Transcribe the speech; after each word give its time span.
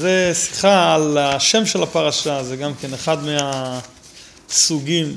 זה 0.00 0.30
שיחה 0.34 0.94
על 0.94 1.18
השם 1.18 1.66
של 1.66 1.82
הפרשה, 1.82 2.42
זה 2.42 2.56
גם 2.56 2.74
כן 2.74 2.94
אחד 2.94 3.16
מהסוגים 4.48 5.16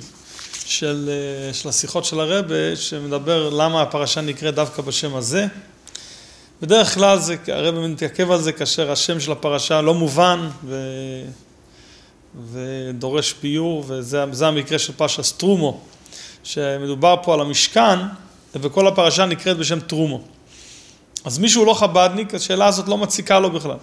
של, 0.65 1.09
של 1.53 1.69
השיחות 1.69 2.05
של 2.05 2.19
הרבה, 2.19 2.75
שמדבר 2.75 3.49
למה 3.49 3.81
הפרשה 3.81 4.21
נקראת 4.21 4.55
דווקא 4.55 4.81
בשם 4.81 5.15
הזה. 5.15 5.47
בדרך 6.61 6.93
כלל 6.93 7.19
זה, 7.19 7.35
הרבה 7.47 7.87
מתעכב 7.87 8.31
על 8.31 8.41
זה 8.41 8.51
כאשר 8.51 8.91
השם 8.91 9.19
של 9.19 9.31
הפרשה 9.31 9.81
לא 9.81 9.93
מובן 9.93 10.49
ו... 10.65 10.75
ודורש 12.51 13.33
פיור, 13.33 13.83
וזה 13.87 14.47
המקרה 14.47 14.79
של 14.79 14.93
פרשה 14.93 15.23
סטרומו, 15.23 15.81
שמדובר 16.43 17.15
פה 17.23 17.33
על 17.33 17.41
המשכן, 17.41 17.99
וכל 18.55 18.87
הפרשה 18.87 19.25
נקראת 19.25 19.57
בשם 19.57 19.79
טרומו. 19.79 20.21
אז 21.25 21.37
מישהו 21.39 21.65
לא 21.65 21.73
חבדניק, 21.73 22.33
השאלה 22.33 22.65
הזאת 22.65 22.87
לא 22.87 22.97
מציקה 22.97 23.39
לו 23.39 23.51
בכלל. 23.51 23.77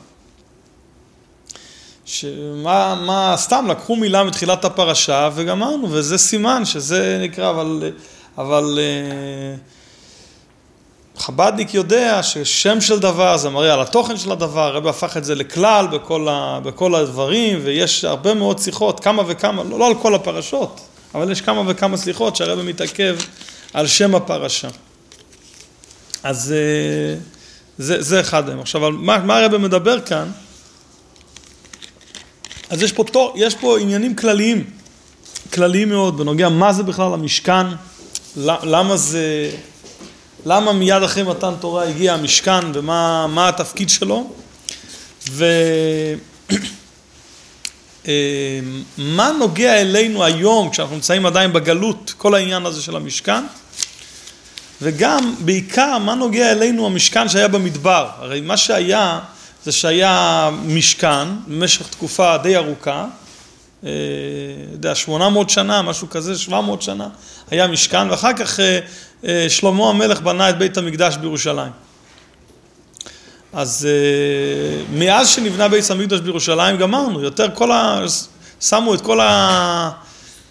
שמה, 2.12 2.94
מה, 2.94 3.34
סתם 3.36 3.66
לקחו 3.70 3.96
מילה 3.96 4.24
מתחילת 4.24 4.64
הפרשה 4.64 5.30
וגמרנו, 5.34 5.88
וזה 5.90 6.18
סימן 6.18 6.64
שזה 6.64 7.18
נקרא, 7.22 7.50
אבל, 7.50 7.92
אבל 8.38 8.78
אה, 8.82 9.56
חבדניק 11.16 11.74
יודע 11.74 12.22
ששם 12.22 12.80
של 12.80 12.98
דבר 12.98 13.36
זה 13.36 13.50
מראה 13.50 13.72
על 13.72 13.80
התוכן 13.80 14.16
של 14.16 14.32
הדבר, 14.32 14.60
הרב 14.60 14.86
הפך 14.86 15.16
את 15.16 15.24
זה 15.24 15.34
לכלל 15.34 15.86
בכל, 15.86 16.28
ה, 16.30 16.60
בכל 16.62 16.94
הדברים, 16.94 17.58
ויש 17.62 18.04
הרבה 18.04 18.34
מאוד 18.34 18.58
שיחות, 18.58 19.00
כמה 19.00 19.22
וכמה, 19.26 19.64
לא, 19.64 19.78
לא 19.78 19.86
על 19.86 19.94
כל 19.94 20.14
הפרשות, 20.14 20.80
אבל 21.14 21.32
יש 21.32 21.40
כמה 21.40 21.62
וכמה 21.66 21.96
סליחות 21.96 22.36
שהרב 22.36 22.62
מתעכב 22.62 23.16
על 23.72 23.86
שם 23.86 24.14
הפרשה. 24.14 24.68
אז 26.22 26.52
אה, 26.52 27.18
זה, 27.78 28.02
זה 28.02 28.20
אחד 28.20 28.48
מהם. 28.48 28.60
עכשיו, 28.60 28.90
מה, 28.90 29.18
מה 29.18 29.38
הרב 29.38 29.56
מדבר 29.56 30.00
כאן? 30.00 30.30
אז 32.70 32.82
יש 32.82 32.92
פה, 32.92 33.32
יש 33.36 33.54
פה 33.54 33.78
עניינים 33.78 34.16
כלליים, 34.16 34.64
כלליים 35.52 35.88
מאוד, 35.88 36.18
בנוגע 36.18 36.48
מה 36.48 36.72
זה 36.72 36.82
בכלל 36.82 37.14
המשכן, 37.14 37.66
למה 38.36 38.96
זה, 38.96 39.50
למה 40.46 40.72
מיד 40.72 41.02
אחרי 41.02 41.22
מתן 41.22 41.54
תורה 41.60 41.84
הגיע 41.84 42.14
המשכן 42.14 42.60
ומה 42.74 43.48
התפקיד 43.48 43.88
שלו, 43.88 44.30
ומה 45.30 46.16
נוגע 49.40 49.80
אלינו 49.80 50.24
היום 50.24 50.70
כשאנחנו 50.70 50.94
נמצאים 50.94 51.26
עדיין 51.26 51.52
בגלות, 51.52 52.14
כל 52.16 52.34
העניין 52.34 52.66
הזה 52.66 52.82
של 52.82 52.96
המשכן, 52.96 53.44
וגם, 54.82 55.34
בעיקר, 55.40 55.98
מה 55.98 56.14
נוגע 56.14 56.52
אלינו 56.52 56.86
המשכן 56.86 57.28
שהיה 57.28 57.48
במדבר, 57.48 58.08
הרי 58.18 58.40
מה 58.40 58.56
שהיה 58.56 59.20
זה 59.64 59.72
שהיה 59.72 60.50
משכן 60.64 61.28
במשך 61.46 61.88
תקופה 61.88 62.36
די 62.36 62.56
ארוכה, 62.56 63.06
אה, 63.84 63.90
יודע, 64.72 64.94
800 64.94 65.50
שנה, 65.50 65.82
משהו 65.82 66.10
כזה, 66.10 66.38
700 66.38 66.82
שנה, 66.82 67.08
היה 67.50 67.66
משכן, 67.66 68.10
ואחר 68.10 68.32
כך 68.32 68.60
אה, 68.60 68.78
אה, 69.24 69.46
שלמה 69.48 69.88
המלך 69.88 70.20
בנה 70.20 70.50
את 70.50 70.58
בית 70.58 70.76
המקדש 70.76 71.16
בירושלים. 71.16 71.72
אז 73.52 73.88
מאז 74.92 75.28
שנבנה 75.28 75.68
בית 75.68 75.90
המקדש 75.90 76.20
בירושלים 76.20 76.76
גמרנו, 76.76 77.22
יותר 77.22 77.46
כל 77.54 77.72
ה... 77.72 78.04
שמו 78.60 78.94
את 78.94 79.00
כל 79.00 79.20
ה... 79.20 79.90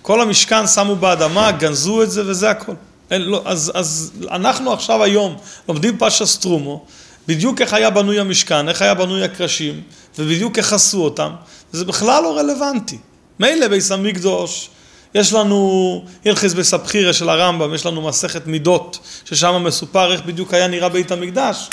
כל 0.02 0.22
המשכן 0.22 0.68
שמו 0.68 0.96
באדמה, 0.96 1.52
גנזו 1.52 2.04
את 2.04 2.12
זה 2.12 2.24
וזה 2.26 2.50
הכל. 2.50 2.74
לא, 3.12 3.42
אז, 3.46 3.72
אז 3.76 4.12
אנחנו 4.32 4.74
עכשיו 4.74 5.04
היום 5.04 5.36
לומדים 5.70 5.98
פרשת 5.98 6.26
סטרומו, 6.26 6.86
בדיוק 7.30 7.62
איך 7.62 7.74
היה 7.74 7.90
בנוי 7.90 8.20
המשכן, 8.20 8.70
איך 8.70 8.82
היה 8.82 8.94
בנוי 8.94 9.24
הקרשים, 9.24 9.82
ובדיוק 10.20 10.58
איך 10.58 10.74
עשו 10.74 11.04
אותם, 11.04 11.32
זה 11.72 11.86
בכלל 11.86 12.24
לא 12.24 12.38
רלוונטי. 12.38 12.98
מילא 13.40 13.68
ביס 13.68 13.92
המקדוש, 13.92 14.70
יש 15.16 15.34
לנו 15.34 16.06
הלכס 16.26 16.54
בסבחירה 16.54 17.14
של 17.14 17.30
הרמב"ם, 17.30 17.74
יש 17.74 17.86
לנו 17.86 18.02
מסכת 18.02 18.48
מידות, 18.48 19.00
ששם 19.26 19.64
מסופר 19.64 20.14
איך 20.14 20.22
בדיוק 20.26 20.54
היה 20.54 20.68
נראה 20.68 20.90
בית 20.90 21.12
המקדש, 21.12 21.70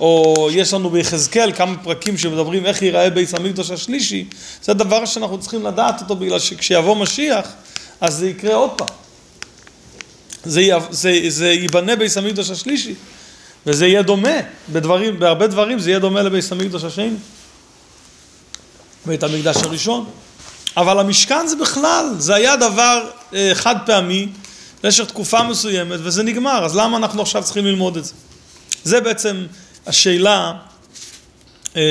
או 0.00 0.48
יש 0.52 0.74
לנו 0.74 0.90
ביחזקאל 0.90 1.52
כמה 1.52 1.76
פרקים 1.82 2.18
שמדברים 2.18 2.66
איך 2.66 2.82
ייראה 2.82 3.10
בית 3.10 3.34
המקדוש 3.34 3.70
השלישי, 3.70 4.28
זה 4.62 4.74
דבר 4.74 5.04
שאנחנו 5.04 5.40
צריכים 5.40 5.66
לדעת 5.66 6.00
אותו, 6.00 6.16
בגלל 6.16 6.38
שכשיבוא 6.38 6.96
משיח, 6.96 7.46
אז 8.00 8.14
זה 8.14 8.28
יקרה 8.28 8.54
עוד 8.54 8.70
פעם. 8.70 8.88
זה, 10.44 10.62
זה, 10.90 11.20
זה 11.28 11.50
ייבנה 11.50 11.96
בית 11.96 12.16
המקדוש 12.16 12.50
השלישי. 12.50 12.94
וזה 13.66 13.86
יהיה 13.86 14.02
דומה, 14.02 14.36
בדברים, 14.72 15.18
בהרבה 15.18 15.46
דברים 15.46 15.78
זה 15.78 15.90
יהיה 15.90 15.98
דומה 15.98 16.22
לבית 16.22 16.52
המקדש 16.52 16.84
השני, 16.84 17.10
בית 19.06 19.22
המקדש 19.22 19.56
הראשון. 19.56 20.10
אבל 20.76 20.98
המשכן 20.98 21.46
זה 21.46 21.56
בכלל, 21.56 22.06
זה 22.18 22.34
היה 22.34 22.56
דבר 22.56 23.10
אה, 23.34 23.50
חד 23.54 23.76
פעמי 23.86 24.28
במשך 24.82 25.04
תקופה 25.04 25.42
מסוימת 25.42 26.00
וזה 26.02 26.22
נגמר, 26.22 26.64
אז 26.64 26.76
למה 26.76 26.96
אנחנו 26.96 27.22
עכשיו 27.22 27.42
צריכים 27.44 27.66
ללמוד 27.66 27.96
את 27.96 28.04
זה? 28.04 28.12
זה 28.84 29.00
בעצם 29.00 29.46
השאלה 29.86 30.52
אה, 31.76 31.82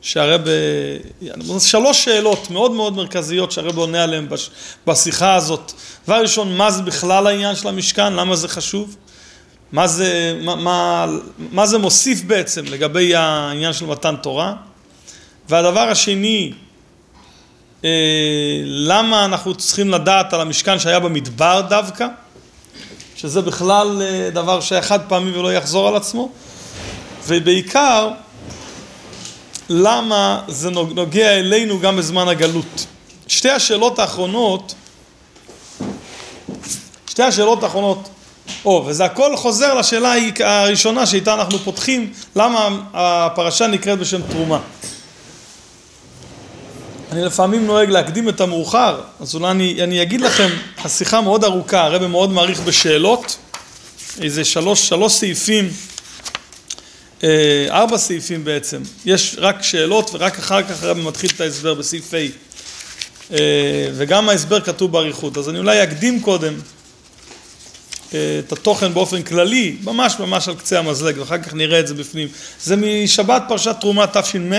שהרב, 0.00 0.40
שלוש 1.60 2.04
שאלות 2.04 2.50
מאוד 2.50 2.72
מאוד 2.72 2.96
מרכזיות 2.96 3.52
שהרב 3.52 3.78
עונה 3.78 4.02
עליהן 4.02 4.28
בשיחה 4.86 5.34
הזאת. 5.34 5.72
דבר 6.04 6.20
ראשון, 6.22 6.56
מה 6.56 6.70
זה 6.70 6.82
בכלל 6.82 7.26
העניין 7.26 7.56
של 7.56 7.68
המשכן? 7.68 8.12
למה 8.12 8.36
זה 8.36 8.48
חשוב? 8.48 8.96
מה 9.72 9.86
זה, 9.86 10.38
מה, 10.42 10.56
מה, 10.56 11.06
מה 11.38 11.66
זה 11.66 11.78
מוסיף 11.78 12.22
בעצם 12.22 12.64
לגבי 12.64 13.14
העניין 13.14 13.72
של 13.72 13.86
מתן 13.86 14.16
תורה. 14.16 14.54
והדבר 15.48 15.80
השני, 15.80 16.52
אה, 17.84 17.90
למה 18.64 19.24
אנחנו 19.24 19.54
צריכים 19.54 19.90
לדעת 19.90 20.32
על 20.32 20.40
המשכן 20.40 20.78
שהיה 20.78 21.00
במדבר 21.00 21.62
דווקא, 21.68 22.06
שזה 23.16 23.42
בכלל 23.42 24.02
אה, 24.02 24.30
דבר 24.30 24.60
שהיה 24.60 24.82
חד 24.82 25.00
פעמי 25.08 25.38
ולא 25.38 25.54
יחזור 25.54 25.88
על 25.88 25.96
עצמו, 25.96 26.28
ובעיקר, 27.26 28.10
למה 29.68 30.40
זה 30.48 30.70
נוגע 30.70 31.38
אלינו 31.38 31.80
גם 31.80 31.96
בזמן 31.96 32.28
הגלות. 32.28 32.86
שתי 33.26 33.50
השאלות 33.50 33.98
האחרונות, 33.98 34.74
שתי 37.06 37.22
השאלות 37.22 37.62
האחרונות 37.62 38.08
או, 38.64 38.84
וזה 38.86 39.04
הכל 39.04 39.36
חוזר 39.36 39.74
לשאלה 39.74 40.14
הראשונה 40.40 41.06
שאיתה 41.06 41.34
אנחנו 41.34 41.58
פותחים, 41.58 42.12
למה 42.36 42.68
הפרשה 42.94 43.66
נקראת 43.66 43.98
בשם 43.98 44.22
תרומה. 44.22 44.60
אני 47.12 47.24
לפעמים 47.24 47.66
נוהג 47.66 47.90
להקדים 47.90 48.28
את 48.28 48.40
המאוחר, 48.40 49.00
אז 49.20 49.34
אולי 49.34 49.50
אני, 49.50 49.82
אני 49.82 50.02
אגיד 50.02 50.20
לכם, 50.20 50.48
השיחה 50.78 51.20
מאוד 51.20 51.44
ארוכה, 51.44 51.84
הרב 51.84 52.06
מאוד 52.06 52.30
מעריך 52.30 52.60
בשאלות, 52.60 53.36
איזה 54.20 54.44
שלוש, 54.44 54.88
שלוש 54.88 55.12
סעיפים, 55.12 55.68
אה, 57.24 57.66
ארבע 57.70 57.98
סעיפים 57.98 58.44
בעצם, 58.44 58.82
יש 59.04 59.36
רק 59.38 59.62
שאלות 59.62 60.10
ורק 60.12 60.38
אחר 60.38 60.62
כך 60.62 60.82
הרב 60.82 60.98
מתחיל 60.98 61.30
את 61.36 61.40
ההסבר 61.40 61.74
בסעיף 61.74 62.14
ה', 62.14 62.16
אה, 63.32 63.88
וגם 63.94 64.28
ההסבר 64.28 64.60
כתוב 64.60 64.92
באריכות, 64.92 65.38
אז 65.38 65.48
אני 65.48 65.58
אולי 65.58 65.82
אקדים 65.82 66.20
קודם 66.20 66.54
את 68.14 68.52
התוכן 68.52 68.94
באופן 68.94 69.22
כללי, 69.22 69.76
ממש 69.84 70.16
ממש 70.18 70.48
על 70.48 70.54
קצה 70.54 70.78
המזלג, 70.78 71.18
ואחר 71.18 71.38
כך 71.38 71.54
נראה 71.54 71.80
את 71.80 71.86
זה 71.86 71.94
בפנים. 71.94 72.28
זה 72.62 72.76
משבת 72.76 73.42
פרשת 73.48 73.76
תרומה 73.80 74.06
תש"מ, 74.06 74.52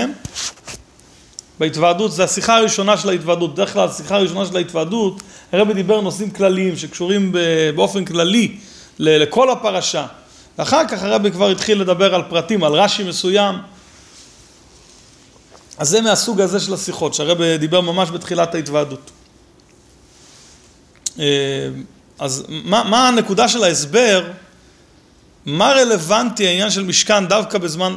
בהתוועדות, 1.58 2.12
זה 2.12 2.24
השיחה 2.24 2.56
הראשונה 2.56 2.96
של 2.96 3.08
ההתוועדות. 3.08 3.54
בדרך 3.54 3.72
כלל 3.72 3.88
השיחה 3.88 4.16
הראשונה 4.16 4.46
של 4.46 4.56
ההתוועדות, 4.56 5.22
הרבי 5.52 5.74
דיבר 5.74 6.00
נושאים 6.00 6.30
כלליים 6.30 6.76
שקשורים 6.76 7.32
באופן 7.74 8.04
כללי 8.04 8.56
לכל 8.98 9.50
הפרשה. 9.50 10.06
ואחר 10.58 10.88
כך 10.88 11.02
הרבי 11.02 11.30
כבר 11.30 11.50
התחיל 11.50 11.80
לדבר 11.80 12.14
על 12.14 12.22
פרטים, 12.28 12.64
על 12.64 12.72
רש"י 12.72 13.04
מסוים. 13.04 13.54
אז 15.78 15.88
זה 15.88 16.00
מהסוג 16.00 16.40
הזה 16.40 16.60
של 16.60 16.74
השיחות, 16.74 17.14
שהרבי 17.14 17.58
דיבר 17.58 17.80
ממש 17.80 18.10
בתחילת 18.10 18.54
ההתוועדות. 18.54 19.10
אז 22.18 22.44
מה, 22.48 22.84
מה 22.84 23.08
הנקודה 23.08 23.48
של 23.48 23.64
ההסבר, 23.64 24.30
מה 25.46 25.72
רלוונטי 25.72 26.46
העניין 26.46 26.70
של 26.70 26.82
משכן 26.82 27.26
דווקא 27.26 27.58
בזמן, 27.58 27.96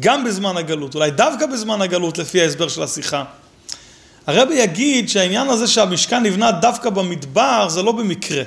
גם 0.00 0.24
בזמן 0.24 0.56
הגלות, 0.56 0.94
אולי 0.94 1.10
דווקא 1.10 1.46
בזמן 1.46 1.82
הגלות 1.82 2.18
לפי 2.18 2.42
ההסבר 2.42 2.68
של 2.68 2.82
השיחה. 2.82 3.24
הרבי 4.26 4.54
יגיד 4.54 5.08
שהעניין 5.08 5.48
הזה 5.48 5.66
שהמשכן 5.66 6.22
נבנה 6.22 6.52
דווקא 6.52 6.90
במדבר 6.90 7.68
זה 7.68 7.82
לא 7.82 7.92
במקרה, 7.92 8.42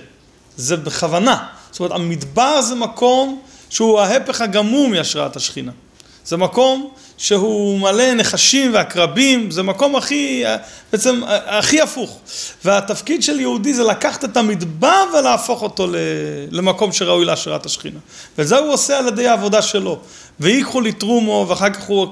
זה 0.57 0.77
בכוונה. 0.77 1.45
זאת 1.71 1.79
אומרת, 1.79 1.91
המדבר 1.91 2.61
זה 2.61 2.75
מקום 2.75 3.41
שהוא 3.69 3.99
ההפך 3.99 4.41
הגמור 4.41 4.87
מהשראת 4.87 5.35
השכינה. 5.35 5.71
זה 6.25 6.37
מקום 6.37 6.89
שהוא 7.17 7.79
מלא 7.79 8.13
נחשים 8.13 8.73
ועקרבים, 8.73 9.51
זה 9.51 9.63
מקום 9.63 9.95
הכי, 9.95 10.43
בעצם 10.91 11.21
הכי 11.27 11.81
הפוך. 11.81 12.19
והתפקיד 12.65 13.23
של 13.23 13.39
יהודי 13.39 13.73
זה 13.73 13.83
לקחת 13.83 14.23
את 14.23 14.37
המדבר 14.37 15.03
ולהפוך 15.13 15.61
אותו 15.61 15.87
למקום 16.51 16.91
שראוי 16.91 17.25
להשראת 17.25 17.65
השכינה. 17.65 17.99
וזה 18.37 18.57
הוא 18.57 18.73
עושה 18.73 18.97
על 18.99 19.07
ידי 19.07 19.27
העבודה 19.27 19.61
שלו. 19.61 19.99
ויקחו 20.39 20.81
לי 20.81 20.91
תרומו, 20.91 21.45
ואחר 21.49 21.69
כך 21.69 21.83
הוא, 21.83 22.07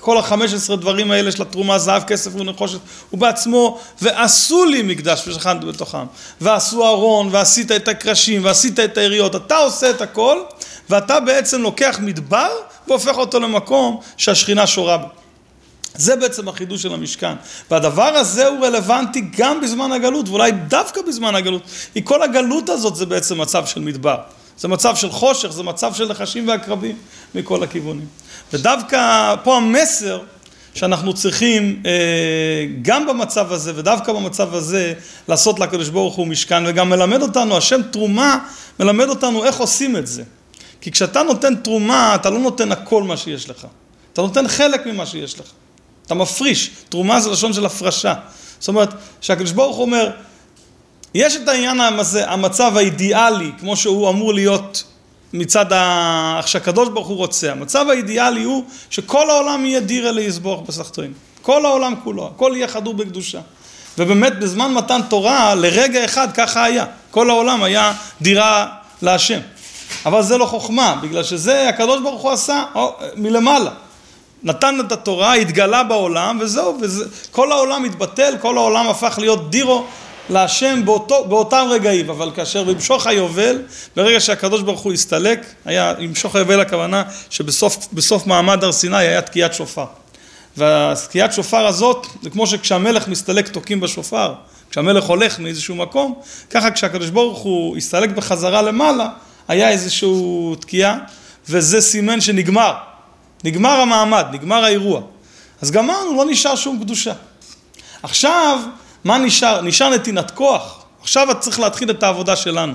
כל 0.00 0.18
החמש 0.18 0.54
עשרה 0.54 0.76
דברים 0.76 1.10
האלה 1.10 1.32
של 1.32 1.42
התרומה, 1.42 1.78
זהב, 1.78 2.02
כסף 2.02 2.30
ונחושת, 2.34 2.78
הוא 3.10 3.20
בעצמו, 3.20 3.80
ועשו 4.02 4.64
לי 4.64 4.82
מקדש 4.82 5.28
ושכנתי 5.28 5.66
בתוכם. 5.66 6.04
ועשו 6.40 6.86
ארון, 6.86 7.28
ועשית 7.32 7.72
את 7.72 7.88
הקרשים, 7.88 8.44
ועשית 8.44 8.80
את 8.80 8.98
היריות. 8.98 9.36
אתה 9.36 9.56
עושה 9.56 9.90
את 9.90 10.00
הכל, 10.00 10.38
ואתה 10.90 11.20
בעצם 11.20 11.62
לוקח 11.62 11.98
מדבר 12.02 12.48
והופך 12.88 13.18
אותו 13.18 13.40
למקום 13.40 14.00
שהשכינה 14.16 14.66
שורה 14.66 14.98
בו. 14.98 15.06
זה 15.94 16.16
בעצם 16.16 16.48
החידוש 16.48 16.82
של 16.82 16.94
המשכן. 16.94 17.34
והדבר 17.70 18.02
הזה 18.02 18.46
הוא 18.46 18.66
רלוונטי 18.66 19.22
גם 19.36 19.60
בזמן 19.60 19.92
הגלות, 19.92 20.28
ואולי 20.28 20.52
דווקא 20.52 21.00
בזמן 21.08 21.34
הגלות. 21.34 21.62
כי 21.94 22.00
כל 22.04 22.22
הגלות 22.22 22.68
הזאת 22.68 22.96
זה 22.96 23.06
בעצם 23.06 23.40
מצב 23.40 23.66
של 23.66 23.80
מדבר. 23.80 24.16
זה 24.58 24.68
מצב 24.68 24.96
של 24.96 25.10
חושך, 25.10 25.48
זה 25.48 25.62
מצב 25.62 25.94
של 25.94 26.08
נחשים 26.08 26.48
ועקרבים 26.48 26.96
מכל 27.34 27.62
הכיוונים. 27.62 28.06
ודווקא 28.52 29.34
פה 29.44 29.56
המסר 29.56 30.20
שאנחנו 30.74 31.14
צריכים 31.14 31.82
אה, 31.86 31.90
גם 32.82 33.06
במצב 33.06 33.52
הזה 33.52 33.72
ודווקא 33.76 34.12
במצב 34.12 34.54
הזה 34.54 34.92
לעשות 35.28 35.60
לקדוש 35.60 35.88
ברוך 35.88 36.14
הוא 36.14 36.26
משכן 36.26 36.64
וגם 36.66 36.90
מלמד 36.90 37.22
אותנו, 37.22 37.56
השם 37.56 37.82
תרומה 37.82 38.38
מלמד 38.80 39.08
אותנו 39.08 39.44
איך 39.44 39.56
עושים 39.56 39.96
את 39.96 40.06
זה. 40.06 40.22
כי 40.80 40.90
כשאתה 40.90 41.22
נותן 41.22 41.54
תרומה, 41.54 42.14
אתה 42.14 42.30
לא 42.30 42.38
נותן 42.38 42.72
הכל 42.72 43.02
מה 43.02 43.16
שיש 43.16 43.50
לך. 43.50 43.66
אתה 44.12 44.22
נותן 44.22 44.48
חלק 44.48 44.86
ממה 44.86 45.06
שיש 45.06 45.40
לך. 45.40 45.46
אתה 46.06 46.14
מפריש. 46.14 46.70
תרומה 46.88 47.20
זה 47.20 47.30
לשון 47.30 47.52
של 47.52 47.66
הפרשה. 47.66 48.14
זאת 48.58 48.68
אומרת, 48.68 48.88
שהקדוש 49.20 49.52
ברוך 49.52 49.76
הוא 49.76 49.84
אומר, 49.84 50.10
יש 51.14 51.36
את 51.36 51.48
העניין 51.48 51.80
הזה, 51.80 52.30
המצב 52.30 52.76
האידיאלי, 52.76 53.50
כמו 53.58 53.76
שהוא 53.76 54.10
אמור 54.10 54.34
להיות 54.34 54.84
מצד 55.32 55.72
ה... 55.72 56.34
איך 56.38 56.48
שהקדוש 56.48 56.88
ברוך 56.88 57.08
הוא 57.08 57.16
רוצה. 57.16 57.52
המצב 57.52 57.86
האידיאלי 57.90 58.42
הוא 58.42 58.64
שכל 58.90 59.30
העולם 59.30 59.66
יהיה 59.66 59.80
דירה 59.80 60.10
ליסבוך 60.10 60.62
בסחטוין. 60.68 61.12
כל 61.42 61.64
העולם 61.66 61.94
כולו, 62.04 62.26
הכל 62.26 62.52
יהיה 62.56 62.68
חדור 62.68 62.94
בקדושה. 62.94 63.40
ובאמת 63.98 64.38
בזמן 64.38 64.74
מתן 64.74 65.00
תורה, 65.08 65.54
לרגע 65.54 66.04
אחד 66.04 66.28
ככה 66.34 66.64
היה. 66.64 66.84
כל 67.10 67.30
העולם 67.30 67.62
היה 67.62 67.92
דירה 68.22 68.66
להשם. 69.02 69.40
אבל 70.06 70.22
זה 70.22 70.38
לא 70.38 70.46
חוכמה, 70.46 70.96
בגלל 71.02 71.22
שזה 71.22 71.68
הקדוש 71.68 72.00
ברוך 72.02 72.22
הוא 72.22 72.30
עשה 72.30 72.64
או, 72.74 72.94
מלמעלה. 73.16 73.70
נתן 74.42 74.78
את 74.86 74.92
התורה, 74.92 75.34
התגלה 75.34 75.84
בעולם, 75.84 76.38
וזהו, 76.40 76.78
וזה, 76.80 77.04
כל 77.30 77.52
העולם 77.52 77.84
התבטל, 77.84 78.34
כל 78.40 78.56
העולם 78.56 78.88
הפך 78.88 79.18
להיות 79.18 79.50
דירו 79.50 79.84
להשם 80.30 80.84
באותו, 80.84 81.24
באותם 81.24 81.66
רגעים, 81.70 82.10
אבל 82.10 82.30
כאשר 82.34 82.64
במשוך 82.64 83.06
היובל, 83.06 83.62
ברגע 83.96 84.20
שהקדוש 84.20 84.62
ברוך 84.62 84.80
הוא 84.80 84.92
הסתלק, 84.92 85.46
היה, 85.64 85.92
למשוך 85.98 86.36
היובל 86.36 86.60
הכוונה 86.60 87.02
שבסוף 87.30 88.26
מעמד 88.26 88.64
הר 88.64 88.72
סיני 88.72 88.96
היה 88.96 89.22
תקיעת 89.22 89.54
שופר. 89.54 89.84
והתקיעת 90.56 91.32
שופר 91.32 91.66
הזאת, 91.66 92.06
זה 92.22 92.30
כמו 92.30 92.46
שכשהמלך 92.46 93.08
מסתלק 93.08 93.48
תוקעים 93.48 93.80
בשופר, 93.80 94.34
כשהמלך 94.70 95.04
הולך 95.04 95.38
מאיזשהו 95.38 95.74
מקום, 95.74 96.14
ככה 96.50 96.70
כשהקדוש 96.70 97.10
ברוך 97.10 97.38
הוא 97.38 97.76
הסתלק 97.76 98.10
בחזרה 98.10 98.62
למעלה, 98.62 99.08
היה 99.48 99.70
איזשהו 99.70 100.54
תקיעה, 100.60 100.98
וזה 101.48 101.80
סימן 101.80 102.20
שנגמר. 102.20 102.74
נגמר 103.44 103.80
המעמד, 103.80 104.26
נגמר 104.32 104.64
האירוע. 104.64 105.00
אז 105.62 105.70
גמרנו, 105.70 106.16
לא 106.16 106.24
נשאר 106.30 106.56
שום 106.56 106.78
קדושה. 106.80 107.12
עכשיו, 108.02 108.60
מה 109.04 109.18
נשאר? 109.18 109.62
נשאר 109.62 109.90
נתינת 109.90 110.30
כוח. 110.30 110.84
עכשיו 111.00 111.30
את 111.30 111.40
צריך 111.40 111.60
להתחיל 111.60 111.90
את 111.90 112.02
העבודה 112.02 112.36
שלנו. 112.36 112.74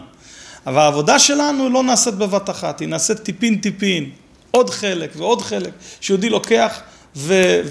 אבל 0.67 0.81
העבודה 0.81 1.19
שלנו 1.19 1.69
לא 1.69 1.83
נעשית 1.83 2.13
בבת 2.13 2.49
אחת, 2.49 2.79
היא 2.79 2.87
נעשית 2.87 3.17
טיפין 3.17 3.57
טיפין, 3.57 4.09
עוד 4.51 4.69
חלק 4.69 5.09
ועוד 5.15 5.41
חלק, 5.41 5.71
שיהודי 6.01 6.29
לוקח 6.29 6.79
ו- 7.15 7.61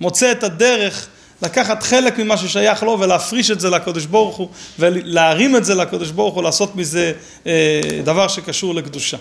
ומוצא 0.00 0.32
את 0.32 0.42
הדרך 0.42 1.08
לקחת 1.42 1.82
חלק 1.82 2.18
ממה 2.18 2.36
ששייך 2.36 2.82
לו 2.82 3.00
ולהפריש 3.00 3.50
את 3.50 3.60
זה 3.60 3.70
לקדוש 3.70 4.06
ברוך 4.06 4.36
הוא 4.36 4.48
ולהרים 4.78 5.56
את 5.56 5.64
זה 5.64 5.74
לקדוש 5.74 6.10
ברוך 6.10 6.34
הוא, 6.34 6.42
לעשות 6.42 6.76
מזה 6.76 7.12
אה, 7.46 7.80
דבר 8.04 8.28
שקשור 8.28 8.74
לקדושה. 8.74 9.16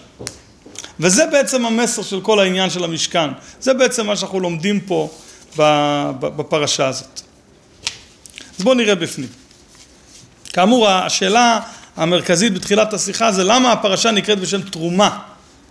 וזה 1.00 1.26
בעצם 1.26 1.66
המסר 1.66 2.02
של 2.02 2.22
כל 2.22 2.40
העניין 2.40 2.70
של 2.70 2.84
המשכן, 2.84 3.30
זה 3.62 3.74
בעצם 3.74 4.08
מה 4.08 4.16
שאנחנו 4.16 4.40
לומדים 4.40 4.80
פה 4.80 5.10
בפרשה 6.20 6.88
הזאת. 6.88 7.22
אז 8.60 8.64
בואו 8.64 8.76
נראה 8.76 8.96
בפנים. 8.96 9.30
כאמור, 10.54 10.90
השאלה 10.90 11.60
המרכזית 11.96 12.54
בתחילת 12.54 12.94
השיחה 12.94 13.32
זה 13.32 13.44
למה 13.44 13.72
הפרשה 13.72 14.12
נקראת 14.12 14.40
בשם 14.40 14.62
תרומה. 14.62 15.20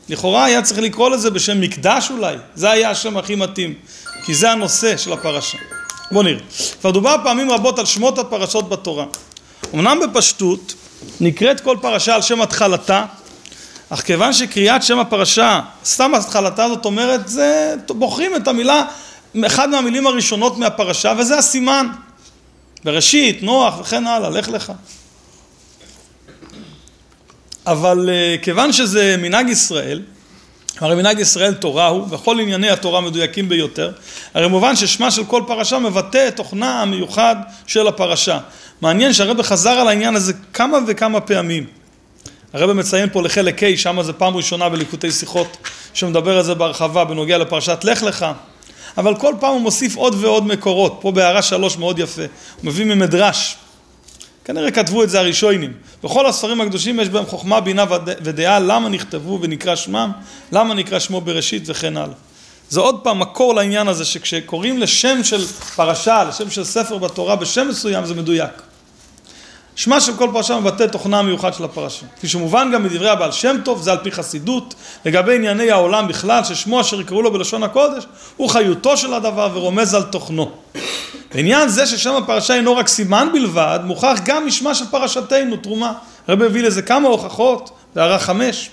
לכאורה 0.09 0.44
היה 0.44 0.62
צריך 0.62 0.81
לקרוא 0.81 1.11
לזה 1.11 1.31
בשם 1.31 1.61
מקדש 1.61 2.11
אולי, 2.11 2.37
זה 2.55 2.71
היה 2.71 2.91
השם 2.91 3.17
הכי 3.17 3.35
מתאים, 3.35 3.75
כי 4.25 4.35
זה 4.35 4.51
הנושא 4.51 4.97
של 4.97 5.12
הפרשה. 5.12 5.59
בואו 6.10 6.22
נראה. 6.22 6.40
כבר 6.81 6.90
דובר 6.90 7.16
פעמים 7.25 7.50
רבות 7.50 7.78
על 7.78 7.87
שמות 7.87 8.19
הפרשות 8.19 8.69
בתורה. 8.69 9.05
אמנם 9.75 10.00
בפשטות 10.00 10.75
נקראת 11.20 11.60
כל 11.60 11.76
פרשה 11.81 12.14
על 12.14 12.22
שם 12.22 12.43
התחלתה, 12.43 13.05
אך 13.90 14.00
כיוון 14.00 14.32
שקריאת 14.32 14.82
שם 14.82 14.99
הפרשה, 14.99 15.60
סתם 15.84 16.14
התחלתה 16.14 16.69
זאת 16.69 16.84
אומרת, 16.84 17.28
זה, 17.28 17.75
בוחרים 17.88 18.37
את 18.37 18.49
המילה, 18.49 18.84
אחד 19.46 19.69
מהמילים 19.69 20.06
הראשונות 20.06 20.58
מהפרשה, 20.58 21.14
וזה 21.19 21.38
הסימן. 21.38 21.87
בראשית, 22.84 23.43
נוח 23.43 23.81
וכן 23.81 24.06
הלאה, 24.06 24.31
לך 24.31 24.49
לך. 24.49 24.72
אבל 27.66 28.08
uh, 28.08 28.44
כיוון 28.44 28.72
שזה 28.72 29.16
מנהג 29.19 29.49
ישראל, 29.49 30.02
הרי 30.81 30.95
מנהג 30.95 31.19
ישראל 31.19 31.55
תורה 31.55 31.87
הוא, 31.87 32.07
וכל 32.11 32.41
ענייני 32.41 32.71
התורה 32.71 33.01
מדויקים 33.01 33.49
ביותר, 33.49 33.93
הרי 34.35 34.49
מובן 34.49 34.77
ששמה 34.77 35.11
של 35.11 35.25
כל 35.25 35.43
פרשה 35.47 35.79
מבטא 35.79 36.29
את 36.29 36.37
תוכנה 36.37 36.83
המיוחד 36.83 37.37
של 37.67 37.89
הפרשה. 37.89 38.39
מעניין 38.81 39.13
שהרבא 39.13 39.43
חזר 39.43 39.71
על 39.71 39.89
העניין 39.89 40.17
הזה 40.17 40.33
כמה 40.53 40.79
וכמה 40.87 41.21
פעמים. 41.21 41.67
הרבא 42.53 42.73
מציין 42.73 43.09
פה 43.13 43.23
לחלק 43.23 43.63
ה', 43.63 43.77
שם 43.77 44.03
זה 44.03 44.13
פעם 44.13 44.37
ראשונה 44.37 44.69
בליקוטי 44.69 45.11
שיחות, 45.13 45.57
שמדבר 45.95 46.37
על 46.37 46.43
זה 46.43 46.55
בהרחבה 46.55 47.05
בנוגע 47.05 47.39
לפרשת 47.39 47.85
לך 47.85 48.03
לך. 48.03 48.27
אבל 48.99 49.15
כל 49.15 49.35
פעם 49.41 49.53
הוא 49.53 49.61
מוסיף 49.61 49.97
עוד 49.97 50.17
ועוד 50.21 50.47
מקורות, 50.47 50.99
פה 51.01 51.13
בהערה 51.13 51.43
שלוש 51.43 51.77
מאוד 51.77 51.99
יפה, 51.99 52.23
הוא 52.23 52.29
מביא 52.63 52.85
ממדרש, 52.85 53.57
כנראה 54.49 54.71
כתבו 54.71 55.03
את 55.03 55.11
זה 55.11 55.19
הראשונים. 55.21 55.73
בכל 56.05 56.27
הספרים 56.27 56.61
הקדושים 56.61 57.00
יש 57.00 57.09
בהם 57.09 57.27
חוכמה, 57.27 57.61
בינה 57.61 57.85
ודעה, 58.23 58.61
למה 58.61 58.89
נכתבו 58.89 59.39
ונקרא 59.43 59.77
שמם, 59.77 60.11
למה 60.53 60.75
נקרא 60.75 60.99
שמו 60.99 61.21
בראשית 61.21 61.62
וכן 61.67 61.97
הלאה. 61.97 62.15
זה 62.69 62.81
עוד 62.81 63.00
פעם 63.03 63.19
מקור 63.19 63.55
לעניין 63.55 63.89
הזה 63.89 64.05
שכשקוראים 64.05 64.79
לשם 64.79 65.25
של 65.25 65.47
פרשה, 65.77 66.25
לשם 66.25 66.51
של 66.51 66.65
ספר 66.65 66.99
בתורה 66.99 67.37
בשם 67.37 67.69
מסוים 67.69 68.05
זה 68.06 68.15
מדויק. 68.15 68.51
שמה 69.79 70.01
של 70.01 70.17
כל 70.17 70.29
פרשה 70.32 70.61
מבטא 70.61 70.87
תוכנה 70.87 71.19
המיוחד 71.19 71.55
של 71.55 71.65
הפרשה. 71.65 72.06
כפי 72.17 72.29
שמובן 72.29 72.70
גם 72.75 72.82
מדברי 72.82 73.11
הבעל 73.11 73.32
שם 73.32 73.56
טוב, 73.65 73.82
זה 73.82 73.93
על 73.93 73.99
פי 74.03 74.11
חסידות, 74.13 74.75
לגבי 75.05 75.35
ענייני 75.35 75.70
העולם 75.70 76.08
בכלל, 76.08 76.44
ששמו 76.44 76.81
אשר 76.81 77.01
יקראו 77.01 77.23
לו 77.23 77.32
בלשון 77.32 77.63
הקודש, 77.63 78.05
הוא 78.37 78.51
חיותו 78.51 78.97
של 78.97 79.15
הדבר 79.15 79.51
ורומז 79.55 79.94
על 79.94 80.03
תוכנו. 80.03 80.51
בעניין 81.35 81.69
זה 81.69 81.87
ששם 81.87 82.15
הפרשה 82.15 82.55
אינו 82.55 82.77
רק 82.77 82.89
סימן 82.89 83.29
בלבד, 83.32 83.79
מוכח 83.85 84.19
גם 84.25 84.47
משמה 84.47 84.75
של 84.75 84.85
פרשתנו, 84.91 85.56
תרומה. 85.56 85.93
הרב 86.29 86.39
מביא 86.39 86.63
לזה 86.63 86.82
כמה 86.82 87.08
הוכחות, 87.08 87.70
בהערה 87.94 88.19
חמש. 88.19 88.70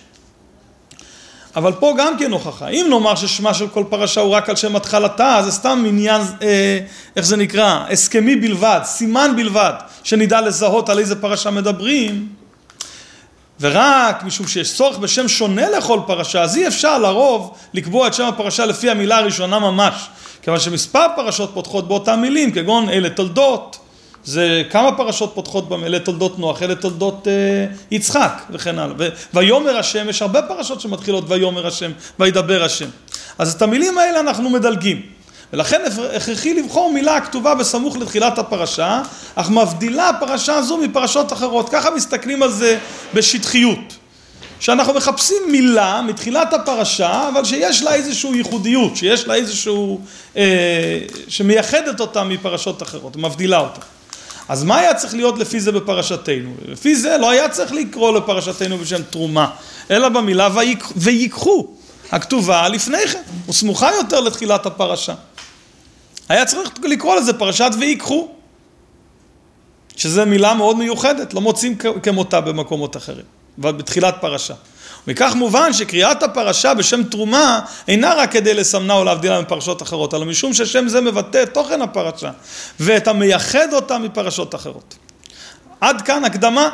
אבל 1.56 1.72
פה 1.72 1.94
גם 1.98 2.18
כן 2.20 2.32
הוכחה. 2.32 2.68
אם 2.68 2.88
נאמר 2.90 3.16
ששמה 3.16 3.54
של 3.54 3.68
כל 3.68 3.84
פרשה 3.90 4.22
הוא 4.22 4.34
רק 4.34 4.50
על 4.50 4.56
שם 4.56 4.76
התחלתה, 4.76 5.40
זה 5.44 5.52
סתם 5.52 5.84
עניין, 5.88 6.22
אה, 6.42 6.80
איך 7.16 7.26
זה 7.26 7.38
נקרא, 7.38 7.86
הסכמי 7.90 8.36
בלבד, 8.36 8.80
סימן 8.84 9.32
בלבד, 9.36 9.74
שנדע 10.04 10.42
לזהות 10.42 10.90
על 10.90 11.00
איזה 11.00 11.22
פרשה 11.22 11.52
מדברים. 11.52 12.28
ורק 13.60 14.24
משום 14.24 14.48
שיש 14.48 14.78
צורך 14.78 14.98
בשם 14.98 15.28
שונה 15.28 15.70
לכל 15.70 16.00
פרשה, 16.08 16.42
אז 16.42 16.58
אי 16.58 16.68
אפשר 16.68 16.98
לרוב 16.98 17.58
לקבוע 17.74 18.08
את 18.08 18.14
שם 18.14 18.26
הפרשה 18.26 18.66
לפי 18.66 18.90
המילה 18.90 19.18
הראשונה 19.18 19.60
ממש. 19.60 20.10
כיוון 20.42 20.60
שמספר 20.60 21.06
פרשות 21.16 21.52
פותחות 21.54 21.88
באותן 21.88 22.20
מילים, 22.20 22.52
כגון 22.52 22.90
אלה 22.90 23.10
תולדות, 23.10 23.78
זה 24.26 24.64
כמה 24.70 24.98
פרשות 24.98 25.32
פותחות 25.36 25.70
בהם, 25.70 25.84
אלה 25.84 26.00
תולדות 26.00 26.40
נוח, 26.40 26.62
אלה 26.62 26.76
תולדות 26.76 27.28
אה, 27.28 27.66
יצחק 27.92 28.42
וכן 28.50 28.80
הלאה. 28.80 29.08
ויאמר 29.34 29.78
השם, 29.78 30.10
יש 30.10 30.22
הרבה 30.22 30.42
פרשות 30.42 30.82
שמתחילות 30.82 31.24
ויאמר 31.28 31.68
השם, 31.68 31.92
וידבר 32.20 32.64
השם. 32.64 32.90
אז 33.38 33.54
את 33.54 33.62
המילים 33.62 33.98
האלה 33.98 34.20
אנחנו 34.20 34.50
מדלגים. 34.50 35.02
ולכן 35.54 35.82
הכרחי 36.16 36.54
לבחור 36.54 36.94
מילה 36.94 37.16
הכתובה 37.16 37.56
בסמוך 37.56 37.98
לתחילת 37.98 38.38
הפרשה, 38.38 39.02
אך 39.36 39.50
מבדילה 39.50 40.10
הפרשה 40.10 40.56
הזו 40.56 40.78
מפרשות 40.78 41.34
אחרות. 41.34 41.70
ככה 41.70 41.92
מסתכלים 41.92 42.44
על 42.44 42.52
זה 42.52 42.78
בשטחיות. 43.14 43.96
שאנחנו 44.60 44.94
מחפשים 44.94 45.38
מילה 45.52 46.02
מתחילת 46.08 46.54
הפרשה, 46.54 47.30
אבל 47.34 47.46
שיש 47.46 47.84
לה 47.84 47.94
איזושהי 47.94 48.38
ייחודיות, 48.38 48.96
שיש 48.96 49.28
לה 49.28 49.34
איזשהו... 49.34 50.02
אה, 50.38 51.00
שמייחדת 51.28 52.00
אותה 52.00 52.24
מפרשות 52.24 52.84
אחרות, 52.84 53.16
מבדילה 53.16 53.60
אותה. 53.60 53.82
אז 54.50 54.64
מה 54.64 54.78
היה 54.78 54.94
צריך 54.94 55.14
להיות 55.14 55.38
לפי 55.38 55.60
זה 55.60 55.72
בפרשתנו? 55.72 56.54
לפי 56.68 56.96
זה 56.96 57.18
לא 57.18 57.30
היה 57.30 57.50
צריך 57.50 57.72
לקרוא 57.72 58.18
לפרשתנו 58.18 58.78
בשם 58.78 59.04
תרומה, 59.04 59.50
אלא 59.92 60.10
במילה 60.10 60.50
ויק, 60.56 60.84
ויקחו, 60.96 61.68
הכתובה 62.12 62.70
לפני 62.70 63.08
כן, 63.08 63.22
וסמוכה 63.50 63.92
יותר 63.98 64.20
לתחילת 64.20 64.66
הפרשה. 64.66 65.14
היה 66.30 66.46
צריך 66.46 66.70
לקרוא 66.84 67.16
לזה 67.16 67.34
פרשת 67.34 67.72
ויקחו, 67.80 68.32
שזו 69.96 70.26
מילה 70.26 70.54
מאוד 70.54 70.78
מיוחדת, 70.78 71.34
לא 71.34 71.42
מוצאים 71.42 71.78
כמותה 72.04 72.42
במקומות 72.42 72.98
אחרים, 72.98 73.26
בתחילת 73.58 74.16
פרשה. 74.22 74.54
מכך 75.08 75.34
מובן 75.36 75.74
שקריאת 75.74 76.24
הפרשה 76.24 76.74
בשם 76.74 77.04
תרומה 77.04 77.60
אינה 77.88 78.14
רק 78.14 78.32
כדי 78.32 78.54
לסמנה 78.54 78.94
או 78.94 79.04
להבדילה 79.04 79.42
מפרשות 79.42 79.82
אחרות, 79.82 80.14
אלא 80.14 80.26
משום 80.26 80.54
ששם 80.54 80.88
זה 80.88 81.02
מבטא 81.02 81.44
את 81.44 81.54
תוכן 81.54 81.82
הפרשה 81.82 82.32
ואת 82.80 83.08
המייחד 83.08 83.74
אותה 83.74 83.98
מפרשות 83.98 84.56
אחרות. 84.56 84.96
עד 85.82 86.02
כאן 86.02 86.26
הקדמה. 86.26 86.70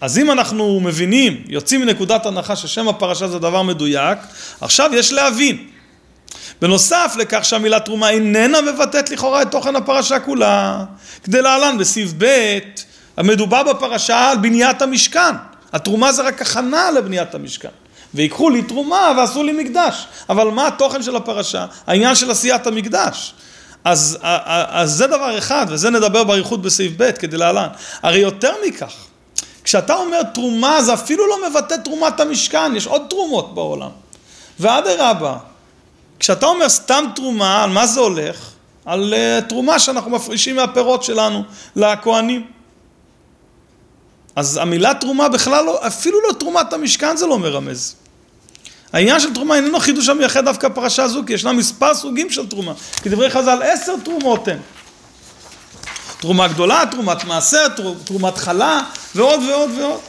אז 0.00 0.18
אם 0.18 0.30
אנחנו 0.30 0.80
מבינים, 0.80 1.42
יוצאים 1.48 1.80
מנקודת 1.80 2.26
הנחה 2.26 2.56
ששם 2.56 2.88
הפרשה 2.88 3.28
זה 3.28 3.38
דבר 3.38 3.62
מדויק, 3.62 4.18
עכשיו 4.60 4.90
יש 4.94 5.12
להבין. 5.12 5.66
בנוסף 6.62 7.14
לכך 7.18 7.44
שהמילה 7.44 7.80
תרומה 7.80 8.10
איננה 8.10 8.60
מבטאת 8.60 9.10
לכאורה 9.10 9.42
את 9.42 9.50
תוכן 9.50 9.76
הפרשה 9.76 10.20
כולה, 10.20 10.84
כדי 11.24 11.42
להלן 11.42 11.78
בסעיף 11.78 12.12
ב' 12.18 12.58
המדובר 13.16 13.62
בפרשה 13.62 14.30
על 14.30 14.38
בניית 14.38 14.82
המשכן. 14.82 15.34
התרומה 15.74 16.12
זה 16.12 16.22
רק 16.22 16.42
הכנה 16.42 16.90
לבניית 16.90 17.34
המשכן. 17.34 17.68
ויקחו 18.14 18.50
לי 18.50 18.62
תרומה 18.62 19.12
ועשו 19.16 19.42
לי 19.42 19.52
מקדש. 19.52 20.06
אבל 20.28 20.48
מה 20.48 20.66
התוכן 20.66 21.02
של 21.02 21.16
הפרשה? 21.16 21.66
העניין 21.86 22.14
של 22.14 22.30
עשיית 22.30 22.66
המקדש. 22.66 23.34
אז, 23.84 24.18
אז 24.68 24.92
זה 24.92 25.06
דבר 25.06 25.38
אחד, 25.38 25.66
וזה 25.68 25.90
נדבר 25.90 26.24
באריכות 26.24 26.62
בסעיף 26.62 26.92
ב' 26.96 27.10
כדי 27.10 27.36
להלן. 27.36 27.68
הרי 28.02 28.18
יותר 28.18 28.52
מכך, 28.66 28.92
כשאתה 29.64 29.94
אומר 29.94 30.22
תרומה 30.22 30.82
זה 30.82 30.94
אפילו 30.94 31.26
לא 31.26 31.48
מבטא 31.50 31.76
תרומת 31.84 32.20
המשכן, 32.20 32.76
יש 32.76 32.86
עוד 32.86 33.02
תרומות 33.10 33.54
בעולם. 33.54 33.90
ואדרבה, 34.60 35.36
כשאתה 36.20 36.46
אומר 36.46 36.68
סתם 36.68 37.04
תרומה, 37.14 37.64
על 37.64 37.70
מה 37.70 37.86
זה 37.86 38.00
הולך? 38.00 38.50
על 38.84 39.14
uh, 39.14 39.48
תרומה 39.48 39.78
שאנחנו 39.78 40.10
מפרישים 40.10 40.56
מהפירות 40.56 41.02
שלנו 41.02 41.42
לכהנים. 41.76 42.53
אז 44.36 44.56
המילה 44.56 44.94
תרומה 44.94 45.28
בכלל 45.28 45.64
לא, 45.64 45.86
אפילו 45.86 46.18
לא 46.28 46.32
תרומת 46.32 46.72
המשכן 46.72 47.16
זה 47.16 47.26
לא 47.26 47.38
מרמז. 47.38 47.94
העניין 48.92 49.20
של 49.20 49.34
תרומה 49.34 49.56
איננו 49.56 49.80
חידוש 49.80 50.08
המייחד 50.08 50.44
דווקא 50.44 50.68
פרשה 50.68 51.08
זו, 51.08 51.22
כי 51.26 51.32
ישנם 51.32 51.56
מספר 51.56 51.94
סוגים 51.94 52.30
של 52.30 52.46
תרומה. 52.46 52.72
כי 53.02 53.08
דברי 53.08 53.30
חז"ל 53.30 53.62
עשר 53.62 53.94
תרומות 54.04 54.48
הן. 54.48 54.58
תרומה 56.20 56.48
גדולה, 56.48 56.82
תרומת 56.90 57.24
מעשר, 57.24 57.66
תרומת 58.04 58.38
חלה, 58.38 58.80
ועוד 59.14 59.40
ועוד 59.48 59.70
ועוד. 59.78 60.00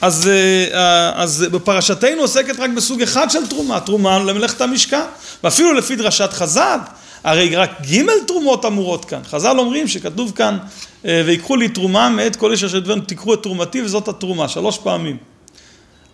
אז, 0.00 0.28
אה, 0.28 1.22
אז 1.22 1.46
בפרשתנו 1.50 2.20
עוסקת 2.20 2.60
רק 2.60 2.70
בסוג 2.70 3.02
אחד 3.02 3.30
של 3.30 3.46
תרומה, 3.46 3.80
תרומה 3.80 4.18
למלאכת 4.18 4.60
המשכן. 4.60 5.02
ואפילו 5.44 5.72
לפי 5.72 5.96
דרשת 5.96 6.32
חז"ל, 6.32 6.78
הרי 7.24 7.56
רק 7.56 7.70
ג' 7.90 8.02
תרומות 8.26 8.64
אמורות 8.64 9.04
כאן. 9.04 9.20
חז"ל 9.24 9.58
אומרים 9.58 9.88
שכתוב 9.88 10.32
כאן, 10.36 10.58
אה, 11.04 11.22
ויקחו 11.26 11.56
לי 11.56 11.68
תרומה 11.68 12.08
מאת 12.08 12.36
כל 12.36 12.52
איש 12.52 12.64
אשר 12.64 12.78
דבנו, 12.78 13.02
תיקחו 13.02 13.34
את 13.34 13.42
תרומתי 13.42 13.82
וזאת 13.82 14.08
התרומה, 14.08 14.48
שלוש 14.48 14.78
פעמים. 14.78 15.16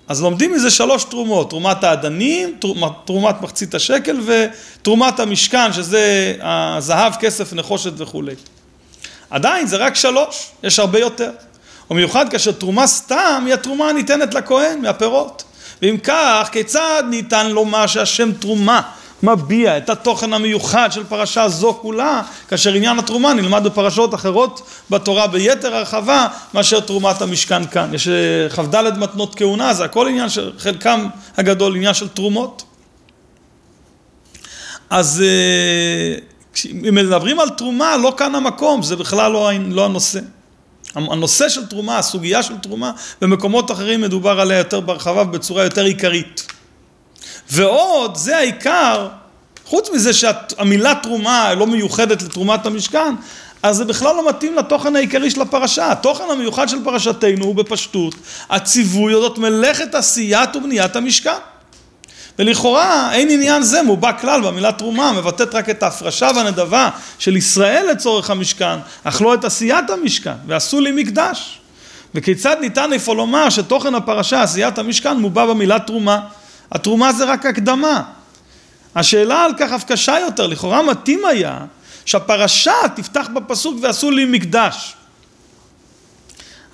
אז 0.08 0.22
לומדים 0.22 0.52
מזה 0.52 0.70
שלוש 0.70 1.04
תרומות, 1.04 1.50
תרומת 1.50 1.84
האדנים, 1.84 2.58
תרומת 3.04 3.40
מחצית 3.40 3.74
השקל 3.74 4.20
ותרומת 4.26 5.20
המשכן, 5.20 5.72
שזה 5.72 6.34
הזהב, 6.40 7.12
כסף, 7.20 7.52
נחושת 7.52 7.92
וכולי. 7.96 8.34
עדיין 9.30 9.66
זה 9.66 9.76
רק 9.76 9.94
שלוש, 9.94 10.50
יש 10.62 10.78
הרבה 10.78 10.98
יותר. 10.98 11.30
ובמיוחד 11.90 12.28
כאשר 12.28 12.52
תרומה 12.52 12.86
סתם 12.86 13.42
היא 13.46 13.54
התרומה 13.54 13.88
הניתנת 13.88 14.34
לכהן 14.34 14.82
מהפירות. 14.82 15.44
ואם 15.82 15.96
כך, 16.04 16.48
כיצד 16.52 17.02
ניתן 17.10 17.50
לומר 17.50 17.86
שהשם 17.86 18.32
תרומה 18.32 18.80
מביע 19.22 19.78
את 19.78 19.90
התוכן 19.90 20.32
המיוחד 20.32 20.92
של 20.92 21.04
פרשה 21.04 21.48
זו 21.48 21.78
כולה, 21.82 22.22
כאשר 22.48 22.74
עניין 22.74 22.98
התרומה 22.98 23.34
נלמד 23.34 23.64
בפרשות 23.64 24.14
אחרות 24.14 24.62
בתורה 24.90 25.26
ביתר 25.26 25.74
הרחבה 25.74 26.28
מאשר 26.54 26.80
תרומת 26.80 27.22
המשכן 27.22 27.66
כאן. 27.66 27.94
יש 27.94 28.08
אה, 28.08 28.48
כ"ד 28.48 28.98
מתנות 28.98 29.34
כהונה, 29.34 29.74
זה 29.74 29.84
הכל 29.84 30.08
עניין 30.08 30.28
של, 30.28 30.52
חלקם 30.58 31.06
הגדול 31.36 31.76
עניין 31.76 31.94
של 31.94 32.08
תרומות. 32.08 32.62
אז 34.90 35.24
אה, 35.26 36.18
אם 36.88 36.94
מדברים 36.94 37.40
על 37.40 37.48
תרומה, 37.48 37.96
לא 37.96 38.14
כאן 38.16 38.34
המקום, 38.34 38.82
זה 38.82 38.96
בכלל 38.96 39.32
לא, 39.32 39.50
לא 39.68 39.84
הנושא. 39.84 40.20
הנושא 40.94 41.48
של 41.48 41.66
תרומה, 41.66 41.98
הסוגיה 41.98 42.42
של 42.42 42.58
תרומה, 42.58 42.92
במקומות 43.20 43.70
אחרים 43.70 44.00
מדובר 44.00 44.40
עליה 44.40 44.58
יותר 44.58 44.80
בהרחבה 44.80 45.22
ובצורה 45.22 45.64
יותר 45.64 45.84
עיקרית. 45.84 46.57
ועוד, 47.50 48.16
זה 48.16 48.36
העיקר, 48.36 49.08
חוץ 49.64 49.90
מזה 49.94 50.12
שהמילה 50.12 50.94
תרומה 51.02 51.54
לא 51.54 51.66
מיוחדת 51.66 52.22
לתרומת 52.22 52.66
המשכן, 52.66 53.14
אז 53.62 53.76
זה 53.76 53.84
בכלל 53.84 54.16
לא 54.16 54.28
מתאים 54.28 54.56
לתוכן 54.56 54.96
העיקרי 54.96 55.30
של 55.30 55.40
הפרשה. 55.40 55.92
התוכן 55.92 56.24
המיוחד 56.30 56.68
של 56.68 56.84
פרשתנו 56.84 57.44
הוא 57.44 57.54
בפשטות 57.54 58.14
הציווי 58.50 59.14
אודות 59.14 59.38
מלאכת 59.38 59.94
עשיית 59.94 60.56
ובניית 60.56 60.96
המשכן. 60.96 61.30
ולכאורה 62.38 63.12
אין 63.12 63.30
עניין 63.30 63.62
זה 63.62 63.82
מובע 63.82 64.12
כלל 64.12 64.40
במילה 64.40 64.72
תרומה, 64.72 65.12
מבטאת 65.12 65.54
רק 65.54 65.70
את 65.70 65.82
ההפרשה 65.82 66.30
והנדבה 66.36 66.90
של 67.18 67.36
ישראל 67.36 67.86
לצורך 67.90 68.30
המשכן, 68.30 68.78
אך 69.04 69.22
לא 69.22 69.34
את 69.34 69.44
עשיית 69.44 69.90
המשכן, 69.90 70.32
ועשו 70.46 70.80
לי 70.80 70.92
מקדש. 70.92 71.58
וכיצד 72.14 72.56
ניתן 72.60 72.92
איפה 72.92 73.14
לומר 73.14 73.50
שתוכן 73.50 73.94
הפרשה, 73.94 74.42
עשיית 74.42 74.78
המשכן, 74.78 75.16
מובע 75.16 75.46
במילה 75.46 75.78
תרומה? 75.78 76.20
התרומה 76.72 77.12
זה 77.12 77.24
רק 77.24 77.46
הקדמה. 77.46 78.02
השאלה 78.94 79.44
על 79.44 79.52
כך 79.58 79.72
אף 79.72 79.84
קשה 79.84 80.18
יותר, 80.18 80.46
לכאורה 80.46 80.82
מתאים 80.82 81.24
היה 81.24 81.58
שהפרשה 82.04 82.72
תפתח 82.96 83.28
בפסוק 83.34 83.78
ועשו 83.82 84.10
לי 84.10 84.24
מקדש. 84.24 84.94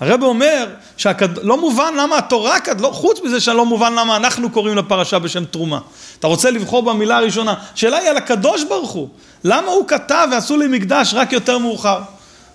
הרב 0.00 0.22
אומר 0.22 0.68
שלא 0.96 1.60
מובן 1.60 1.94
למה 1.96 2.18
התורה, 2.18 2.56
לא, 2.78 2.88
חוץ 2.88 3.20
מזה 3.24 3.40
שלא 3.40 3.66
מובן 3.66 3.92
למה 3.92 4.16
אנחנו 4.16 4.50
קוראים 4.50 4.76
לפרשה 4.76 5.18
בשם 5.18 5.44
תרומה. 5.44 5.78
אתה 6.18 6.26
רוצה 6.26 6.50
לבחור 6.50 6.82
במילה 6.82 7.16
הראשונה. 7.16 7.54
השאלה 7.74 7.96
היא 7.96 8.08
על 8.08 8.16
הקדוש 8.16 8.64
ברוך 8.64 8.90
הוא. 8.90 9.08
למה 9.44 9.70
הוא 9.70 9.88
כתב 9.88 10.28
ועשו 10.30 10.56
לי 10.56 10.66
מקדש 10.68 11.14
רק 11.14 11.32
יותר 11.32 11.58
מאוחר? 11.58 12.00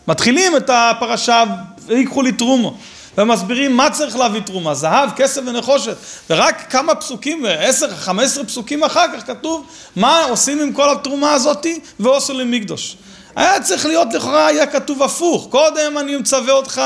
מתחילים 0.07 0.57
את 0.57 0.69
הפרשה 0.73 1.43
ויקחו 1.85 2.21
לי 2.21 2.31
תרומו. 2.31 2.77
ומסבירים 3.19 3.77
מה 3.77 3.89
צריך 3.89 4.15
להביא 4.15 4.41
תרומה, 4.41 4.73
זהב, 4.73 5.09
כסף 5.15 5.41
ונחושת. 5.45 5.95
ורק 6.29 6.65
כמה 6.69 6.95
פסוקים, 6.95 7.45
עשר, 7.59 7.95
חמש 7.95 8.25
עשרה 8.25 8.43
פסוקים 8.43 8.83
אחר 8.83 9.05
כך 9.13 9.27
כתוב 9.27 9.65
מה 9.95 10.23
עושים 10.23 10.59
עם 10.59 10.73
כל 10.73 10.89
התרומה 10.89 11.33
הזאתי 11.33 11.79
ועושו 11.99 12.33
לי 12.33 12.43
מקדוש. 12.43 12.97
היה 13.35 13.61
צריך 13.61 13.85
להיות 13.85 14.13
לכאורה, 14.13 14.47
היה 14.47 14.67
כתוב 14.67 15.03
הפוך. 15.03 15.47
קודם 15.49 15.97
אני 15.97 16.15
מצווה 16.15 16.53
אותך, 16.53 16.81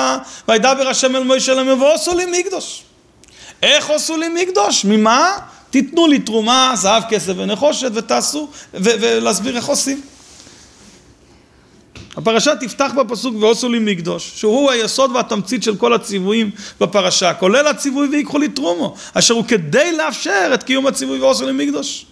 וידבר 0.47 0.87
השם 0.87 1.15
אל 1.15 1.23
מוישה 1.23 1.53
למי 1.53 1.71
ועושו 1.71 2.17
לי 2.17 2.25
מקדוש. 2.25 2.83
איך 3.63 3.87
עושו 3.87 4.17
לי 4.17 4.29
מקדוש? 4.29 4.85
ממה? 4.85 5.37
תיתנו 5.69 6.07
לי 6.07 6.19
תרומה, 6.19 6.71
זהב, 6.75 7.03
כסף 7.09 7.33
ונחושת 7.37 7.91
ותעשו, 7.93 8.49
ולהסביר 8.73 9.55
איך 9.55 9.65
עושים. 9.65 10.01
הפרשה 12.17 12.55
תפתח 12.55 12.91
בפסוק 12.98 13.36
ועושו 13.39 13.70
לי 13.70 13.79
מקדוש, 13.79 14.32
שהוא 14.36 14.72
היסוד 14.72 15.12
והתמצית 15.12 15.63
של 15.63 15.75
כל 15.75 15.93
הציוויים 15.93 16.51
בפרשה, 16.82 17.34
כולל 17.34 17.67
הציווי 17.67 18.08
ויקחו 18.08 18.39
לי 18.39 18.48
תרומו, 18.48 18.96
אשר 19.13 19.34
הוא 19.34 19.46
כדי 19.46 19.98
לאפשר 19.98 20.51
את 20.53 20.63
קיום 20.63 20.88
הציווי 20.88 21.20
ועושו 21.20 21.46
לי 21.46 21.65
מקדוש. 21.65 22.05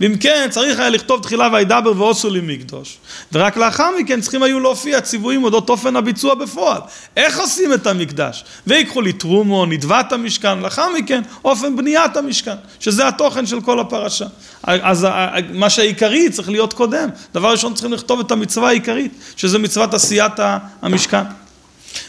ואם 0.00 0.16
כן, 0.20 0.46
צריך 0.50 0.80
היה 0.80 0.88
לכתוב 0.88 1.22
תחילה 1.22 1.48
וידבר 1.52 1.92
ועושו 1.96 2.30
לי 2.30 2.40
מקדוש. 2.42 2.98
ורק 3.32 3.56
לאחר 3.56 3.90
מכן 4.00 4.20
צריכים 4.20 4.42
היו 4.42 4.60
להופיע 4.60 5.00
ציוויים 5.00 5.44
אודות 5.44 5.70
אופן 5.70 5.96
הביצוע 5.96 6.34
בפועל. 6.34 6.80
איך 7.16 7.38
עושים 7.38 7.72
את 7.72 7.86
המקדש? 7.86 8.44
ויקחו 8.66 9.00
לי 9.00 9.12
תרומו, 9.12 9.66
נדבת 9.66 10.12
המשכן, 10.12 10.58
לאחר 10.58 10.88
מכן 10.98 11.22
אופן 11.44 11.76
בניית 11.76 12.16
המשכן, 12.16 12.56
שזה 12.80 13.08
התוכן 13.08 13.46
של 13.46 13.60
כל 13.60 13.80
הפרשה. 13.80 14.26
אז 14.62 15.06
מה 15.52 15.70
שהעיקרי 15.70 16.30
צריך 16.30 16.48
להיות 16.48 16.72
קודם. 16.72 17.08
דבר 17.34 17.50
ראשון 17.50 17.74
צריכים 17.74 17.92
לכתוב 17.92 18.20
את 18.20 18.30
המצווה 18.30 18.68
העיקרית, 18.68 19.12
שזה 19.36 19.58
מצוות 19.58 19.94
עשיית 19.94 20.32
המשכן. 20.82 21.45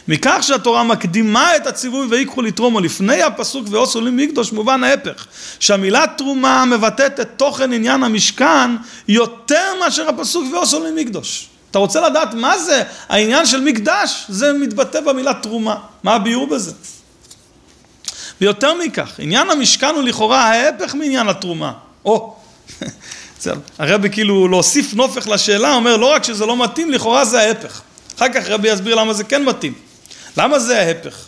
מכך 0.08 0.38
שהתורה 0.40 0.82
מקדימה 0.82 1.56
את 1.56 1.66
הציווי 1.66 2.06
ויקחו 2.10 2.42
לתרום 2.42 2.84
לפני 2.84 3.22
הפסוק 3.22 3.66
ועושו 3.70 4.00
לי 4.00 4.10
מקדוש 4.10 4.52
מובן 4.52 4.84
ההפך 4.84 5.26
שהמילה 5.60 6.04
תרומה 6.16 6.64
מבטאת 6.64 7.20
את 7.20 7.28
תוכן 7.36 7.72
עניין 7.72 8.02
המשכן 8.02 8.76
יותר 9.08 9.72
מאשר 9.80 10.08
הפסוק 10.08 10.44
ועושו 10.52 10.84
לי 10.84 11.04
מקדוש. 11.04 11.48
אתה 11.70 11.78
רוצה 11.78 12.08
לדעת 12.08 12.34
מה 12.34 12.58
זה? 12.58 12.82
העניין 13.08 13.46
של 13.46 13.60
מקדש 13.60 14.24
זה 14.28 14.52
מתבטא 14.52 15.00
במילה 15.00 15.34
תרומה. 15.34 15.76
מה 16.02 16.14
הביאור 16.14 16.46
בזה? 16.46 16.72
ויותר 18.40 18.74
מכך, 18.74 19.10
עניין 19.18 19.50
המשכן 19.50 19.94
הוא 19.94 20.02
לכאורה 20.02 20.40
ההפך 20.40 20.94
מעניין 20.94 21.28
התרומה. 21.28 21.72
או, 22.04 22.36
הרבי 23.78 24.10
כאילו 24.10 24.48
להוסיף 24.48 24.94
נופך 24.94 25.28
לשאלה, 25.28 25.74
אומר 25.74 25.96
לא 25.96 26.12
רק 26.12 26.24
שזה 26.24 26.46
לא 26.46 26.64
מתאים, 26.64 26.90
לכאורה 26.90 27.24
זה 27.24 27.40
ההפך. 27.40 27.82
אחר 28.18 28.28
כך 28.28 28.48
רבי 28.48 28.68
יסביר 28.68 28.94
למה 28.94 29.14
זה 29.14 29.24
כן 29.24 29.44
מתאים. 29.44 29.72
למה 30.36 30.58
זה 30.58 30.80
ההפך? 30.80 31.26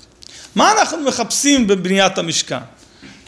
מה 0.55 0.73
אנחנו 0.73 0.99
מחפשים 0.99 1.67
בבניית 1.67 2.19
המשכן? 2.19 2.59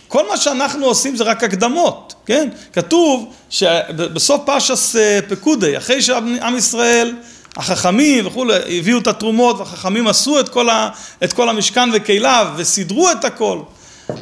כל 0.08 0.28
מה 0.28 0.36
שאנחנו 0.36 0.86
עושים 0.86 1.16
זה 1.16 1.24
רק 1.24 1.44
הקדמות, 1.44 2.14
כן? 2.26 2.48
כתוב 2.72 3.34
שבסוף 3.50 4.40
פרשס 4.46 4.96
אה, 4.96 5.18
פקודי, 5.28 5.76
אחרי 5.76 6.02
שעם 6.02 6.56
ישראל, 6.56 7.16
החכמים 7.56 8.26
וכולי, 8.26 8.78
הביאו 8.78 8.98
את 8.98 9.06
התרומות 9.06 9.58
והחכמים 9.58 10.08
עשו 10.08 10.40
את 10.40 10.48
כל, 10.48 10.70
ה, 10.70 10.88
את 11.24 11.32
כל 11.32 11.48
המשכן 11.48 11.88
וכליו 11.92 12.52
וסידרו 12.56 13.10
את 13.10 13.24
הכל, 13.24 13.60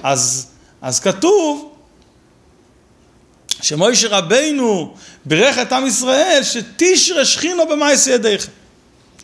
אז, 0.03 0.47
אז 0.83 1.01
כתוב 1.01 1.73
שמוישה 3.63 4.09
רבינו 4.09 4.95
בירך 5.25 5.59
את 5.59 5.73
עם 5.73 5.87
ישראל 5.87 6.41
שתשרה 6.43 7.25
שכינו 7.25 7.67
במאיס 7.69 8.07
ידיכם. 8.07 8.60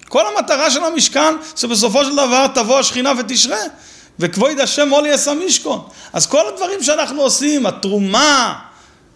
כל 0.09 0.23
המטרה 0.27 0.71
של 0.71 0.85
המשכן 0.85 1.35
שבסופו 1.57 2.05
של 2.05 2.13
דבר 2.13 2.47
תבוא 2.55 2.79
השכינה 2.79 3.13
ותשרה 3.19 3.59
וכבוד 4.19 4.61
השם 4.61 4.89
מולי 4.89 5.09
יעשה 5.09 5.35
משכון. 5.35 5.89
אז 6.13 6.27
כל 6.27 6.49
הדברים 6.49 6.83
שאנחנו 6.83 7.23
עושים, 7.23 7.67
התרומה, 7.67 8.55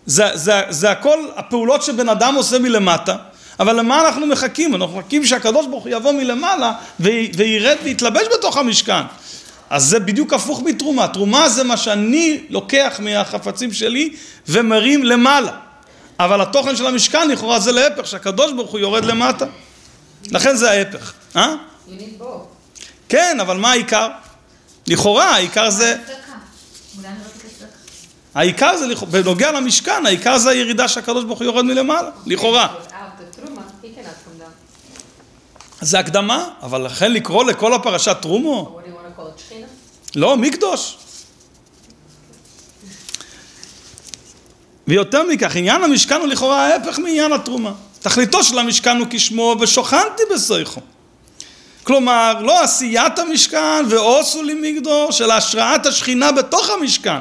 זה, 0.07 0.25
זה, 0.35 0.63
זה 0.69 0.91
הכל 0.91 1.19
הפעולות 1.37 1.83
שבן 1.83 2.09
אדם 2.09 2.35
עושה 2.35 2.59
מלמטה, 2.59 3.17
אבל 3.61 3.77
למה 3.77 4.01
אנחנו 4.01 4.27
מחכים? 4.27 4.75
אנחנו 4.75 4.99
מחכים 4.99 5.27
שהקדוש 5.27 5.67
ברוך 5.67 5.85
הוא 5.85 5.93
יבוא 5.93 6.13
מלמעלה 6.13 6.73
וירד 7.01 7.77
ויתלבש 7.85 8.27
בתוך 8.39 8.57
המשכן. 8.57 9.03
אז 9.71 9.85
זה 9.85 10.01
בדיוק 10.01 10.33
הפוך 10.33 10.63
מתרומה. 10.63 11.09
תרומה 11.09 11.49
זה 11.49 11.65
מה 11.65 11.77
שאני 11.77 12.41
לוקח 12.51 13.01
מהחפצים 13.03 13.73
שלי 13.73 14.17
ומרים 14.49 15.05
למעלה. 15.05 15.53
אבל 16.21 16.41
התוכן 16.41 16.77
של 16.77 16.87
המשכן 16.87 17.29
לכאורה 17.29 17.61
זה 17.61 17.73
להפך, 17.73 18.07
שהקדוש 18.07 18.53
ברוך 18.53 18.71
הוא 18.71 18.81
יורד 18.81 19.05
למטה. 19.05 19.47
לכן 20.25 20.57
זה 20.57 20.71
ההפך. 20.71 21.13
אה? 21.37 21.55
כן, 23.09 23.39
אבל 23.41 23.57
מה 23.57 23.71
העיקר? 23.71 24.09
לכאורה 24.87 25.25
העיקר 25.25 25.71
זה... 25.71 25.97
העיקר 28.35 28.77
זה, 28.77 28.87
בנוגע 29.11 29.53
למשכן, 29.53 30.07
העיקר 30.07 30.39
זה 30.39 30.51
הירידה 30.51 30.89
שהקדוש 30.89 31.25
ברוך 31.25 31.39
הוא 31.39 31.45
יורד 31.45 31.65
מלמעלה, 31.65 32.11
לכאורה. 32.27 32.75
זה 35.81 35.99
הקדמה, 35.99 36.49
אבל 36.63 36.87
לכן 36.87 37.13
לקרוא 37.13 37.45
לכל 37.45 37.75
הפרשה 37.75 38.15
טרומו? 38.15 38.81
לא, 40.17 40.37
מקדוש. 40.37 40.97
ויותר 44.89 45.23
מכך, 45.23 45.57
עניין 45.57 45.85
המשכן 45.85 46.15
הוא 46.21 46.27
לכאורה 46.27 46.67
ההפך 46.67 46.99
מעניין 46.99 47.33
התרומה. 47.33 47.73
תכליתו 48.01 48.45
של 48.45 48.59
המשכן 48.59 48.97
הוא 48.97 49.07
כשמו 49.11 49.57
ושוכנתי 49.61 50.23
בסויכו. 50.35 50.81
כלומר, 51.83 52.35
לא 52.41 52.63
עשיית 52.63 53.19
המשכן 53.19 53.85
ועושו 53.89 54.43
לי 54.43 54.55
מקדוש, 54.55 55.21
אלא 55.21 55.35
השראת 55.35 55.87
השכינה 55.87 56.33
בתוך 56.33 56.71
המשכן. 56.71 57.19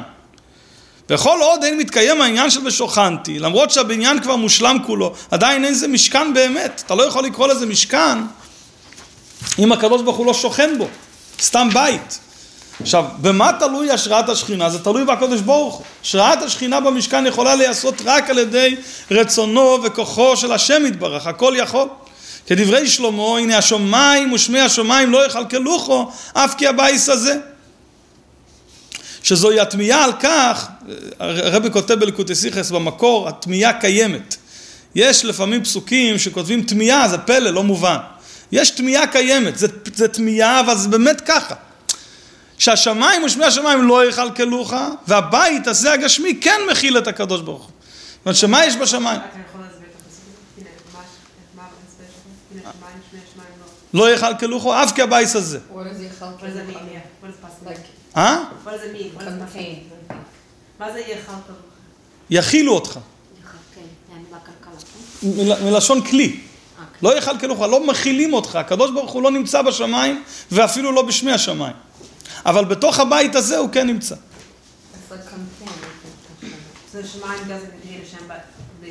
וכל 1.10 1.38
עוד 1.42 1.64
אין 1.64 1.78
מתקיים 1.78 2.22
העניין 2.22 2.50
של 2.50 2.66
ושוכנתי, 2.66 3.38
למרות 3.38 3.70
שהבניין 3.70 4.20
כבר 4.22 4.36
מושלם 4.36 4.76
כולו, 4.86 5.14
עדיין 5.30 5.64
אין 5.64 5.74
זה 5.74 5.88
משכן 5.88 6.34
באמת. 6.34 6.82
אתה 6.86 6.94
לא 6.94 7.02
יכול 7.02 7.24
לקרוא 7.24 7.46
לזה 7.46 7.66
משכן 7.66 8.18
אם 9.58 9.72
הקדוש 9.72 10.02
ברוך 10.02 10.16
הוא 10.16 10.26
לא 10.26 10.34
שוכן 10.34 10.78
בו, 10.78 10.88
סתם 11.40 11.68
בית. 11.72 12.18
עכשיו, 12.80 13.04
במה 13.18 13.50
תלוי 13.58 13.90
השראת 13.90 14.28
השכינה? 14.28 14.70
זה 14.70 14.78
תלוי 14.78 15.04
בקדוש 15.04 15.40
ברוך 15.40 15.74
הוא. 15.74 15.84
השראת 16.02 16.42
השכינה 16.42 16.80
במשכן 16.80 17.26
יכולה 17.26 17.54
להיעשות 17.54 17.94
רק 18.04 18.30
על 18.30 18.38
ידי 18.38 18.76
רצונו 19.10 19.78
וכוחו 19.84 20.36
של 20.36 20.52
השם 20.52 20.86
יתברך, 20.86 21.26
הכל 21.26 21.54
יכול. 21.56 21.88
כדברי 22.46 22.88
שלמה, 22.88 23.38
הנה 23.38 23.58
השמיים 23.58 24.32
ושמי 24.32 24.60
השמיים 24.60 25.10
לא 25.10 25.26
יכלכלוכו, 25.26 26.10
אף 26.32 26.54
כי 26.54 26.66
הבייס 26.66 27.08
הזה. 27.08 27.36
שזוהי 29.22 29.60
התמיהה 29.60 30.04
על 30.04 30.12
כך, 30.20 30.68
הרבי 31.18 31.70
כותב 31.70 31.94
בלקוטסיכס 31.94 32.70
במקור, 32.70 33.28
התמיהה 33.28 33.72
קיימת. 33.72 34.36
יש 34.94 35.24
לפעמים 35.24 35.64
פסוקים 35.64 36.18
שכותבים 36.18 36.62
תמיהה, 36.62 37.08
זה 37.08 37.18
פלא, 37.18 37.50
לא 37.50 37.62
מובן. 37.62 37.96
יש 38.52 38.70
תמיהה 38.70 39.06
קיימת, 39.06 39.58
זה, 39.58 39.66
זה 39.94 40.08
תמיהה, 40.08 40.60
אבל 40.60 40.76
זה 40.76 40.88
באמת 40.88 41.20
ככה. 41.20 41.54
שהשמיים 42.60 43.24
ושמי 43.24 43.44
השמיים 43.44 43.88
לא 43.88 44.08
יכלכלוך, 44.08 44.74
והבית 45.08 45.66
הזה 45.66 45.92
הגשמי 45.92 46.38
כן 46.40 46.60
מכיל 46.70 46.98
את 46.98 47.06
הקדוש 47.06 47.40
ברוך 47.40 47.62
הוא. 47.62 47.70
זאת 47.70 48.26
אומרת, 48.26 48.36
שמה 48.36 48.66
יש 48.66 48.76
בשמיים? 48.76 49.20
לא 53.94 54.10
יכלכלוכו 54.10 54.82
אף 54.82 54.92
כי 54.92 55.02
הבייס 55.02 55.36
הזה. 55.36 55.58
אה? 58.16 58.38
מה 60.78 60.92
זה? 60.92 61.00
יכילו 62.30 62.72
אותך. 62.74 62.98
מלשון 65.64 66.00
כלי. 66.00 66.40
לא 67.02 67.18
יכלכלוכו, 67.18 67.66
לא 67.66 67.86
מכילים 67.86 68.32
אותך. 68.32 68.56
הקדוש 68.56 68.90
ברוך 68.90 69.12
הוא 69.12 69.22
לא 69.22 69.30
נמצא 69.30 69.62
בשמיים 69.62 70.22
ואפילו 70.50 70.92
לא 70.92 71.02
בשמי 71.02 71.32
השמיים. 71.32 71.89
אבל 72.46 72.64
בתוך 72.64 73.00
הבית 73.00 73.34
הזה 73.34 73.58
הוא 73.58 73.68
כן 73.72 73.86
נמצא. 73.86 74.14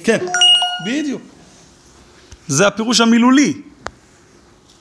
כן, 0.04 0.26
בדיוק. 0.86 1.22
זה 2.48 2.68
הפירוש 2.68 3.02
המילולי. 3.02 3.54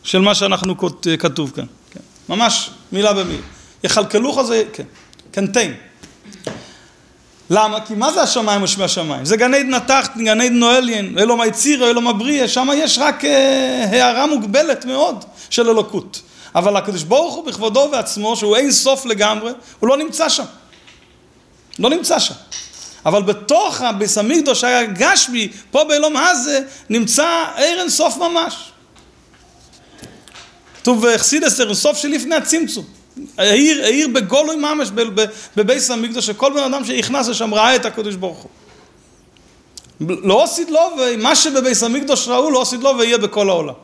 של 0.02 0.18
מה 0.18 0.34
שאנחנו 0.34 0.74
כתוב 1.18 1.52
כאן. 1.56 1.64
כן. 1.90 2.00
ממש 2.28 2.70
מילה 2.92 3.12
במילה. 3.12 3.42
יכלכלוך 3.84 4.42
זה, 4.42 4.64
כן, 4.72 4.82
קנטיין. 5.30 5.74
למה? 7.50 7.80
כי 7.80 7.94
מה 7.94 8.12
זה 8.12 8.22
השמיים 8.22 8.62
ושמי 8.62 8.84
השמיים? 8.84 9.24
זה 9.24 9.36
גני 9.36 9.62
נתחת, 9.62 10.16
גני 10.16 10.50
נואליין, 10.50 11.18
אלו 11.18 11.36
מייצירה, 11.36 11.90
אלו 11.90 12.00
מבריא, 12.00 12.46
שם 12.46 12.68
יש 12.74 12.98
רק 12.98 13.24
אה, 13.24 13.84
הערה 13.90 14.26
מוגבלת 14.26 14.84
מאוד 14.84 15.24
של 15.50 15.70
אלוקות. 15.70 16.22
אבל 16.54 16.76
הקדוש 16.76 17.02
ברוך 17.02 17.34
הוא 17.34 17.44
בכבודו 17.44 17.88
ועצמו, 17.92 18.36
שהוא 18.36 18.56
אין 18.56 18.72
סוף 18.72 19.06
לגמרי, 19.06 19.52
הוא 19.80 19.88
לא 19.88 19.96
נמצא 19.96 20.28
שם. 20.28 20.44
לא 21.78 21.90
נמצא 21.90 22.18
שם. 22.18 22.34
אבל 23.06 23.22
בתוך 23.22 23.80
הביס 23.80 24.18
המקדוש 24.18 24.64
הגשמי, 24.64 25.48
פה 25.70 25.84
באלום 25.84 26.16
הזה, 26.16 26.60
נמצא 26.88 27.44
עיר 27.56 27.80
אין 27.80 27.90
סוף 27.90 28.16
ממש. 28.16 28.72
כתוב 30.82 31.06
חסידות 31.06 31.42
אין 31.42 31.60
סוף 31.72 31.98
שלפני 31.98 32.34
הצמצום. 32.34 32.84
העיר, 33.38 33.84
העיר 33.84 34.08
בגילוי 34.08 34.56
ממש 34.56 34.88
בבייס 35.56 35.90
המקדוש, 35.90 36.26
שכל 36.26 36.52
בן 36.52 36.62
אדם 36.62 36.84
שנכנס 36.84 37.28
לשם 37.28 37.54
ראה 37.54 37.76
את 37.76 37.84
הקדוש 37.84 38.14
ברוך 38.14 38.38
הוא. 38.38 38.50
לא 40.22 40.44
עשית 40.44 40.70
לו, 40.70 40.80
ומה 40.98 41.36
שבבית 41.36 41.82
המקדוש 41.82 42.28
ראו, 42.28 42.50
לא 42.50 42.62
עשית 42.62 42.80
לו 42.80 42.98
ויהיה 42.98 43.18
בכל 43.18 43.48
העולם. 43.48 43.74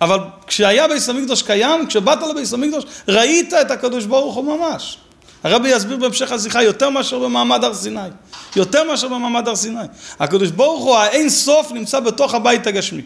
אבל 0.00 0.18
כשהיה 0.46 0.88
בית 0.88 1.08
המקדוש 1.08 1.42
קיים, 1.42 1.86
כשבאת 1.86 2.18
לבית 2.30 2.52
המקדוש, 2.52 2.84
ראית 3.08 3.54
את 3.54 3.70
הקדוש 3.70 4.04
ברוך 4.04 4.34
הוא 4.34 4.56
ממש. 4.56 4.98
הרבי 5.44 5.68
יסביר 5.68 5.96
בהמשך 5.96 6.32
השיחה 6.32 6.62
יותר 6.62 6.90
מאשר 6.90 7.18
במעמד 7.18 7.64
הר 7.64 7.74
סיני. 7.74 8.00
יותר 8.56 8.84
מאשר 8.84 9.08
במעמד 9.08 9.48
הר 9.48 9.56
סיני. 9.56 9.84
הקדוש 10.20 10.50
ברוך 10.50 10.84
הוא, 10.84 10.96
האין 10.96 11.28
סוף, 11.28 11.72
נמצא 11.72 12.00
בתוך 12.00 12.34
הבית 12.34 12.66
הגשמי. 12.66 13.02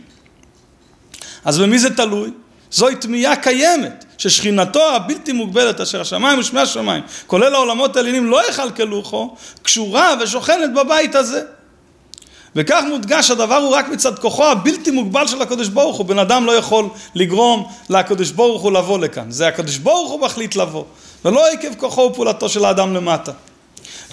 אז 1.44 1.58
במי 1.58 1.78
זה 1.78 1.96
תלוי? 1.96 2.30
זוהי 2.70 2.96
תמיהה 2.96 3.36
קיימת, 3.36 4.04
ששכינתו 4.18 4.94
הבלתי 4.94 5.32
מוגבלת 5.32 5.80
אשר 5.80 6.00
השמיים 6.00 6.38
ושמי 6.38 6.60
השמיים, 6.60 7.02
כולל 7.26 7.54
העולמות 7.54 7.96
העליונים, 7.96 8.26
לא 8.26 8.48
יכלכלוכו, 8.48 9.36
קשורה 9.62 10.14
ושוכנת 10.20 10.72
בבית 10.74 11.14
הזה. 11.14 11.42
וכך 12.56 12.82
מודגש 12.88 13.30
הדבר 13.30 13.54
הוא 13.54 13.74
רק 13.74 13.88
מצד 13.88 14.18
כוחו 14.18 14.46
הבלתי 14.46 14.90
מוגבל 14.90 15.26
של 15.26 15.42
הקדוש 15.42 15.68
ברוך 15.68 15.96
הוא. 15.96 16.06
בן 16.06 16.18
אדם 16.18 16.46
לא 16.46 16.52
יכול 16.52 16.88
לגרום 17.14 17.68
לקדוש 17.90 18.30
ברוך 18.30 18.62
הוא 18.62 18.72
לבוא 18.72 18.98
לכאן. 18.98 19.30
זה 19.30 19.48
הקדוש 19.48 19.76
ברוך 19.76 20.10
הוא 20.12 20.20
מחליט 20.20 20.56
לבוא, 20.56 20.84
ולא 21.24 21.48
עקב 21.52 21.74
כוחו 21.74 22.00
ופעולתו 22.00 22.48
של 22.48 22.64
האדם 22.64 22.94
למטה. 22.94 23.32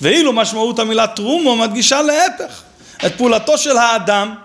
ואילו 0.01 0.33
משמעות 0.33 0.79
המילה 0.79 1.07
תרומו 1.07 1.55
מדגישה 1.55 2.01
להפך, 2.01 2.61
את 3.05 3.15
פעולתו 3.17 3.57
של 3.57 3.77
האדם, 3.77 4.35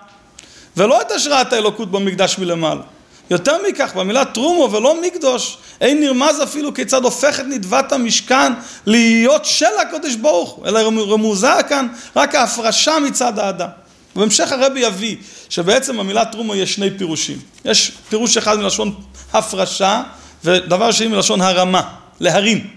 ולא 0.77 1.01
את 1.01 1.11
השראת 1.11 1.53
האלוקות 1.53 1.91
במקדש 1.91 2.39
מלמעלה. 2.39 2.83
יותר 3.31 3.57
מכך, 3.69 3.97
במילה 3.97 4.25
טרומו 4.25 4.73
ולא 4.73 5.01
מקדוש, 5.03 5.57
אין 5.81 6.01
נרמז 6.01 6.43
אפילו 6.43 6.75
כיצד 6.75 7.05
הופכת 7.05 7.45
נדבת 7.45 7.93
המשכן 7.93 8.53
להיות 8.87 9.45
של 9.45 9.67
הקדוש 9.83 10.15
ברוך 10.15 10.51
הוא, 10.51 10.67
אלא 10.67 10.81
רמוזה 11.13 11.53
כאן 11.69 11.89
רק 12.17 12.35
ההפרשה 12.35 12.99
מצד 12.99 13.39
האדם. 13.39 13.69
בהמשך 14.16 14.53
הרבי 14.53 14.81
יביא 14.81 15.16
שבעצם 15.48 15.96
במילה 15.96 16.24
טרומו 16.24 16.55
יש 16.55 16.74
שני 16.74 16.90
פירושים. 16.98 17.38
יש 17.64 17.92
פירוש 18.09 18.37
אחד 18.37 18.59
מלשון 18.59 18.94
הפרשה 19.33 20.03
ודבר 20.44 20.90
שני 20.90 21.07
מלשון 21.07 21.40
הרמה, 21.40 21.94
להרים. 22.20 22.70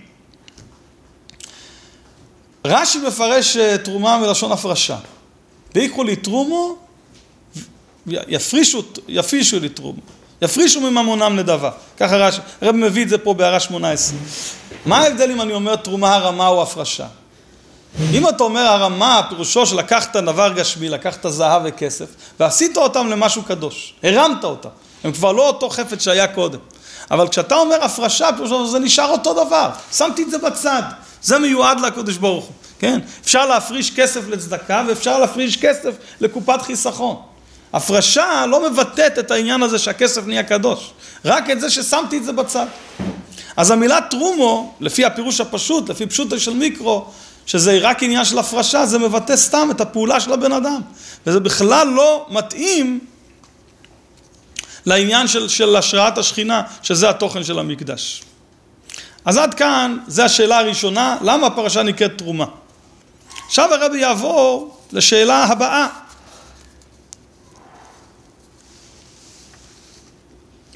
רש"י 2.66 3.00
מפרש 3.08 3.58
אה, 3.58 3.78
תרומה 3.78 4.18
מלשון 4.18 4.52
הפרשה. 4.52 4.98
ויקחו 5.76 6.04
לי 6.04 6.16
תרומו, 6.16 6.76
יפרישו, 8.08 8.84
יפישו 9.08 9.60
לי 9.60 9.70
תרומו. 9.70 10.02
יפרישו 10.42 10.82
מממונם 10.82 11.36
נדבה. 11.40 11.72
ככה 11.98 12.18
רש"י, 12.18 12.42
הרב 12.62 12.76
מביא 12.76 13.04
את 13.04 13.10
זה 13.10 13.18
פה 13.18 13.34
בהערה 13.34 13.60
18. 13.60 14.18
מה 14.86 14.98
ההבדל 14.98 15.32
אם 15.32 15.42
אני 15.42 15.54
אומר 15.54 15.76
תרומה 15.76 16.16
הרמה 16.16 16.48
או 16.48 16.62
הפרשה? 16.62 17.08
אם 18.14 18.30
אתה 18.30 18.44
אומר 18.44 18.62
הרמה, 18.62 19.22
פירושו 19.30 19.66
שלקחת 19.66 20.16
דבר 20.16 20.54
גשמי, 20.54 20.90
לקחת 20.90 21.26
זהב 21.30 21.62
וכסף, 21.66 22.06
ועשית 22.40 22.78
אותם 22.78 23.08
למשהו 23.08 23.44
קדוש, 23.44 23.94
הרמת 24.04 24.44
אותם. 24.44 24.70
הם 25.04 25.12
כבר 25.12 25.32
לא 25.32 25.48
אותו 25.48 25.70
חפץ 25.70 26.04
שהיה 26.04 26.28
קודם. 26.28 26.60
אבל 27.12 27.28
כשאתה 27.28 27.56
אומר 27.56 27.84
הפרשה, 27.84 28.30
פירושו 28.36 28.68
שזה 28.68 28.80
נשאר 28.80 29.10
אותו 29.10 29.46
דבר. 29.46 29.70
שמתי 29.92 30.24
את 30.24 30.32
זה 30.32 30.38
בצד. 30.38 30.82
זה 31.22 31.40
מיועד 31.40 31.80
לקדוש 31.80 32.18
ברוך 32.18 32.46
הוא, 32.46 32.54
כן? 32.80 33.00
אפשר 33.24 33.46
להפריש 33.46 33.96
כסף 33.96 34.28
לצדקה 34.28 34.84
ואפשר 34.88 35.20
להפריש 35.20 35.58
כסף 35.58 35.94
לקופת 36.20 36.62
חיסכון. 36.62 37.16
הפרשה 37.74 38.46
לא 38.46 38.70
מבטאת 38.70 39.20
את 39.20 39.32
העניין 39.32 39.64
הזה 39.64 39.80
שהכסף 39.80 40.28
נהיה 40.28 40.44
קדוש, 40.44 40.92
רק 41.26 41.50
את 41.50 41.62
זה 41.62 41.70
ששמתי 41.70 42.18
את 42.18 42.24
זה 42.24 42.32
בצד. 42.34 42.66
אז 43.58 43.72
המילה 43.72 44.02
טרומו, 44.02 44.74
לפי 44.80 45.06
הפירוש 45.06 45.42
הפשוט, 45.42 45.90
לפי 45.90 46.06
פשוטו 46.06 46.40
של 46.40 46.54
מיקרו, 46.54 47.06
שזה 47.46 47.80
רק 47.82 48.04
עניין 48.04 48.26
של 48.26 48.40
הפרשה, 48.40 48.86
זה 48.86 49.00
מבטא 49.00 49.36
סתם 49.36 49.68
את 49.72 49.82
הפעולה 49.82 50.20
של 50.20 50.34
הבן 50.34 50.52
אדם. 50.52 50.82
וזה 51.28 51.40
בכלל 51.40 51.88
לא 51.88 52.26
מתאים 52.30 53.00
לעניין 54.86 55.28
של, 55.28 55.48
של 55.48 55.76
השראת 55.76 56.18
השכינה, 56.18 56.62
שזה 56.84 57.10
התוכן 57.10 57.44
של 57.44 57.60
המקדש. 57.60 58.24
אז 59.26 59.38
עד 59.38 59.54
כאן, 59.54 59.98
זו 60.08 60.24
השאלה 60.24 60.58
הראשונה, 60.58 61.18
למה 61.22 61.48
הפרשה 61.48 61.84
נקראת 61.84 62.18
תרומה? 62.18 62.46
עכשיו 63.48 63.74
הרבי 63.74 64.00
יעבור 64.00 64.78
לשאלה 64.92 65.44
הבאה. 65.44 65.88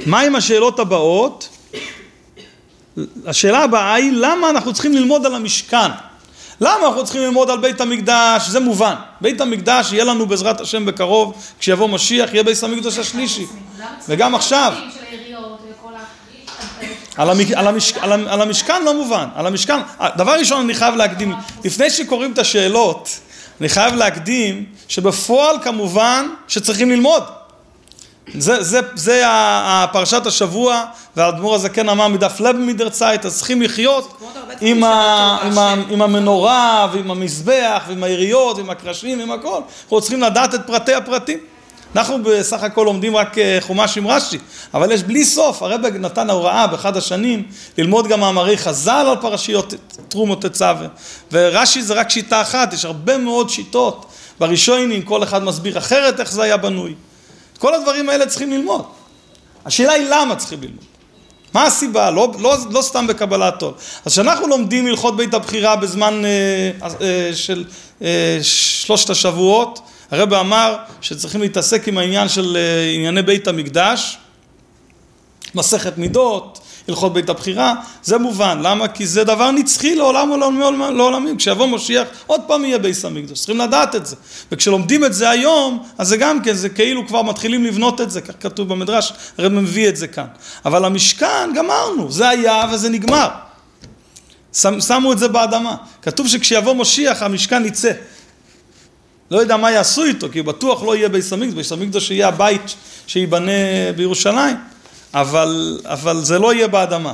מה 0.05 0.19
עם 0.19 0.35
השאלות 0.35 0.79
הבאות? 0.79 1.49
השאלה 3.25 3.63
הבאה 3.63 3.93
היא 3.93 4.11
למה 4.11 4.49
אנחנו 4.49 4.73
צריכים 4.73 4.93
ללמוד 4.93 5.25
על 5.25 5.35
המשכן? 5.35 5.91
למה 6.61 6.87
אנחנו 6.87 7.03
צריכים 7.03 7.21
ללמוד 7.21 7.49
על 7.49 7.57
בית 7.57 7.81
המקדש? 7.81 8.47
זה 8.47 8.59
מובן. 8.59 8.93
בית 9.21 9.41
המקדש 9.41 9.93
יהיה 9.93 10.03
לנו 10.03 10.25
בעזרת 10.25 10.61
השם 10.61 10.85
בקרוב, 10.85 11.33
כשיבוא 11.59 11.89
משיח, 11.89 12.33
יהיה 12.33 12.43
בית 12.43 12.63
המקדש 12.63 12.97
השלישי. 12.97 13.45
וגם 14.09 14.35
עכשיו. 14.35 14.73
על, 17.17 18.41
המשכן 18.41 18.83
לא 18.85 18.93
מובן, 18.93 19.27
על 19.35 19.47
המשכן, 19.47 19.79
דבר 20.17 20.31
ראשון 20.31 20.61
אני 20.61 20.73
חייב 20.73 20.95
להקדים, 20.95 21.33
לפני 21.65 21.89
שקוראים 21.89 22.31
את 22.31 22.39
השאלות, 22.39 23.09
אני 23.61 23.69
חייב 23.69 23.95
להקדים 23.95 24.65
שבפועל 24.87 25.55
כמובן 25.63 26.27
שצריכים 26.47 26.91
ללמוד. 26.91 27.23
זה, 28.37 28.63
זה, 28.63 28.79
זה 28.95 29.23
הפרשת 29.25 30.25
השבוע, 30.25 30.83
והאדמו"ר 31.15 31.55
הזקן 31.55 31.89
אמר 31.89 32.07
מדף 32.07 32.39
לב 32.39 32.55
מדרצייט, 32.55 33.25
אז 33.25 33.37
צריכים 33.37 33.61
לחיות 33.61 34.17
עם, 34.61 34.83
ה, 34.83 35.37
עם, 35.43 35.57
ה, 35.57 35.73
עם 35.89 36.01
המנורה 36.01 36.87
ועם 36.93 37.11
המזבח 37.11 37.83
ועם 37.87 38.03
היריות 38.03 38.57
ועם 38.57 38.69
הקרשים 38.69 39.19
ועם 39.19 39.31
הכל, 39.31 39.61
אנחנו 39.83 40.01
צריכים 40.01 40.21
לדעת 40.21 40.55
את 40.55 40.61
פרטי 40.67 40.93
הפרטים. 40.93 41.39
אנחנו 41.95 42.23
בסך 42.23 42.63
הכל 42.63 42.83
לומדים 42.85 43.15
רק 43.15 43.37
אה, 43.37 43.57
חומש 43.59 43.97
עם 43.97 44.07
רש"י, 44.07 44.37
אבל 44.73 44.91
יש 44.91 45.03
בלי 45.03 45.25
סוף, 45.25 45.63
הרב 45.63 45.85
נתן 45.85 46.29
הוראה 46.29 46.67
באחד 46.67 46.97
השנים 46.97 47.43
ללמוד 47.77 48.07
גם 48.07 48.19
מאמרי 48.19 48.57
חז"ל 48.57 49.05
על 49.09 49.17
פרשיות 49.21 49.73
תרומות 50.07 50.41
תצווה, 50.41 50.87
ורש"י 51.31 51.81
זה 51.81 51.93
רק 51.93 52.09
שיטה 52.09 52.41
אחת, 52.41 52.73
יש 52.73 52.85
הרבה 52.85 53.17
מאוד 53.17 53.49
שיטות, 53.49 54.05
בראשונים 54.39 55.01
כל 55.01 55.23
אחד 55.23 55.43
מסביר 55.43 55.77
אחרת 55.77 56.19
איך 56.19 56.31
זה 56.31 56.43
היה 56.43 56.57
בנוי. 56.57 56.93
כל 57.61 57.73
הדברים 57.73 58.09
האלה 58.09 58.25
צריכים 58.25 58.51
ללמוד. 58.51 58.85
השאלה 59.65 59.91
היא 59.91 60.07
למה 60.09 60.35
צריכים 60.35 60.61
ללמוד. 60.61 60.83
מה 61.53 61.63
הסיבה? 61.63 62.11
לא, 62.11 62.31
לא, 62.39 62.57
לא 62.69 62.81
סתם 62.81 63.07
בקבלת 63.07 63.59
תור. 63.59 63.73
אז 64.05 64.11
כשאנחנו 64.11 64.47
לומדים 64.47 64.87
הלכות 64.87 65.17
בית 65.17 65.33
הבחירה 65.33 65.75
בזמן 65.75 66.21
אה, 66.25 66.87
אה, 67.01 67.31
של 67.35 67.65
אה, 68.01 68.39
שלושת 68.41 69.09
השבועות, 69.09 69.79
הרב 70.11 70.33
אמר 70.33 70.75
שצריכים 71.01 71.41
להתעסק 71.41 71.87
עם 71.87 71.97
העניין 71.97 72.29
של 72.29 72.57
אה, 72.57 72.91
ענייני 72.95 73.21
בית 73.21 73.47
המקדש, 73.47 74.17
מסכת 75.55 75.97
מידות, 75.97 76.59
הלכות 76.87 77.13
בית 77.13 77.29
הבחירה, 77.29 77.75
זה 78.03 78.17
מובן, 78.17 78.59
למה? 78.61 78.87
כי 78.87 79.07
זה 79.07 79.23
דבר 79.23 79.51
נצחי 79.51 79.95
לעולם 79.95 80.31
ולעולמים, 80.31 81.37
כשיבוא 81.37 81.67
משיח 81.67 82.07
עוד 82.27 82.41
פעם 82.47 82.65
יהיה 82.65 82.77
בית 82.77 83.05
המקדש, 83.05 83.37
צריכים 83.37 83.57
לדעת 83.57 83.95
את 83.95 84.05
זה, 84.05 84.15
וכשלומדים 84.51 85.05
את 85.05 85.13
זה 85.13 85.29
היום, 85.29 85.83
אז 85.97 86.07
זה 86.07 86.17
גם 86.17 86.41
כן, 86.41 86.53
זה 86.53 86.69
כאילו 86.69 87.07
כבר 87.07 87.21
מתחילים 87.21 87.63
לבנות 87.63 88.01
את 88.01 88.11
זה, 88.11 88.21
כך 88.21 88.33
כתוב 88.39 88.67
במדרש, 88.67 89.13
הרב 89.37 89.51
מביא 89.51 89.89
את 89.89 89.97
זה 89.97 90.07
כאן, 90.07 90.27
אבל 90.65 90.85
המשכן 90.85 91.53
גמרנו, 91.55 92.11
זה 92.11 92.29
היה 92.29 92.63
וזה 92.73 92.89
נגמר, 92.89 93.27
שמו 94.79 95.13
את 95.13 95.19
זה 95.19 95.27
באדמה, 95.27 95.75
כתוב 96.01 96.27
שכשיבוא 96.27 96.73
משיח 96.73 97.23
המשכן 97.23 97.65
יצא, 97.65 97.91
לא 99.31 99.39
יודע 99.39 99.57
מה 99.57 99.71
יעשו 99.71 100.03
איתו, 100.03 100.27
כי 100.31 100.41
בטוח 100.41 100.83
לא 100.83 100.95
יהיה 100.95 101.09
בית 101.09 101.31
המקדש, 101.31 101.53
בית 101.53 101.71
המקדש 101.71 102.11
יהיה 102.11 102.27
הבית 102.27 102.75
שייבנה 103.07 103.51
בירושלים, 103.95 104.55
אבל, 105.13 105.79
אבל 105.85 106.23
זה 106.23 106.39
לא 106.39 106.53
יהיה 106.53 106.67
באדמה. 106.67 107.13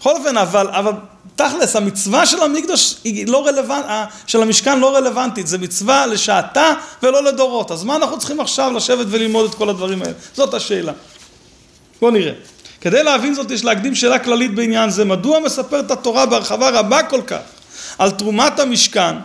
בכל 0.00 0.16
אופן, 0.16 0.36
אבל, 0.36 0.68
אבל 0.68 0.92
תכלס, 1.36 1.76
המצווה 1.76 2.26
של 2.26 2.42
המקדש 2.42 2.94
היא 3.04 3.26
לא 3.26 3.46
רלוונטית, 3.46 3.88
של 4.26 4.42
המשכן 4.42 4.78
לא 4.78 4.96
רלוונטית, 4.96 5.46
זה 5.46 5.58
מצווה 5.58 6.06
לשעתה 6.06 6.72
ולא 7.02 7.24
לדורות. 7.24 7.70
אז 7.70 7.84
מה 7.84 7.96
אנחנו 7.96 8.18
צריכים 8.18 8.40
עכשיו 8.40 8.72
לשבת 8.72 9.06
וללמוד 9.10 9.50
את 9.50 9.54
כל 9.54 9.68
הדברים 9.68 10.02
האלה? 10.02 10.14
זאת 10.34 10.54
השאלה. 10.54 10.92
בואו 12.00 12.10
נראה. 12.10 12.32
כדי 12.80 13.02
להבין 13.02 13.34
זאת 13.34 13.50
יש 13.50 13.64
להקדים 13.64 13.94
שאלה 13.94 14.18
כללית 14.18 14.54
בעניין 14.54 14.90
זה, 14.90 15.04
מדוע 15.04 15.40
מספרת 15.40 15.90
התורה 15.90 16.26
בהרחבה 16.26 16.70
רבה 16.70 17.02
כל 17.02 17.20
כך 17.26 17.40
על 17.98 18.10
תרומת 18.10 18.60
המשכן 18.60 19.16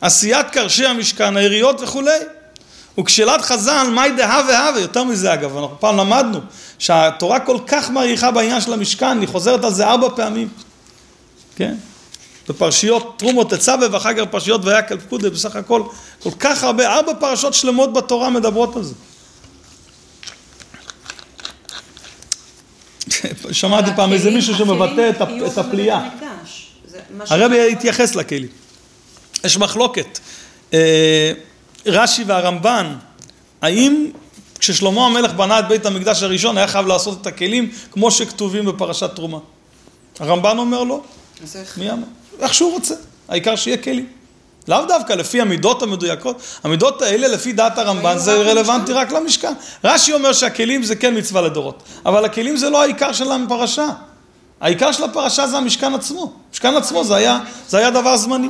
עשיית 0.00 0.50
קרשי 0.50 0.86
המשכן, 0.86 1.36
היריות 1.36 1.80
וכולי. 1.80 2.18
וכשאלת 3.00 3.40
חז"ל, 3.40 3.86
מהי 3.94 4.10
דהה 4.10 4.42
והווה, 4.48 4.80
יותר 4.80 5.04
מזה 5.04 5.34
אגב, 5.34 5.56
אנחנו 5.56 5.80
פעם 5.80 5.96
למדנו 5.96 6.40
שהתורה 6.78 7.40
כל 7.40 7.58
כך 7.66 7.90
מעריכה 7.90 8.30
בעניין 8.30 8.60
של 8.60 8.72
המשכן, 8.72 9.20
היא 9.20 9.28
חוזרת 9.28 9.64
על 9.64 9.72
זה 9.72 9.86
ארבע 9.86 10.08
פעמים, 10.16 10.48
כן? 11.56 11.74
בפרשיות 12.48 13.14
תרומות 13.18 13.50
תצווה 13.50 13.86
ואחר 13.92 14.14
כך 14.14 14.22
פרשיות 14.30 14.64
ויקל 14.64 14.98
פקודה, 14.98 15.30
בסך 15.30 15.56
הכל 15.56 15.82
כל 16.22 16.30
כך 16.38 16.64
הרבה, 16.64 16.96
ארבע 16.96 17.12
פרשות 17.20 17.54
שלמות 17.54 17.92
בתורה 17.92 18.30
מדברות 18.30 18.76
על 18.76 18.82
זה. 18.82 18.94
שמעתי 23.52 23.90
פעם 23.96 24.12
איזה 24.12 24.30
מישהו 24.30 24.54
שמבטא 24.54 25.10
את 25.46 25.58
הפליאה. 25.58 26.08
הרבי 27.30 27.72
התייחס 27.72 28.14
לכלים. 28.14 28.48
יש 29.44 29.56
מחלוקת. 29.56 30.18
רש"י 31.86 32.24
והרמב"ן, 32.24 32.94
האם 33.62 34.10
כששלמה 34.58 35.06
המלך 35.06 35.32
בנה 35.32 35.58
את 35.58 35.68
בית 35.68 35.86
המקדש 35.86 36.22
הראשון 36.22 36.58
היה 36.58 36.66
חייב 36.66 36.86
לעשות 36.86 37.20
את 37.20 37.26
הכלים 37.26 37.70
כמו 37.92 38.10
שכתובים 38.10 38.64
בפרשת 38.64 39.14
תרומה? 39.14 39.38
הרמב"ן 40.20 40.58
אומר 40.58 40.84
לא. 40.84 41.00
אז 41.42 41.56
איך? 41.56 41.78
מי 41.78 41.90
אמר? 41.90 42.06
איך 42.40 42.54
שהוא 42.54 42.72
רוצה, 42.72 42.94
העיקר 43.28 43.56
שיהיה 43.56 43.76
כלים. 43.76 44.06
לאו 44.68 44.84
דווקא 44.88 45.12
לפי 45.12 45.40
המידות 45.40 45.82
המדויקות, 45.82 46.42
המידות 46.64 47.02
האלה 47.02 47.28
לפי 47.28 47.52
דעת 47.52 47.78
הרמב"ן 47.78 48.18
זה 48.18 48.34
רלוונטי 48.34 48.92
רק 48.92 49.12
למשכן. 49.12 49.52
רש"י 49.84 50.12
אומר 50.12 50.32
שהכלים 50.32 50.82
זה 50.82 50.96
כן 50.96 51.18
מצווה 51.18 51.42
לדורות, 51.42 51.82
אבל 52.06 52.24
הכלים 52.24 52.56
זה 52.56 52.70
לא 52.70 52.82
העיקר 52.82 53.12
של 53.12 53.32
הפרשה. 53.32 53.88
העיקר 54.60 54.92
של 54.92 55.04
הפרשה 55.04 55.46
זה 55.46 55.56
המשכן 55.56 55.94
עצמו. 55.94 56.32
המשכן 56.50 56.76
עצמו 56.76 57.04
זה 57.04 57.16
היה, 57.16 57.38
זה 57.68 57.78
היה 57.78 57.90
דבר 57.90 58.16
זמני. 58.16 58.48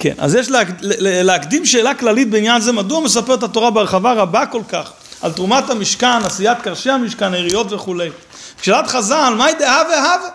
כן, 0.00 0.14
אז 0.18 0.34
יש 0.34 0.50
להק... 0.50 0.68
להקדים 1.00 1.66
שאלה 1.66 1.94
כללית 1.94 2.30
בעניין 2.30 2.60
זה, 2.60 2.72
מדוע 2.72 3.00
מספרת 3.00 3.42
התורה 3.42 3.70
בהרחבה 3.70 4.12
רבה 4.12 4.46
כל 4.46 4.62
כך 4.68 4.92
על 5.22 5.32
תרומת 5.32 5.70
המשכן, 5.70 6.24
עשיית 6.24 6.58
קרשי 6.62 6.90
המשכן, 6.90 7.34
העיריות 7.34 7.72
וכולי. 7.72 8.10
שאלת 8.62 8.86
חז"ל, 8.86 9.34
מהי 9.38 9.54
דהה 9.54 9.82
והווה? 9.90 10.28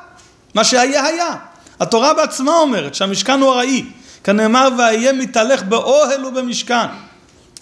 מה 0.53 0.63
שהיה 0.63 1.05
היה. 1.05 1.35
התורה 1.79 2.13
בעצמה 2.13 2.57
אומרת 2.57 2.95
שהמשכן 2.95 3.41
הוא 3.41 3.51
ארעי, 3.51 3.85
כנאמר 4.23 4.69
ואהיה 4.77 5.13
מתהלך 5.13 5.63
באוהל 5.63 6.25
ובמשכן. 6.25 6.85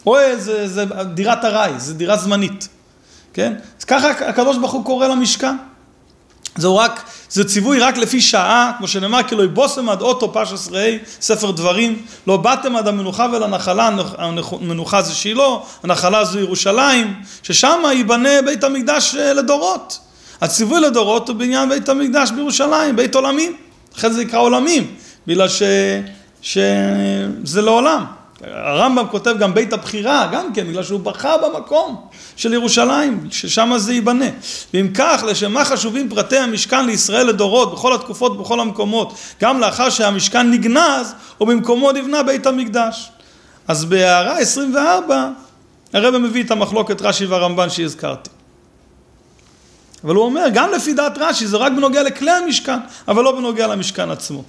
אוהל 0.05 0.39
זה, 0.39 0.67
זה 0.67 0.85
דירת 1.13 1.45
ארעי, 1.45 1.71
זה 1.77 1.93
דירה 1.93 2.17
זמנית, 2.17 2.67
כן? 3.33 3.53
אז 3.79 3.85
ככה 3.85 4.09
הקדוש 4.09 4.57
ברוך 4.57 4.71
הוא 4.71 4.85
קורא 4.85 5.07
למשכן. 5.07 5.55
זהו 6.57 6.77
רק, 6.77 7.03
זה 7.29 7.43
ציווי 7.43 7.79
רק 7.79 7.97
לפי 7.97 8.21
שעה, 8.21 8.71
כמו 8.77 8.87
שנאמר, 8.87 9.23
כי 9.23 9.35
לא 9.35 9.43
יבושם 9.43 9.89
עד 9.89 10.01
אוטו 10.01 10.33
פרשס 10.33 10.69
ראי, 10.71 10.99
ספר 11.21 11.51
דברים, 11.51 12.05
לא 12.27 12.37
באתם 12.37 12.75
עד 12.75 12.87
המנוחה 12.87 13.27
ולנחלה, 13.33 13.89
המנוחה 14.17 15.01
זה 15.01 15.13
שילה, 15.13 15.47
הנחלה 15.83 16.25
זו 16.25 16.39
ירושלים, 16.39 17.13
ששם 17.43 17.81
ייבנה 17.93 18.41
בית 18.45 18.63
המקדש 18.63 19.15
אה, 19.15 19.33
לדורות. 19.33 19.99
הציווי 20.41 20.81
לדורות 20.81 21.29
הוא 21.29 21.35
בעניין 21.35 21.69
בית 21.69 21.89
המקדש 21.89 22.31
בירושלים, 22.31 22.95
בית 22.95 23.15
עולמים. 23.15 23.55
אחרי 23.95 24.13
זה 24.13 24.23
נקרא 24.23 24.39
עולמים, 24.39 24.95
בגלל. 25.27 25.47
שזה 26.43 27.61
לעולם. 27.61 28.05
הרמב"ם 28.51 29.05
כותב 29.11 29.35
גם 29.39 29.53
בית 29.53 29.73
הבחירה, 29.73 30.29
גם 30.31 30.53
כן, 30.53 30.67
בגלל 30.67 30.83
שהוא 30.83 30.99
בחר 30.99 31.35
במקום 31.37 32.07
של 32.35 32.53
ירושלים, 32.53 33.27
ששם 33.31 33.73
זה 33.77 33.93
ייבנה. 33.93 34.25
ואם 34.73 34.87
כך, 34.93 35.23
לשם 35.27 35.51
מה 35.51 35.65
חשובים 35.65 36.09
פרטי 36.09 36.37
המשכן 36.37 36.85
לישראל 36.85 37.27
לדורות, 37.27 37.73
בכל 37.73 37.93
התקופות, 37.93 38.37
בכל 38.37 38.59
המקומות, 38.59 39.13
גם 39.41 39.59
לאחר 39.59 39.89
שהמשכן 39.89 40.51
נגנז, 40.51 41.13
ובמקומו 41.41 41.91
נבנה 41.91 42.23
בית 42.23 42.45
המקדש. 42.45 43.09
אז 43.67 43.85
בהערה 43.85 44.39
24, 44.39 45.29
הרב 45.93 46.17
מביא 46.17 46.43
את 46.43 46.51
המחלוקת 46.51 47.01
רש"י 47.01 47.25
והרמב"ן 47.25 47.69
שהזכרתי. 47.69 48.29
אבל 50.03 50.15
הוא 50.15 50.25
אומר, 50.25 50.45
גם 50.53 50.69
לפי 50.71 50.93
דעת 50.93 51.17
רש"י, 51.17 51.47
זה 51.47 51.57
רק 51.57 51.71
בנוגע 51.71 52.03
לכלי 52.03 52.31
המשכן, 52.31 52.77
אבל 53.07 53.23
לא 53.23 53.31
בנוגע 53.31 53.67
למשכן 53.67 54.11
עצמו. 54.11 54.43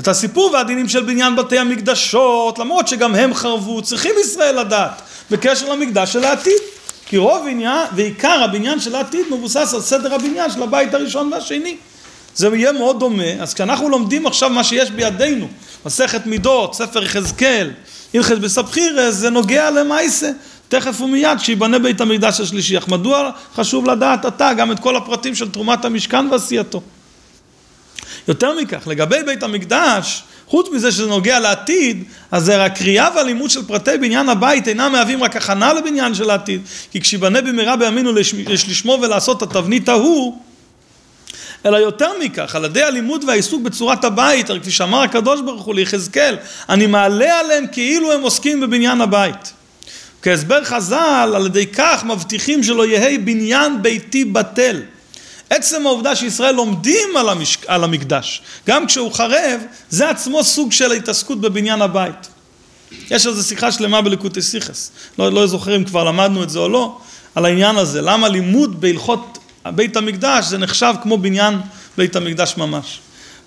את 0.00 0.08
הסיפור 0.08 0.50
והדינים 0.52 0.88
של 0.88 1.02
בניין 1.02 1.36
בתי 1.36 1.58
המקדשות, 1.58 2.58
למרות 2.58 2.88
שגם 2.88 3.14
הם 3.14 3.34
חרבו, 3.34 3.82
צריכים 3.82 4.12
ישראל 4.20 4.60
לדעת 4.60 5.02
בקשר 5.30 5.72
למקדש 5.72 6.12
של 6.12 6.24
העתיד. 6.24 6.58
כי 7.06 7.16
רוב 7.16 7.46
עניין 7.50 7.86
ועיקר 7.96 8.42
הבניין 8.44 8.80
של 8.80 8.94
העתיד 8.94 9.26
מבוסס 9.30 9.74
על 9.74 9.80
סדר 9.80 10.14
הבניין 10.14 10.50
של 10.50 10.62
הבית 10.62 10.94
הראשון 10.94 11.32
והשני. 11.32 11.76
זה 12.34 12.48
יהיה 12.54 12.72
מאוד 12.72 13.00
דומה, 13.00 13.32
אז 13.40 13.54
כשאנחנו 13.54 13.88
לומדים 13.88 14.26
עכשיו 14.26 14.50
מה 14.50 14.64
שיש 14.64 14.90
בידינו, 14.90 15.48
מסכת 15.86 16.26
מידות, 16.26 16.74
ספר 16.74 17.04
יחזקאל, 17.04 17.70
הלכת 18.14 18.38
בסבחירס, 18.38 19.14
זה 19.14 19.30
נוגע 19.30 19.70
למעשה, 19.70 20.30
תכף 20.68 21.00
ומיד 21.00 21.38
שיבנה 21.38 21.78
בית 21.78 22.00
המקדש 22.00 22.40
השלישי. 22.40 22.78
אך 22.78 22.88
מדוע 22.88 23.30
חשוב 23.54 23.86
לדעת 23.86 24.26
אתה 24.26 24.52
גם 24.56 24.72
את 24.72 24.80
כל 24.80 24.96
הפרטים 24.96 25.34
של 25.34 25.50
תרומת 25.50 25.84
המשכן 25.84 26.26
ועשייתו? 26.30 26.80
יותר 28.28 28.54
מכך, 28.60 28.86
לגבי 28.86 29.22
בית 29.26 29.42
המקדש, 29.42 30.22
חוץ 30.46 30.68
מזה 30.72 30.92
שזה 30.92 31.06
נוגע 31.06 31.40
לעתיד, 31.40 32.04
אז 32.30 32.48
הקריאה 32.48 33.08
והלימוד 33.16 33.50
של 33.50 33.66
פרטי 33.66 33.98
בניין 34.00 34.28
הבית 34.28 34.68
אינם 34.68 34.92
מהווים 34.92 35.24
רק 35.24 35.36
הכנה 35.36 35.72
לבניין 35.72 36.14
של 36.14 36.30
העתיד, 36.30 36.60
כי 36.90 37.00
כשיבנה 37.00 37.40
במהרה 37.40 37.76
בימינו 37.76 38.18
יש 38.18 38.68
לשמור 38.68 38.98
ולעשות 39.00 39.42
את 39.42 39.42
התבנית 39.42 39.88
ההוא, 39.88 40.38
אלא 41.66 41.76
יותר 41.76 42.10
מכך, 42.20 42.54
על 42.54 42.64
ידי 42.64 42.82
הלימוד 42.82 43.24
והעיסוק 43.24 43.62
בצורת 43.62 44.04
הבית, 44.04 44.50
כפי 44.62 44.70
שאמר 44.70 45.02
הקדוש 45.02 45.40
ברוך 45.40 45.64
הוא 45.64 45.74
ליחזקאל, 45.74 46.36
אני 46.68 46.86
מעלה 46.86 47.40
עליהם 47.40 47.64
כאילו 47.72 48.12
הם 48.12 48.22
עוסקים 48.22 48.60
בבניין 48.60 49.00
הבית. 49.00 49.52
כהסבר 50.22 50.64
חז"ל, 50.64 51.32
על 51.36 51.46
ידי 51.46 51.66
כך 51.66 52.04
מבטיחים 52.04 52.62
שלא 52.62 52.86
יהא 52.86 53.18
בניין 53.24 53.82
ביתי 53.82 54.24
בטל. 54.24 54.80
עצם 55.50 55.86
העובדה 55.86 56.16
שישראל 56.16 56.54
לומדים 56.54 57.16
על, 57.16 57.28
המשק, 57.28 57.66
על 57.66 57.84
המקדש, 57.84 58.42
גם 58.66 58.86
כשהוא 58.86 59.12
חרב, 59.12 59.60
זה 59.90 60.10
עצמו 60.10 60.44
סוג 60.44 60.72
של 60.72 60.92
התעסקות 60.92 61.40
בבניין 61.40 61.82
הבית. 61.82 62.28
יש 63.10 63.26
על 63.26 63.34
זה 63.34 63.42
שיחה 63.42 63.72
שלמה 63.72 64.02
בלקוטי 64.02 64.42
סיכס, 64.42 64.90
לא, 65.18 65.32
לא 65.32 65.46
זוכר 65.46 65.76
אם 65.76 65.84
כבר 65.84 66.04
למדנו 66.04 66.42
את 66.42 66.50
זה 66.50 66.58
או 66.58 66.68
לא, 66.68 66.98
על 67.34 67.44
העניין 67.44 67.76
הזה, 67.76 68.02
למה 68.02 68.28
לימוד 68.28 68.80
בהלכות 68.80 69.38
בית 69.66 69.96
המקדש 69.96 70.44
זה 70.44 70.58
נחשב 70.58 70.94
כמו 71.02 71.18
בניין 71.18 71.58
בית 71.98 72.16
המקדש 72.16 72.54
ממש. 72.56 73.00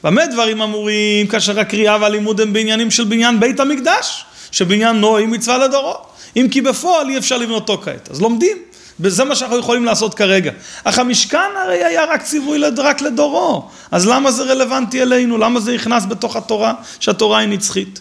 במה 0.03 0.25
דברים 0.25 0.61
אמורים 0.61 1.27
כאשר 1.27 1.59
הקריאה 1.59 1.97
והלימוד 2.01 2.41
הם 2.41 2.53
בעניינים 2.53 2.91
של 2.91 3.03
בניין 3.03 3.39
בית 3.39 3.59
המקדש, 3.59 4.25
שבניין 4.51 4.95
נוי 4.95 5.25
מצווה 5.25 5.57
לדורות, 5.57 6.11
אם 6.35 6.47
כי 6.51 6.61
בפועל 6.61 7.09
אי 7.09 7.17
אפשר 7.17 7.37
לבנותו 7.37 7.81
כעת, 7.83 8.09
אז 8.11 8.21
לומדים. 8.21 8.57
וזה 8.99 9.23
מה 9.23 9.35
שאנחנו 9.35 9.57
יכולים 9.57 9.85
לעשות 9.85 10.13
כרגע. 10.13 10.51
אך 10.83 10.99
המשכן 10.99 11.51
הרי 11.63 11.83
היה 11.83 12.05
רק 12.05 12.23
ציווי 12.23 12.59
רק 12.77 13.01
לדורו, 13.01 13.69
אז 13.91 14.07
למה 14.07 14.31
זה 14.31 14.43
רלוונטי 14.43 15.01
אלינו? 15.01 15.37
למה 15.37 15.59
זה 15.59 15.73
נכנס 15.75 16.05
בתוך 16.05 16.35
התורה, 16.35 16.73
שהתורה 16.99 17.39
היא 17.39 17.49
נצחית? 17.49 17.99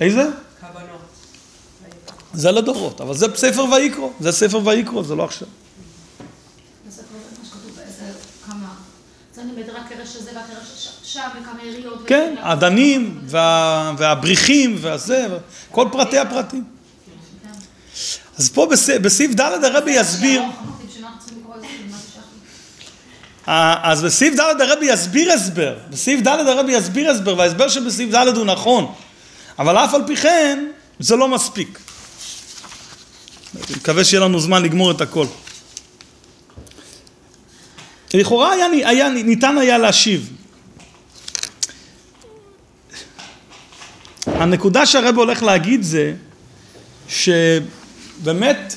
איזה? 0.00 0.22
זה 2.34 2.50
לדורות, 2.50 3.00
אבל 3.00 3.14
זה 3.14 3.26
ספר 3.34 3.64
ויקרו, 3.64 4.12
זה 4.20 4.32
ספר 4.32 4.60
ויקרו, 4.66 5.04
זה 5.04 5.14
לא 5.14 5.24
עכשיו. 5.24 5.48
כן, 12.06 12.34
הדנים 12.38 13.20
והבריחים 13.96 14.76
והזה, 14.80 15.26
כל 15.70 15.88
פרטי 15.92 16.18
הפרטים. 16.18 16.64
אז 18.38 18.50
פה 18.50 18.66
בסעיף 19.02 19.34
ד' 19.34 19.64
הרבי 19.64 19.90
יסביר, 19.90 20.42
אז 23.46 24.02
בסעיף 24.02 24.34
ד' 24.34 24.60
הרבי 24.60 24.86
יסביר 24.86 25.32
הסבר, 25.32 25.78
בסעיף 25.90 26.20
ד' 26.20 26.28
הרבי 26.28 26.72
יסביר 26.72 27.10
הסבר, 27.10 27.38
וההסבר 27.38 27.68
שבסעיף 27.68 28.14
ד' 28.14 28.36
הוא 28.36 28.44
נכון, 28.44 28.92
אבל 29.58 29.76
אף 29.76 29.94
על 29.94 30.02
פי 30.06 30.16
כן 30.16 30.66
זה 30.98 31.16
לא 31.16 31.28
מספיק. 31.28 31.78
אני 33.54 33.76
מקווה 33.76 34.04
שיהיה 34.04 34.20
לנו 34.20 34.40
זמן 34.40 34.62
לגמור 34.62 34.90
את 34.90 35.00
הכל. 35.00 35.26
לכאורה 38.14 38.52
היה, 38.52 38.66
היה, 38.66 39.08
ניתן 39.08 39.58
היה 39.58 39.78
להשיב. 39.78 40.31
הנקודה 44.26 44.86
שהרב 44.86 45.16
הולך 45.16 45.42
להגיד 45.42 45.82
זה 45.82 46.12
שבאמת 47.08 48.74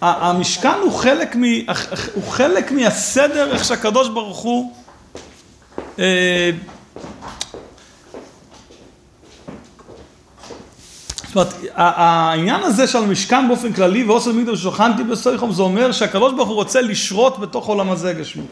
המשכן 0.00 0.78
הוא 0.82 0.92
חלק, 0.92 1.36
מ, 1.36 1.42
הוא 2.14 2.24
חלק 2.30 2.72
מהסדר 2.72 3.52
איך 3.52 3.64
שהקדוש 3.64 4.08
ברוך 4.08 4.38
הוא 4.38 4.72
אה, 5.98 6.50
זאת 11.26 11.36
אומרת, 11.36 11.54
העניין 11.74 12.62
הזה 12.62 12.86
של 12.86 12.98
המשכן 12.98 13.48
באופן 13.48 13.72
כללי 13.72 14.04
ועושה 14.04 14.30
מגדל 14.32 14.56
שוכנתי 14.56 15.02
בסויכום, 15.02 15.52
זה 15.52 15.62
אומר 15.62 15.92
שהקדוש 15.92 16.32
ברוך 16.32 16.48
הוא 16.48 16.56
רוצה 16.56 16.80
לשרות 16.80 17.38
בתוך 17.38 17.66
עולם 17.66 17.90
הזה 17.90 18.12
גשמי. 18.12 18.42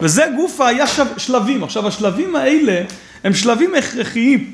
וזה 0.00 0.24
גופה 0.36 0.68
היה 0.68 0.84
שלבים. 1.16 1.64
עכשיו, 1.64 1.88
השלבים 1.88 2.36
האלה 2.36 2.84
הם 3.24 3.34
שלבים 3.34 3.74
הכרחיים. 3.74 4.52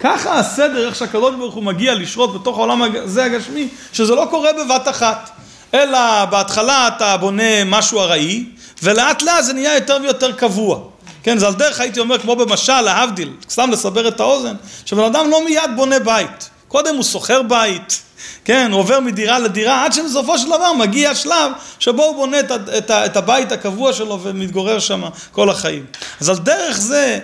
ככה 0.00 0.38
הסדר, 0.38 0.86
איך 0.86 0.96
שהקדוש 0.96 1.34
ברוך 1.34 1.54
הוא 1.54 1.62
מגיע 1.62 1.94
לשרות 1.94 2.40
בתוך 2.40 2.58
העולם 2.58 2.82
הזה 2.82 3.24
הגשמי, 3.24 3.68
שזה 3.92 4.14
לא 4.14 4.26
קורה 4.30 4.50
בבת 4.52 4.88
אחת. 4.88 5.30
אלא 5.74 6.24
בהתחלה 6.24 6.88
אתה 6.88 7.16
בונה 7.16 7.64
משהו 7.64 8.00
ארעי, 8.00 8.44
ולאט 8.82 9.22
לאט 9.22 9.44
זה 9.44 9.52
נהיה 9.52 9.74
יותר 9.74 9.98
ויותר 10.02 10.32
קבוע. 10.32 10.80
כן, 11.22 11.38
זה 11.38 11.46
על 11.46 11.54
דרך 11.54 11.80
הייתי 11.80 12.00
אומר 12.00 12.18
כמו 12.18 12.36
במשל, 12.36 12.80
להבדיל, 12.80 13.32
סתם 13.50 13.70
לסבר 13.70 14.08
את 14.08 14.20
האוזן, 14.20 14.54
שבן 14.86 15.04
אדם 15.04 15.30
לא 15.30 15.44
מיד 15.44 15.70
בונה 15.76 15.98
בית. 15.98 16.50
קודם 16.68 16.94
הוא 16.94 17.02
שוכר 17.02 17.42
בית, 17.42 18.02
כן, 18.44 18.72
הוא 18.72 18.80
עובר 18.80 19.00
מדירה 19.00 19.38
לדירה, 19.38 19.84
עד 19.84 19.92
שבסופו 19.92 20.38
של 20.38 20.46
דבר 20.46 20.72
מגיע 20.72 21.10
השלב 21.10 21.52
שבו 21.78 22.04
הוא 22.04 22.16
בונה 22.16 22.40
את, 22.40 22.50
את, 22.50 22.90
את 22.90 23.16
הבית 23.16 23.52
הקבוע 23.52 23.92
שלו 23.92 24.20
ומתגורר 24.22 24.78
שם 24.78 25.02
כל 25.32 25.50
החיים. 25.50 25.86
אז 26.20 26.28
על 26.28 26.36
דרך 26.36 26.76
זה, 26.76 27.18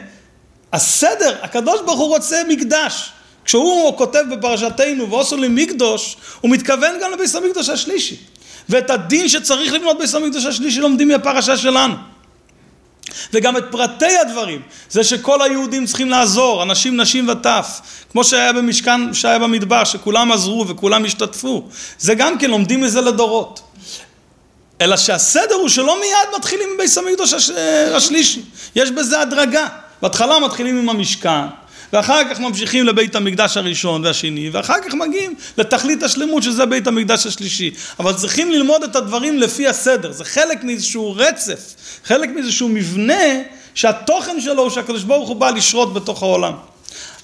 הסדר, 0.72 1.36
הקדוש 1.42 1.80
ברוך 1.80 2.00
הוא 2.00 2.08
רוצה 2.08 2.42
מקדש. 2.48 3.12
כשהוא 3.44 3.98
כותב 3.98 4.22
בפרשתנו 4.30 5.10
ועושו 5.10 5.36
לי 5.36 5.48
מקדוש, 5.50 6.16
הוא 6.40 6.50
מתכוון 6.50 6.94
גם 7.02 7.12
לביס 7.12 7.36
המקדוש 7.36 7.68
השלישי. 7.68 8.16
ואת 8.68 8.90
הדין 8.90 9.28
שצריך 9.28 9.72
לבנות 9.72 9.98
ביס 9.98 10.14
המקדוש 10.14 10.46
השלישי 10.46 10.80
לומדים 10.80 11.08
מהפרשה 11.08 11.56
שלנו. 11.56 11.94
וגם 13.32 13.56
את 13.56 13.64
פרטי 13.70 14.16
הדברים, 14.16 14.62
זה 14.90 15.04
שכל 15.04 15.42
היהודים 15.42 15.86
צריכים 15.86 16.10
לעזור, 16.10 16.62
אנשים, 16.62 17.00
נשים 17.00 17.28
וטף, 17.28 17.80
כמו 18.12 18.24
שהיה 18.24 18.52
במשכן, 18.52 19.14
שהיה 19.14 19.38
במדבר, 19.38 19.84
שכולם 19.84 20.32
עזרו 20.32 20.68
וכולם 20.68 21.04
השתתפו, 21.04 21.68
זה 21.98 22.14
גם 22.14 22.38
כן 22.38 22.50
לומדים 22.50 22.80
מזה 22.80 23.00
לדורות. 23.00 23.60
אלא 24.80 24.96
שהסדר 24.96 25.54
הוא 25.54 25.68
שלא 25.68 26.00
מיד 26.00 26.38
מתחילים 26.38 26.68
עם 26.72 26.78
ביס 26.78 26.98
המקדוש 26.98 27.32
הש... 27.32 27.50
השלישי, 27.94 28.42
יש 28.74 28.90
בזה 28.90 29.20
הדרגה. 29.20 29.68
בהתחלה 30.02 30.38
מתחילים 30.38 30.78
עם 30.78 30.88
המשכן, 30.88 31.46
ואחר 31.92 32.22
כך 32.30 32.40
ממשיכים 32.40 32.86
לבית 32.86 33.16
המקדש 33.16 33.56
הראשון 33.56 34.04
והשני, 34.04 34.50
ואחר 34.52 34.74
כך 34.86 34.94
מגיעים 34.94 35.34
לתכלית 35.58 36.02
השלמות 36.02 36.42
שזה 36.42 36.66
בית 36.66 36.86
המקדש 36.86 37.26
השלישי. 37.26 37.70
אבל 38.00 38.12
צריכים 38.12 38.50
ללמוד 38.50 38.82
את 38.82 38.96
הדברים 38.96 39.38
לפי 39.38 39.68
הסדר, 39.68 40.12
זה 40.12 40.24
חלק 40.24 40.64
מאיזשהו 40.64 41.14
רצף, 41.16 41.74
חלק 42.04 42.28
מאיזשהו 42.34 42.68
מבנה 42.68 43.22
שהתוכן 43.74 44.40
שלו 44.40 44.62
הוא 44.62 44.70
שהקדוש 44.70 45.02
ברוך 45.02 45.28
הוא 45.28 45.36
בא 45.36 45.50
לשרות 45.50 45.94
בתוך 45.94 46.22
העולם. 46.22 46.52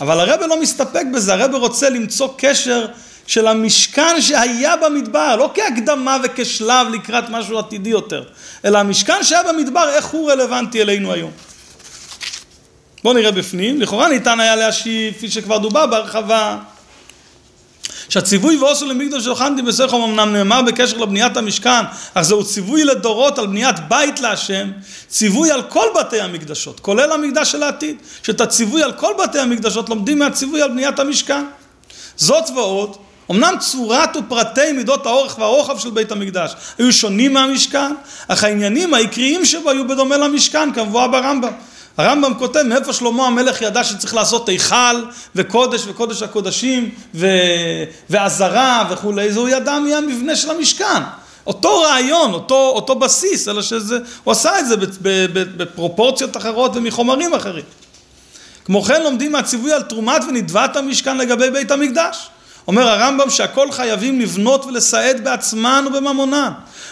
אבל 0.01 0.21
הרב 0.21 0.41
לא 0.49 0.61
מסתפק 0.61 1.05
בזה, 1.15 1.35
הרב 1.35 1.55
רוצה 1.55 1.91
למצוא 1.91 2.29
קשר 2.39 2.87
של 3.27 3.47
המשכן 3.47 4.21
שהיה 4.21 4.77
במדבר, 4.77 5.37
לא 5.37 5.51
כהקדמה 5.55 6.17
וכשלב 6.23 6.87
לקראת 6.93 7.25
משהו 7.31 7.59
עתידי 7.59 7.91
יותר, 7.91 8.23
אלא 8.65 8.79
המשכן 8.79 9.23
שהיה 9.23 9.43
במדבר, 9.43 9.89
איך 9.89 10.07
הוא 10.07 10.31
רלוונטי 10.31 10.83
אלינו 10.83 11.12
היום. 11.12 11.31
בואו 13.07 13.16
נראה 13.16 13.31
בפנים, 13.31 13.81
לכאורה 13.81 14.09
ניתן 14.09 14.40
היה 14.40 14.57
להשיב, 14.57 15.14
כפי 15.14 15.31
שכבר 15.31 15.59
דובר 15.59 15.87
בהרחבה, 15.87 16.59
שהציווי 18.09 18.57
ועושו 18.57 18.87
למקדוש 18.87 19.25
שהוכנתי 19.25 19.62
בסכום 19.62 20.03
אמנם 20.03 20.33
נאמר 20.33 20.62
בקשר 20.62 20.97
לבניית 20.97 21.37
המשכן, 21.37 21.85
אך 22.14 22.23
זהו 22.23 22.45
ציווי 22.45 22.85
לדורות 22.85 23.38
על 23.38 23.47
בניית 23.47 23.77
בית 23.88 24.21
להשם, 24.21 24.71
ציווי 25.09 25.51
על 25.51 25.62
כל 25.62 25.87
בתי 26.01 26.21
המקדשות, 26.21 26.81
כולל 26.81 27.12
המקדש 27.12 27.53
של 27.53 27.62
העתיד, 27.62 27.97
שאת 28.23 28.40
הציווי 28.40 28.83
על 28.83 28.92
כל 28.92 29.12
בתי 29.23 29.38
המקדשות 29.38 29.88
לומדים 29.88 30.19
מהציווי 30.19 30.62
על 30.62 30.69
בניית 30.69 30.99
המשכן. 30.99 31.45
זאת 32.16 32.45
ועוד, 32.55 32.97
אמנם 33.31 33.55
צורת 33.61 34.16
ופרטי 34.16 34.73
מידות 34.73 35.07
האורך 35.07 35.38
והרוחב 35.38 35.79
של 35.79 35.90
בית 35.90 36.12
המקדש 36.12 36.55
היו 36.79 36.92
שונים 36.92 37.33
מהמשכן, 37.33 37.95
אך 38.29 38.45
העניינים 38.45 38.95
העיקריים 38.95 39.45
שבו 39.45 39.71
היו 39.71 39.88
בדומה 39.88 40.16
למשכן, 40.16 40.73
כמבואה 40.73 41.09
ברמב"ם. 41.09 41.53
הרמב"ם 41.96 42.35
כותב 42.38 42.62
מאיפה 42.62 42.92
שלמה 42.92 43.26
המלך 43.26 43.62
ידע 43.62 43.85
שצריך 43.85 44.14
לעשות 44.14 44.48
היכל 44.48 45.04
וקודש 45.35 45.82
וקודש 45.87 46.22
הקודשים 46.22 46.90
ועזרה 48.11 48.88
וכולי, 48.90 49.32
זה 49.32 49.40
הוא 49.40 49.48
ידע 49.48 49.78
מהמבנה 49.78 50.37
של 50.37 50.50
המשכן. 50.50 51.02
אותו 51.46 51.80
רעיון, 51.80 52.32
אותו, 52.32 52.72
אותו 52.74 52.94
בסיס, 52.94 53.48
אלא 53.48 53.62
שזה, 53.62 53.98
הוא 54.24 54.32
עשה 54.32 54.59
את 54.59 54.68
זה 54.68 54.76
בפרופורציות 55.56 56.37
אחרות 56.37 56.72
ומחומרים 56.74 57.35
אחרים. 57.35 57.64
כמו 58.64 58.82
כן 58.82 59.02
לומדים 59.02 59.32
מהציווי 59.32 59.72
על 59.72 59.82
תרומת 59.82 60.22
ונדבת 60.28 60.76
המשכן 60.76 61.18
לגבי 61.18 61.50
בית 61.50 61.70
המקדש. 61.70 62.28
אומר 62.68 62.88
הרמב"ם 62.88 63.30
שהכל 63.30 63.72
חייבים 63.72 64.20
לבנות 64.20 64.64
ולסעד 64.64 65.24
בעצמן 65.24 65.85
ובממונן. 65.88 66.50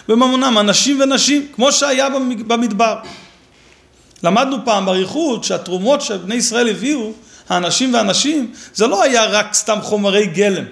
בממונם, 0.08 0.58
אנשים 0.58 1.00
ונשים, 1.00 1.46
כמו 1.54 1.72
שהיה 1.72 2.08
במדבר. 2.46 2.96
למדנו 4.22 4.56
פעם 4.64 4.86
באריכות 4.86 5.44
שהתרומות 5.44 6.00
שבני 6.00 6.34
ישראל 6.34 6.68
הביאו, 6.68 7.12
האנשים 7.48 7.94
והנשים, 7.94 8.52
זה 8.74 8.86
לא 8.86 9.02
היה 9.02 9.24
רק 9.24 9.54
סתם 9.54 9.78
חומרי 9.82 10.26
גלם, 10.26 10.64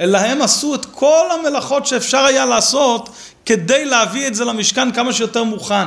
אלא 0.00 0.18
הם 0.18 0.42
עשו 0.42 0.74
את 0.74 0.84
כל 0.84 1.26
המלאכות 1.30 1.86
שאפשר 1.86 2.18
היה 2.18 2.46
לעשות 2.46 3.08
כדי 3.46 3.84
להביא 3.84 4.26
את 4.26 4.34
זה 4.34 4.44
למשכן 4.44 4.92
כמה 4.92 5.12
שיותר 5.12 5.44
מוכן. 5.44 5.86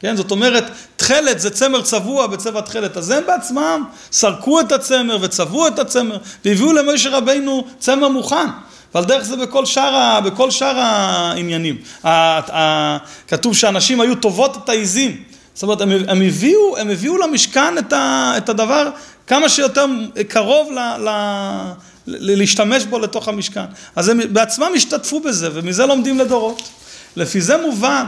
כן, 0.00 0.16
זאת 0.16 0.30
אומרת, 0.30 0.64
תכלת 0.96 1.40
זה 1.40 1.50
צמר 1.50 1.82
צבוע 1.82 2.26
בצבע 2.26 2.60
תכלת, 2.60 2.96
אז 2.96 3.10
הם 3.10 3.22
בעצמם 3.26 3.84
סרקו 4.12 4.60
את 4.60 4.72
הצמר 4.72 5.18
וצבעו 5.20 5.68
את 5.68 5.78
הצמר 5.78 6.18
והביאו 6.44 6.72
למשה 6.72 7.10
רבינו 7.10 7.64
צמר 7.78 8.08
מוכן. 8.08 8.46
ועל 8.94 9.04
דרך 9.04 9.22
זה 9.22 9.36
בכל 9.36 9.66
שאר, 9.66 10.20
בכל 10.20 10.50
שאר 10.50 10.78
העניינים. 10.78 11.76
כתוב 13.28 13.54
שאנשים 13.56 14.00
היו 14.00 14.14
טובות 14.14 14.56
את 14.64 14.68
העיזים. 14.68 15.22
זאת 15.56 15.62
אומרת, 15.62 15.80
הם, 15.80 15.90
הם, 16.08 16.22
הביאו, 16.22 16.78
הם 16.78 16.90
הביאו 16.90 17.16
למשכן 17.16 17.78
את, 17.78 17.92
ה, 17.92 18.34
את 18.36 18.48
הדבר 18.48 18.90
כמה 19.26 19.48
שיותר 19.48 19.86
קרוב 20.28 20.72
ל, 20.72 20.78
ל, 20.78 21.08
ל, 22.06 22.38
להשתמש 22.38 22.84
בו 22.84 22.98
לתוך 22.98 23.28
המשכן. 23.28 23.64
אז 23.96 24.08
הם 24.08 24.20
בעצמם 24.32 24.70
השתתפו 24.76 25.20
בזה, 25.20 25.48
ומזה 25.52 25.86
לומדים 25.86 26.18
לדורות. 26.18 26.62
לפי 27.16 27.40
זה 27.40 27.56
מובן 27.56 28.04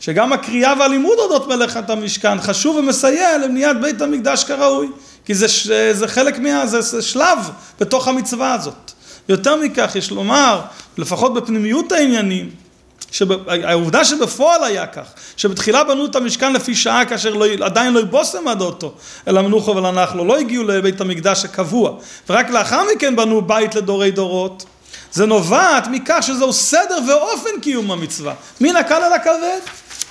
שגם 0.00 0.32
הקריאה 0.32 0.74
והלימוד 0.78 1.18
אודות 1.18 1.48
מלאכת 1.48 1.90
המשכן 1.90 2.40
חשוב 2.40 2.76
ומסייע 2.76 3.38
לבניית 3.38 3.80
בית 3.80 4.02
המקדש 4.02 4.44
כראוי, 4.44 4.88
כי 5.24 5.34
זה, 5.34 5.46
זה 5.92 6.08
חלק 6.08 6.38
מה... 6.38 6.66
זה, 6.66 6.80
זה 6.80 7.02
שלב 7.02 7.38
בתוך 7.80 8.08
המצווה 8.08 8.54
הזאת. 8.54 8.92
יותר 9.28 9.56
מכך, 9.56 9.92
יש 9.96 10.10
לומר, 10.10 10.60
לפחות 10.98 11.34
בפנימיות 11.34 11.92
העניינים, 11.92 12.65
שהעובדה 13.10 14.04
שבפועל 14.04 14.64
היה 14.64 14.86
כך, 14.86 15.06
שבתחילה 15.36 15.84
בנו 15.84 16.06
את 16.06 16.16
המשכן 16.16 16.52
לפי 16.52 16.74
שעה 16.74 17.04
כאשר 17.04 17.34
לא, 17.34 17.46
עדיין 17.60 17.92
לא 17.92 18.00
יבושם 18.00 18.48
עד 18.48 18.60
אותו, 18.60 18.92
אלא 19.28 19.42
מנוחו 19.42 19.76
ולנחלו, 19.76 20.24
לא 20.24 20.38
הגיעו 20.38 20.64
לבית 20.64 21.00
המקדש 21.00 21.44
הקבוע, 21.44 21.92
ורק 22.30 22.50
לאחר 22.50 22.82
מכן 22.96 23.16
בנו 23.16 23.42
בית 23.42 23.74
לדורי 23.74 24.10
דורות, 24.10 24.64
זה 25.12 25.26
נובעת 25.26 25.86
מכך 25.86 26.18
שזהו 26.20 26.52
סדר 26.52 26.98
ואופן 27.08 27.60
קיום 27.62 27.90
המצווה, 27.90 28.34
מן 28.60 28.76
הקל 28.76 29.02
אל 29.02 29.12
הכבד. 29.12 29.60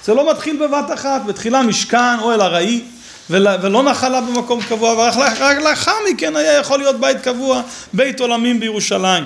זה 0.06 0.14
לא 0.14 0.32
מתחיל 0.32 0.68
בבת 0.68 0.94
אחת, 0.94 1.22
בתחילה 1.26 1.62
משכן, 1.62 2.20
אוהל 2.22 2.42
ארעי, 2.42 2.82
ולא 3.30 3.84
נחלה 3.84 4.22
במקום 4.22 4.62
קבוע, 4.62 4.94
ורק 4.94 5.58
לאחר 5.64 5.96
מכן 6.10 6.36
היה 6.36 6.54
יכול 6.54 6.80
להיות 6.80 7.00
בית 7.00 7.22
קבוע, 7.22 7.62
בית 7.94 8.20
עולמים 8.20 8.60
בירושלים. 8.60 9.24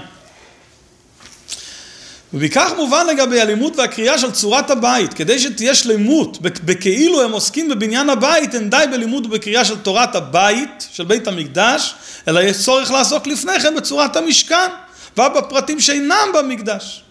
ובכך 2.33 2.71
מובן 2.77 3.07
לגבי 3.07 3.41
הלימוד 3.41 3.73
והקריאה 3.79 4.17
של 4.17 4.31
צורת 4.31 4.69
הבית, 4.69 5.13
כדי 5.13 5.39
שתהיה 5.39 5.75
שלמות, 5.75 6.37
בכאילו 6.41 7.21
הם 7.21 7.31
עוסקים 7.31 7.69
בבניין 7.69 8.09
הבית, 8.09 8.55
אין 8.55 8.69
די 8.69 8.83
בלימוד 8.91 9.25
ובקריאה 9.25 9.65
של 9.65 9.77
תורת 9.77 10.15
הבית, 10.15 10.87
של 10.91 11.03
בית 11.03 11.27
המקדש, 11.27 11.95
אלא 12.27 12.39
יש 12.39 12.63
צורך 12.63 12.91
לעסוק 12.91 13.27
לפני 13.27 13.59
כן 13.59 13.75
בצורת 13.75 14.15
המשכן, 14.15 14.69
ובפרטים 15.17 15.79
שאינם 15.79 16.27
במקדש. 16.33 17.03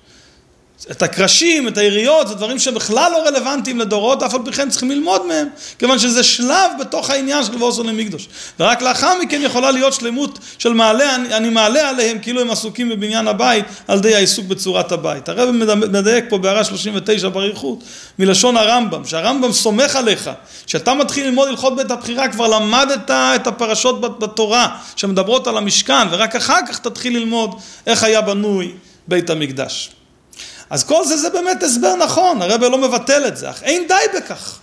את 0.91 1.03
הקרשים, 1.03 1.69
את 1.69 1.79
היריות, 1.79 2.29
זה 2.29 2.35
דברים 2.35 2.59
שבכלל 2.59 3.13
לא 3.13 3.27
רלוונטיים 3.27 3.79
לדורות, 3.79 4.23
אף 4.23 4.35
על 4.35 4.41
פי 4.45 4.53
כן 4.53 4.71
צריכים 4.71 4.91
ללמוד 4.91 5.27
מהם, 5.27 5.49
כיוון 5.79 5.99
שזה 5.99 6.23
שלב 6.23 6.71
בתוך 6.81 7.11
העניין 7.11 7.45
של 7.45 7.63
ועוזר 7.63 7.83
למקדוש. 7.83 8.29
ורק 8.61 8.83
לאחר 8.83 9.19
מכן 9.23 9.43
יכולה 9.43 9.71
להיות 9.71 9.93
שלמות 9.93 10.39
של 10.59 10.73
מעלה, 10.73 11.15
אני, 11.15 11.35
אני 11.35 11.49
מעלה 11.49 11.89
עליהם 11.89 12.19
כאילו 12.19 12.41
הם 12.41 12.51
עסוקים 12.51 12.89
בבניין 12.89 13.29
הבית, 13.29 13.65
על 13.89 13.99
ידי 13.99 14.15
העיסוק 14.15 14.47
בצורת 14.47 14.93
הבית. 14.93 15.29
הרב 15.29 15.51
מדייק 15.91 16.25
פה 16.29 16.39
בהערה 16.39 16.65
39 16.65 17.29
באריכות, 17.29 17.85
מלשון 18.19 18.57
הרמב"ם, 18.57 19.05
שהרמב"ם 19.05 19.53
סומך 19.53 19.97
עליך, 19.97 20.31
שאתה 20.67 20.95
מתחיל 20.95 21.27
ללמוד 21.27 21.49
הלכות 21.49 21.77
בית 21.77 21.91
הבחירה, 21.91 22.29
כבר 22.29 22.47
למדת 22.47 23.11
את 23.11 23.47
הפרשות 23.47 24.19
בתורה 24.19 24.77
שמדברות 24.97 25.47
על 25.47 25.57
המשכן, 25.57 26.09
ורק 26.11 26.37
אחר 26.37 26.59
כך 26.69 26.79
תתחיל 26.79 27.17
ללמוד 27.17 27.55
איך 27.87 28.03
היה 28.03 28.21
בנוי 28.21 28.73
בית 29.09 29.31
המקדש. 29.31 29.91
אז 30.71 30.85
כל 30.85 31.05
זה 31.05 31.17
זה 31.17 31.31
באמת 31.31 31.63
הסבר 31.63 31.97
נכון, 31.97 32.43
הרב 32.43 32.63
לא 32.63 32.79
מבטל 32.79 33.27
את 33.27 33.37
זה, 33.37 33.51
אך 33.51 33.63
אין 33.63 33.89
די 33.89 34.19
בכך. 34.19 34.59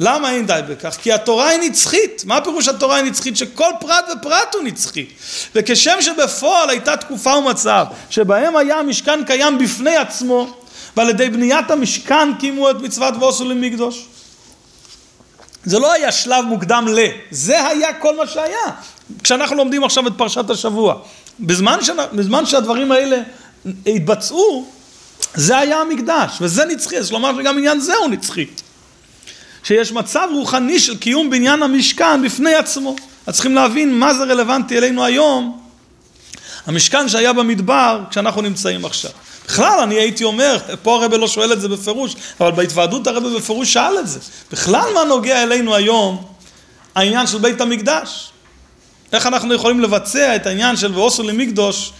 למה 0.00 0.30
אין 0.30 0.46
די 0.46 0.60
בכך? 0.68 0.96
כי 1.02 1.12
התורה 1.12 1.48
היא 1.48 1.70
נצחית. 1.70 2.22
מה 2.26 2.40
פירוש 2.40 2.68
התורה 2.68 2.96
היא 2.96 3.04
נצחית? 3.04 3.36
שכל 3.36 3.70
פרט 3.80 4.04
ופרט 4.12 4.54
הוא 4.54 4.62
נצחי. 4.62 5.06
וכשם 5.54 5.96
שבפועל 6.00 6.70
הייתה 6.70 6.96
תקופה 6.96 7.36
ומצב 7.36 7.86
שבהם 8.10 8.56
היה 8.56 8.78
המשכן 8.78 9.24
קיים 9.24 9.58
בפני 9.58 9.96
עצמו, 9.96 10.56
ועל 10.96 11.08
ידי 11.08 11.30
בניית 11.30 11.70
המשכן 11.70 12.28
קיימו 12.40 12.70
את 12.70 12.76
מצוות 12.76 13.14
ועושו 13.20 13.44
למקדוש. 13.44 14.06
זה 15.64 15.78
לא 15.78 15.92
היה 15.92 16.12
שלב 16.12 16.44
מוקדם 16.44 16.86
ל, 16.88 16.98
זה 17.30 17.66
היה 17.66 17.94
כל 17.94 18.16
מה 18.16 18.26
שהיה. 18.26 18.70
כשאנחנו 19.22 19.56
לומדים 19.56 19.84
עכשיו 19.84 20.06
את 20.06 20.12
פרשת 20.16 20.50
השבוע. 20.50 20.94
בזמן, 21.40 21.78
ש... 21.82 21.90
בזמן 22.12 22.46
שהדברים 22.46 22.92
האלה 22.92 23.16
התבצעו, 23.86 24.66
זה 25.34 25.58
היה 25.58 25.80
המקדש, 25.80 26.38
וזה 26.40 26.64
נצחי, 26.64 26.98
אז 26.98 27.12
לומר 27.12 27.36
שגם 27.36 27.58
עניין 27.58 27.80
זה 27.80 27.96
הוא 27.96 28.08
נצחי. 28.08 28.46
שיש 29.64 29.92
מצב 29.92 30.28
רוחני 30.32 30.80
של 30.80 30.96
קיום 30.96 31.30
בניין 31.30 31.62
המשכן 31.62 32.22
בפני 32.22 32.54
עצמו. 32.54 32.96
אז 33.26 33.34
צריכים 33.34 33.54
להבין 33.54 33.98
מה 33.98 34.14
זה 34.14 34.24
רלוונטי 34.24 34.78
אלינו 34.78 35.04
היום, 35.04 35.62
המשכן 36.66 37.08
שהיה 37.08 37.32
במדבר 37.32 38.00
כשאנחנו 38.10 38.42
נמצאים 38.42 38.84
עכשיו. 38.84 39.10
בכלל, 39.46 39.80
אני 39.82 39.94
הייתי 39.94 40.24
אומר, 40.24 40.58
פה 40.82 40.94
הרב 40.94 41.14
לא 41.14 41.28
שואל 41.28 41.52
את 41.52 41.60
זה 41.60 41.68
בפירוש, 41.68 42.14
אבל 42.40 42.50
בהתוועדות 42.50 43.06
הרב 43.06 43.36
בפירוש 43.36 43.72
שאל 43.72 43.98
את 43.98 44.08
זה. 44.08 44.20
בכלל 44.52 44.94
מה 44.94 45.04
נוגע 45.04 45.42
אלינו 45.42 45.74
היום 45.74 46.24
העניין 46.94 47.26
של 47.26 47.38
בית 47.38 47.60
המקדש? 47.60 48.30
איך 49.12 49.26
אנחנו 49.26 49.54
יכולים 49.54 49.80
לבצע 49.80 50.36
את 50.36 50.46
העניין 50.46 50.76
של 50.76 50.94
ועושו 50.94 51.22
למקדוש 51.22 51.92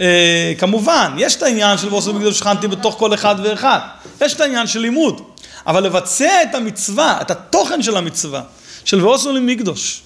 אה, 0.00 0.52
כמובן, 0.58 1.12
יש 1.18 1.36
את 1.36 1.42
העניין 1.42 1.78
של 1.78 1.88
ועושה 1.88 2.12
מקדוש 2.12 2.38
שכנתי 2.38 2.68
בתוך 2.68 2.94
כל 2.98 3.14
אחד 3.14 3.34
ואחד. 3.42 3.78
יש 4.20 4.34
את 4.34 4.40
העניין 4.40 4.66
של 4.66 4.80
לימוד. 4.80 5.22
אבל 5.66 5.84
לבצע 5.84 6.42
את 6.42 6.54
המצווה, 6.54 7.18
את 7.20 7.30
התוכן 7.30 7.82
של 7.82 7.96
המצווה, 7.96 8.42
של 8.84 9.04
ועושו 9.04 9.32
למקדוש, 9.32 10.02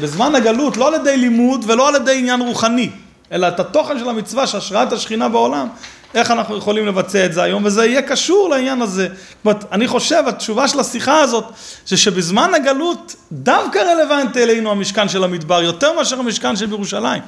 בזמן 0.00 0.34
הגלות, 0.34 0.76
לא 0.76 0.88
על 0.88 0.94
ידי 0.94 1.16
לימוד 1.16 1.64
ולא 1.68 1.88
על 1.88 1.94
ידי 1.94 2.18
עניין 2.18 2.40
רוחני, 2.40 2.90
אלא 3.32 3.48
את 3.48 3.60
התוכן 3.60 3.98
של 3.98 4.08
המצווה, 4.08 4.46
שהשראת 4.46 4.92
השכינה 4.92 5.28
בעולם, 5.28 5.68
איך 6.14 6.30
אנחנו 6.30 6.56
יכולים 6.56 6.86
לבצע 6.86 7.24
את 7.24 7.32
זה 7.32 7.42
היום, 7.42 7.64
וזה 7.64 7.86
יהיה 7.86 8.02
קשור 8.02 8.48
לעניין 8.48 8.82
הזה. 8.82 9.08
זאת 9.44 9.64
אני 9.72 9.88
חושב, 9.88 10.24
התשובה 10.26 10.68
של 10.68 10.80
השיחה 10.80 11.20
הזאת, 11.20 11.44
זה 11.86 11.96
שבזמן 11.96 12.54
הגלות 12.54 13.14
דווקא 13.32 13.78
רלוונטי 13.78 14.42
אלינו 14.42 14.70
המשכן 14.70 15.08
של 15.08 15.24
המדבר, 15.24 15.62
יותר 15.62 15.92
מאשר 15.92 16.18
המשכן 16.18 16.56
של 16.56 16.70
ירושלים. 16.70 17.22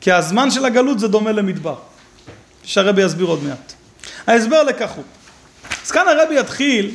כי 0.00 0.12
הזמן 0.12 0.50
של 0.50 0.64
הגלות 0.64 0.98
זה 0.98 1.08
דומה 1.08 1.32
למדבר, 1.32 1.74
שהרבי 2.64 3.02
יסביר 3.02 3.26
עוד 3.26 3.42
מעט. 3.42 3.72
ההסבר 4.26 4.62
לכך 4.62 4.90
הוא, 4.90 5.04
אז 5.84 5.90
כאן 5.90 6.08
הרבי 6.08 6.40
יתחיל 6.40 6.90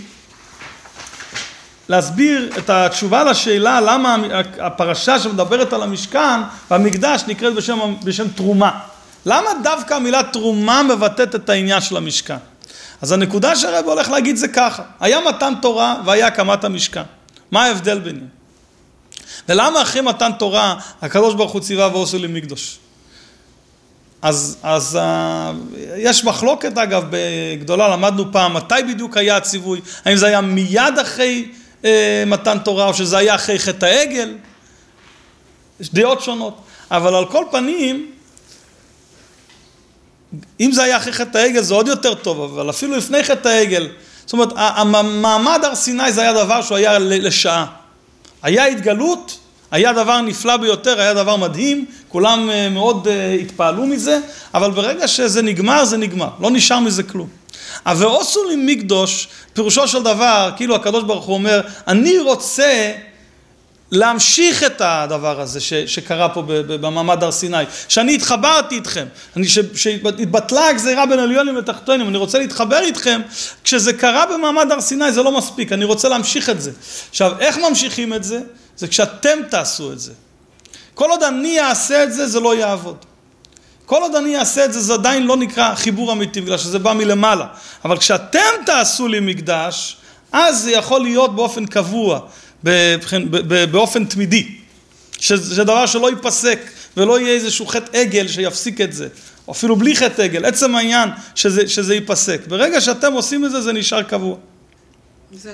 להסביר 1.90 2.52
את 2.58 2.70
התשובה 2.70 3.24
לשאלה 3.24 3.82
למה 3.82 4.16
הפרשה 4.60 5.20
שמדברת 5.20 5.74
על 5.74 5.84
המשכן 5.84 6.42
והמקדש 6.72 7.24
נקראת 7.28 7.54
בשם, 7.54 7.96
בשם 8.04 8.28
תרומה. 8.28 8.80
למה 9.26 9.50
דווקא 9.64 9.94
המילה 9.94 10.24
תרומה 10.24 10.84
מבטאת 10.84 11.36
את 11.36 11.50
העניין 11.50 11.82
של 11.82 11.98
המשכן? 11.98 12.38
אז 13.02 13.12
הנקודה 13.12 13.56
שהרבי 13.56 13.90
הולך 13.90 14.10
להגיד 14.10 14.36
זה 14.36 14.48
ככה, 14.48 14.84
היה 15.00 15.20
מתן 15.28 15.54
תורה 15.62 15.96
והיה 16.06 16.28
הקמת 16.28 16.64
המשכן. 16.64 17.04
מה 17.52 17.66
ההבדל 17.66 18.00
ביניהם? 18.00 18.28
ולמה 19.50 19.82
אחרי 19.82 20.02
מתן 20.02 20.32
תורה 20.40 20.76
הקדוש 21.02 21.36
ברוך 21.36 21.52
הוא 21.52 21.62
ציווה 21.62 21.88
ועושה 21.88 22.18
למקדוש? 22.18 22.78
אז, 24.24 24.58
אז 24.64 25.00
uh, 25.02 25.56
יש 25.98 26.26
מחלוקת 26.26 26.78
אגב 26.78 27.04
גדולה, 27.60 27.88
למדנו 27.88 28.32
פעם 28.32 28.54
מתי 28.54 28.76
בדיוק 28.90 29.18
היה 29.18 29.38
הציווי, 29.38 29.82
האם 30.06 30.18
זה 30.18 30.28
היה 30.28 30.42
מיד 30.42 31.00
אחרי 31.02 31.48
uh, 31.82 31.86
מתן 32.28 32.58
תורה 32.60 32.88
או 32.88 32.94
שזה 32.94 33.18
היה 33.18 33.36
אחרי 33.36 33.60
חטא 33.60 33.86
העגל, 33.86 34.38
יש 35.80 35.94
דעות 35.94 36.22
שונות, 36.22 36.58
אבל 36.92 37.16
על 37.16 37.26
כל 37.26 37.46
פנים, 37.52 38.12
אם 40.60 40.72
זה 40.72 40.84
היה 40.84 40.98
אחרי 40.98 41.14
חטא 41.14 41.38
העגל 41.38 41.62
זה 41.62 41.74
עוד 41.74 41.88
יותר 41.88 42.14
טוב, 42.14 42.42
אבל 42.42 42.70
אפילו 42.70 42.98
לפני 42.98 43.24
חטא 43.24 43.48
העגל, 43.48 43.90
זאת 44.26 44.34
אומרת, 44.34 44.50
המעמד 44.56 45.60
הר 45.64 45.76
סיני 45.76 46.12
זה 46.12 46.22
היה 46.22 46.34
דבר 46.34 46.62
שהוא 46.62 46.78
היה 46.78 47.00
לשעה. 47.00 47.66
היה 48.44 48.66
התגלות, 48.66 49.40
היה 49.74 49.94
דבר 49.94 50.22
נפלא 50.22 50.58
ביותר, 50.58 51.02
היה 51.02 51.14
דבר 51.14 51.36
מדהים, 51.36 51.86
כולם 52.08 52.50
אה, 52.50 52.70
מאוד 52.70 53.08
אה, 53.08 53.34
התפעלו 53.34 53.86
מזה, 53.86 54.20
אבל 54.54 54.72
ברגע 54.72 55.08
שזה 55.08 55.42
נגמר, 55.42 55.86
זה 55.86 55.98
נגמר, 55.98 56.30
לא 56.40 56.52
נשאר 56.52 56.80
מזה 56.80 57.04
כלום. 57.04 57.28
ה"ואוסו 57.86 58.44
לי 58.50 58.56
מקדוש", 58.58 59.28
פירושו 59.54 59.88
של 59.88 60.04
דבר, 60.04 60.52
כאילו 60.58 60.76
הקדוש 60.76 61.04
ברוך 61.04 61.26
הוא 61.26 61.34
אומר, 61.34 61.62
אני 61.88 62.20
רוצה 62.20 62.92
להמשיך 63.92 64.64
את 64.64 64.82
הדבר 64.86 65.42
הזה 65.42 65.60
ש, 65.60 65.74
שקרה 65.74 66.30
פה 66.30 66.44
במעמד 66.48 67.24
הר 67.24 67.32
סיני, 67.32 67.64
שאני 67.88 68.16
התחברתי 68.16 68.76
איתכם, 68.76 69.06
אני, 69.38 69.48
ש, 69.48 69.60
שהתבטלה 69.76 70.68
הגזירה 70.68 71.06
בין 71.06 71.20
עליונים 71.20 71.56
לתחתונים, 71.56 72.08
אני 72.08 72.18
רוצה 72.18 72.40
להתחבר 72.40 72.80
איתכם, 72.80 73.22
כשזה 73.64 73.94
קרה 73.94 74.26
במעמד 74.26 74.72
הר 74.72 74.82
סיני 74.82 75.12
זה 75.12 75.24
לא 75.24 75.38
מספיק, 75.38 75.72
אני 75.72 75.86
רוצה 75.86 76.10
להמשיך 76.10 76.50
את 76.50 76.62
זה. 76.62 76.72
עכשיו, 77.10 77.32
איך 77.40 77.58
ממשיכים 77.58 78.14
את 78.14 78.24
זה? 78.24 78.40
זה 78.78 78.88
כשאתם 78.88 79.40
תעשו 79.50 79.92
את 79.92 80.00
זה. 80.00 80.12
כל 80.94 81.10
עוד 81.10 81.24
אני 81.24 81.60
אעשה 81.60 82.04
את 82.04 82.14
זה, 82.14 82.28
זה 82.28 82.40
לא 82.40 82.56
יעבוד. 82.56 82.98
כל 83.86 84.02
עוד 84.02 84.16
אני 84.16 84.38
אעשה 84.38 84.66
את 84.66 84.74
זה, 84.74 84.82
זה 84.82 84.94
עדיין 84.94 85.26
לא 85.26 85.38
נקרא 85.38 85.76
חיבור 85.76 86.12
אמיתי, 86.12 86.42
בגלל 86.42 86.58
שזה 86.58 86.80
בא 86.80 86.94
מלמעלה. 86.94 87.48
אבל 87.86 87.98
כשאתם 87.98 88.40
תעשו 88.66 89.08
לי 89.08 89.20
מקדש, 89.20 89.98
אז 90.32 90.62
זה 90.62 90.72
יכול 90.72 91.02
להיות 91.02 91.36
באופן 91.36 91.66
קבוע, 91.66 92.20
באופן 93.72 94.06
תמידי. 94.06 94.48
שזה 95.20 95.64
דבר 95.64 95.86
שלא 95.86 96.10
ייפסק, 96.10 96.60
ולא 96.98 97.20
יהיה 97.20 97.34
איזשהו 97.34 97.66
חטא 97.66 97.98
עגל 97.98 98.28
שיפסיק 98.28 98.82
את 98.82 98.94
זה. 98.94 99.08
או 99.48 99.54
אפילו 99.54 99.76
בלי 99.76 99.96
חטא 99.96 100.22
עגל, 100.22 100.46
עצם 100.46 100.76
העניין 100.76 101.10
שזה, 101.36 101.68
שזה 101.70 101.96
ייפסק. 101.96 102.48
ברגע 102.48 102.82
שאתם 102.82 103.14
עושים 103.14 103.46
את 103.46 103.52
זה, 103.52 103.62
זה 103.62 103.74
נשאר 103.74 104.04
קבוע. 104.04 104.36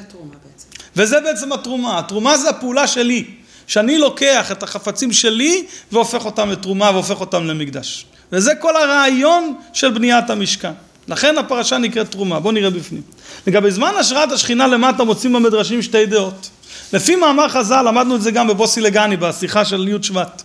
התרומה 0.02 0.34
בעצם. 0.34 0.68
וזה 0.96 1.22
בעצם 1.22 1.52
התרומה. 1.52 2.00
התרומה 2.00 2.38
זה 2.38 2.50
הפעולה 2.50 2.88
שלי. 2.88 3.26
שאני 3.68 3.98
לוקח 3.98 4.52
את 4.52 4.64
החפצים 4.64 5.12
שלי 5.12 5.66
והופך 5.92 6.26
אותם 6.26 6.50
לתרומה 6.50 6.92
והופך 6.94 7.20
אותם 7.20 7.46
למקדש. 7.46 8.06
וזה 8.32 8.56
כל 8.56 8.76
הרעיון 8.76 9.54
של 9.74 9.92
בניית 9.92 10.30
המשכן. 10.30 10.72
לכן 11.08 11.38
הפרשה 11.38 11.78
נקראת 11.78 12.12
תרומה. 12.12 12.40
בואו 12.40 12.54
נראה 12.54 12.70
בפנים. 12.70 13.02
לגבי 13.48 13.72
זמן 13.72 13.92
השראת 14.00 14.32
השכינה 14.32 14.68
למטה 14.68 15.04
מוצאים 15.04 15.34
במדרשים 15.34 15.82
שתי 15.82 16.06
דעות. 16.06 16.50
לפי 16.94 17.16
מאמר 17.16 17.50
חז"ל, 17.50 17.82
למדנו 17.82 18.16
את 18.16 18.22
זה 18.22 18.32
גם 18.32 18.48
בבוסי 18.48 18.82
לגני, 18.82 19.18
בשיחה 19.18 19.66
של 19.66 19.88
י' 19.88 20.04
שבט. 20.04 20.42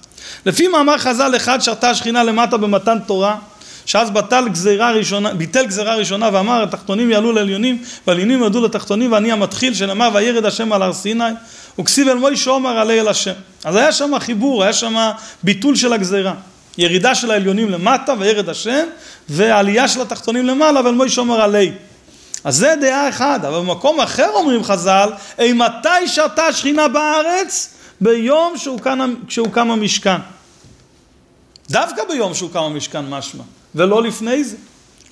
לפי 0.46 0.68
מאמר 0.68 0.98
חז"ל 0.98 1.36
אחד 1.36 1.60
שרתה 1.60 1.90
השכינה 1.90 2.24
למטה 2.24 2.56
במתן 2.56 2.98
תורה, 3.06 3.36
שאז 3.86 4.10
בטל 4.10 4.48
גזירה 4.48 4.90
ראשונה, 4.90 5.34
ביטל 5.34 5.66
גזירה 5.66 5.94
ראשונה 5.94 6.28
ואמר 6.32 6.62
התחתונים 6.62 7.10
יעלו 7.10 7.32
לעליונים 7.32 7.82
והעליונים 8.06 8.42
יעלו 8.42 8.64
לתחתונים 8.64 9.12
ואני 9.12 9.32
המתחיל 9.32 9.74
שנאמר 9.74 10.10
וירד 10.14 10.44
השם 10.44 10.72
על 10.72 10.82
הר 10.82 10.92
סיני 10.92 11.24
וכסיב 11.78 12.08
אל 12.08 12.14
מוישה 12.14 12.50
עומר 12.50 12.78
עלי 12.78 13.00
אל 13.00 13.08
השם. 13.08 13.32
אז 13.64 13.76
היה 13.76 13.92
שם 13.92 14.18
חיבור, 14.18 14.62
היה 14.62 14.72
שם 14.72 15.10
ביטול 15.42 15.76
של 15.76 15.92
הגזירה. 15.92 16.34
ירידה 16.78 17.14
של 17.14 17.30
העליונים 17.30 17.70
למטה 17.70 18.14
וירד 18.18 18.48
השם 18.48 18.86
ועלייה 19.28 19.88
של 19.88 20.00
התחתונים 20.00 20.46
למעלה 20.46 20.84
ואל 20.84 20.94
מוישה 20.94 21.20
עומר 21.20 21.40
עלי. 21.40 21.72
אז 22.44 22.56
זה 22.56 22.74
דעה 22.80 23.08
אחת, 23.08 23.44
אבל 23.44 23.58
במקום 23.58 24.00
אחר 24.00 24.30
אומרים 24.34 24.64
חז"ל, 24.64 25.10
אימתי 25.38 26.06
שרתה 26.06 26.46
השכינה 26.46 26.88
בארץ? 26.88 27.68
ביום 28.00 28.54
שהוקם 29.28 29.70
המשכן. 29.70 30.16
דווקא 31.70 32.02
ביום 32.08 32.34
שהוקם 32.34 32.62
המשכן 32.62 33.04
משמע. 33.06 33.42
ולא 33.74 34.02
לפני 34.02 34.44
זה. 34.44 34.56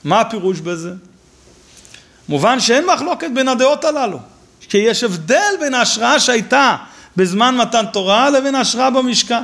מה 0.05 0.21
הפירוש 0.21 0.61
בזה? 0.61 0.91
מובן 2.29 2.61
שאין 2.61 2.87
מחלוקת 2.87 3.31
בין 3.35 3.49
הדעות 3.49 3.85
הללו, 3.85 4.19
כי 4.69 4.79
יש 4.79 5.05
הבדל 5.05 5.55
בין 5.61 5.75
ההשראה 5.75 6.21
שהייתה 6.21 6.77
בזמן 7.17 7.57
מתן 7.57 7.87
תורה 7.93 8.31
לבין 8.31 8.55
ההשראה 8.55 8.91
במשכן. 8.91 9.43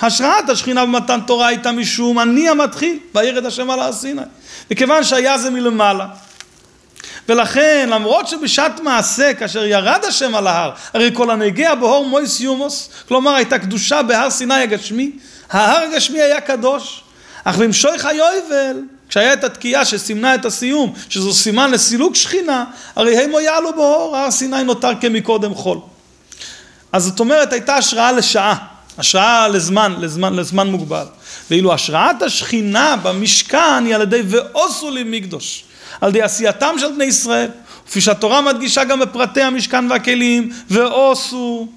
השראת 0.00 0.50
השכינה 0.50 0.86
במתן 0.86 1.20
תורה 1.26 1.46
הייתה 1.46 1.72
משום 1.72 2.20
אני 2.20 2.48
המתחיל, 2.48 2.98
וירד 3.14 3.46
השם 3.46 3.70
על 3.70 3.80
הר 3.80 3.92
סיני. 3.92 4.22
מכיוון 4.70 5.04
שהיה 5.04 5.38
זה 5.38 5.50
מלמעלה. 5.50 6.06
ולכן 7.28 7.88
למרות 7.90 8.28
שבשעת 8.28 8.80
מעשה 8.80 9.34
כאשר 9.34 9.64
ירד 9.64 10.04
השם 10.08 10.34
על 10.34 10.46
ההר 10.46 10.70
הרי 10.94 11.10
כל 11.14 11.30
הנגיע 11.30 11.74
בהור 11.74 12.06
מויס 12.06 12.40
יומוס 12.40 12.90
כלומר 13.08 13.34
הייתה 13.34 13.58
קדושה 13.58 14.02
בהר 14.02 14.30
סיני 14.30 14.54
הגשמי 14.54 15.10
ההר 15.50 15.82
הגשמי 15.82 16.20
היה 16.20 16.40
קדוש 16.40 17.02
אך 17.48 17.58
במשויך 17.58 18.04
היובל, 18.04 18.80
כשהיה 19.08 19.32
את 19.32 19.44
התקיעה 19.44 19.84
שסימנה 19.84 20.34
את 20.34 20.44
הסיום, 20.44 20.92
שזו 21.08 21.34
סימן 21.34 21.70
לסילוק 21.70 22.14
שכינה, 22.14 22.64
הרי 22.96 23.16
הם 23.16 23.30
יעלו 23.42 23.72
באור, 23.72 24.16
הר 24.16 24.30
סיני 24.30 24.64
נותר 24.64 24.90
כמקודם 25.00 25.54
חול. 25.54 25.78
אז 26.92 27.04
זאת 27.04 27.20
אומרת, 27.20 27.52
הייתה 27.52 27.76
השראה 27.76 28.12
לשעה, 28.12 28.56
השראה 28.98 29.48
לזמן, 29.48 29.94
לזמן, 29.98 30.34
לזמן 30.34 30.68
מוגבל. 30.68 31.04
ואילו 31.50 31.72
השראת 31.72 32.22
השכינה 32.22 32.96
במשכן 33.02 33.84
היא 33.84 33.94
על 33.94 34.02
ידי 34.02 34.22
ועושו 34.26 34.90
לי 34.90 35.02
מקדוש, 35.06 35.64
על 36.00 36.08
ידי 36.08 36.22
עשייתם 36.22 36.74
של 36.78 36.92
בני 36.92 37.04
ישראל. 37.04 37.50
כפי 37.86 38.00
שהתורה 38.00 38.40
מדגישה 38.40 38.84
גם 38.84 39.00
בפרטי 39.00 39.42
המשכן 39.42 39.90
והכלים, 39.90 40.52
ועושו, 40.70 41.68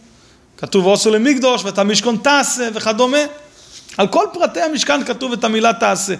כתוב 0.57 0.85
ועושו 0.85 1.09
למקדוש, 1.09 1.63
ואת 1.63 1.77
המשכון 1.77 2.17
תעשה 2.23 2.69
וכדומה. 2.73 3.17
על 3.97 4.07
כל 4.07 4.25
פרטי 4.33 4.61
המשכן 4.61 5.03
כתוב 5.03 5.33
את 5.33 5.43
המילה 5.43 5.73
תעשה. 5.73 6.15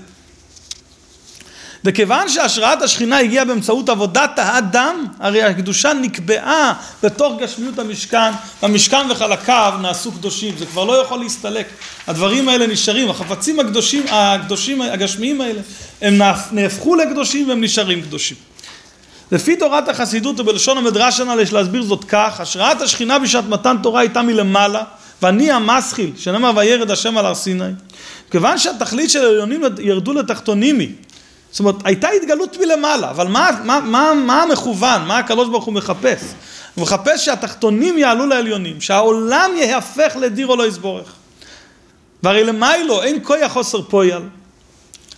וכיוון 1.86 2.30
שהשראת 2.30 2.82
השכינה 2.82 3.20
הגיעה 3.20 3.45
באמצעות 3.45 3.89
עבודת 3.89 4.39
האדם, 4.39 5.05
הרי 5.20 5.43
הקדושה 5.43 5.93
נקבעה 5.93 6.74
בתוך 7.03 7.34
גשמיות 7.41 7.80
המשכן, 7.80 8.32
המשכן 8.61 9.11
וחלקיו 9.11 9.74
נעשו 9.82 10.11
קדושים, 10.11 10.57
זה 10.57 10.65
כבר 10.65 10.84
לא 10.84 10.93
יכול 11.01 11.20
להסתלק. 11.20 11.67
הדברים 12.07 12.49
האלה 12.49 12.67
נשארים, 12.67 13.09
החפצים 13.09 13.59
הקדושים, 13.59 14.03
הקדושים, 14.09 14.82
הגשמיים 14.82 15.41
האלה, 15.41 15.61
הם 16.01 16.22
נהפכו 16.51 16.95
לקדושים 16.95 17.49
והם 17.49 17.63
נשארים 17.63 18.01
קדושים. 18.01 18.38
לפי 19.32 19.55
תורת 19.55 19.89
החסידות 19.89 20.39
ובלשון 20.39 20.78
המדרש 20.78 21.20
הנ"ל 21.20 21.39
יש 21.39 21.53
להסביר 21.53 21.84
זאת 21.84 22.03
כך, 22.03 22.39
השראת 22.39 22.82
השכינה 22.82 23.20
בשעת 23.20 23.45
מתן 23.45 23.78
תורה 23.84 23.99
הייתה 24.01 24.22
מלמעלה, 24.22 24.84
ואני 25.22 25.51
המסחיל, 25.51 26.11
שנאמר 26.17 26.51
וירד 26.55 26.91
השם 26.91 27.17
על 27.17 27.26
הר 27.26 27.36
סיני. 27.36 27.72
כיוון 28.32 28.57
שהתכלית 28.57 29.09
של 29.09 29.26
העליונים 29.26 29.61
ירדו 29.80 30.13
לתחתונימי, 30.13 30.91
זאת 31.51 31.59
אומרת, 31.59 31.76
הייתה 31.84 32.09
התגלות 32.09 32.57
מלמעלה, 32.57 33.09
אבל 33.09 33.28
מה, 33.28 33.49
מה, 33.63 33.80
מה, 33.80 34.13
מה 34.13 34.41
המכוון, 34.43 35.05
מה 35.05 35.17
הקדוש 35.17 35.49
ברוך 35.49 35.65
הוא 35.65 35.74
מחפש? 35.74 36.22
הוא 36.76 36.82
מחפש 36.82 37.26
שהתחתונים 37.26 37.97
יעלו 37.97 38.26
לעליונים, 38.26 38.82
שהעולם 38.82 39.51
יהפך 39.55 40.15
לדיר 40.20 40.47
או 40.47 40.55
לא 40.55 40.67
יסבורך. 40.67 41.13
והרי 42.24 42.43
למיילו 42.43 43.03
אין 43.03 43.20
כויה 43.24 43.49
חוסר 43.49 43.82
פויל. 43.82 44.22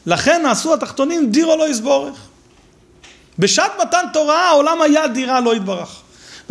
לכן 0.06 0.42
נעשו 0.44 0.74
התחתונים 0.74 1.32
דיר 1.32 1.46
או 1.46 1.58
לא 1.58 1.70
יסבורך. 1.70 2.16
בשעת 3.40 3.72
מתן 3.82 4.06
תורה 4.14 4.50
העולם 4.50 4.82
היה 4.82 5.08
דירה 5.08 5.40
לא 5.40 5.56
יתברך. 5.56 6.01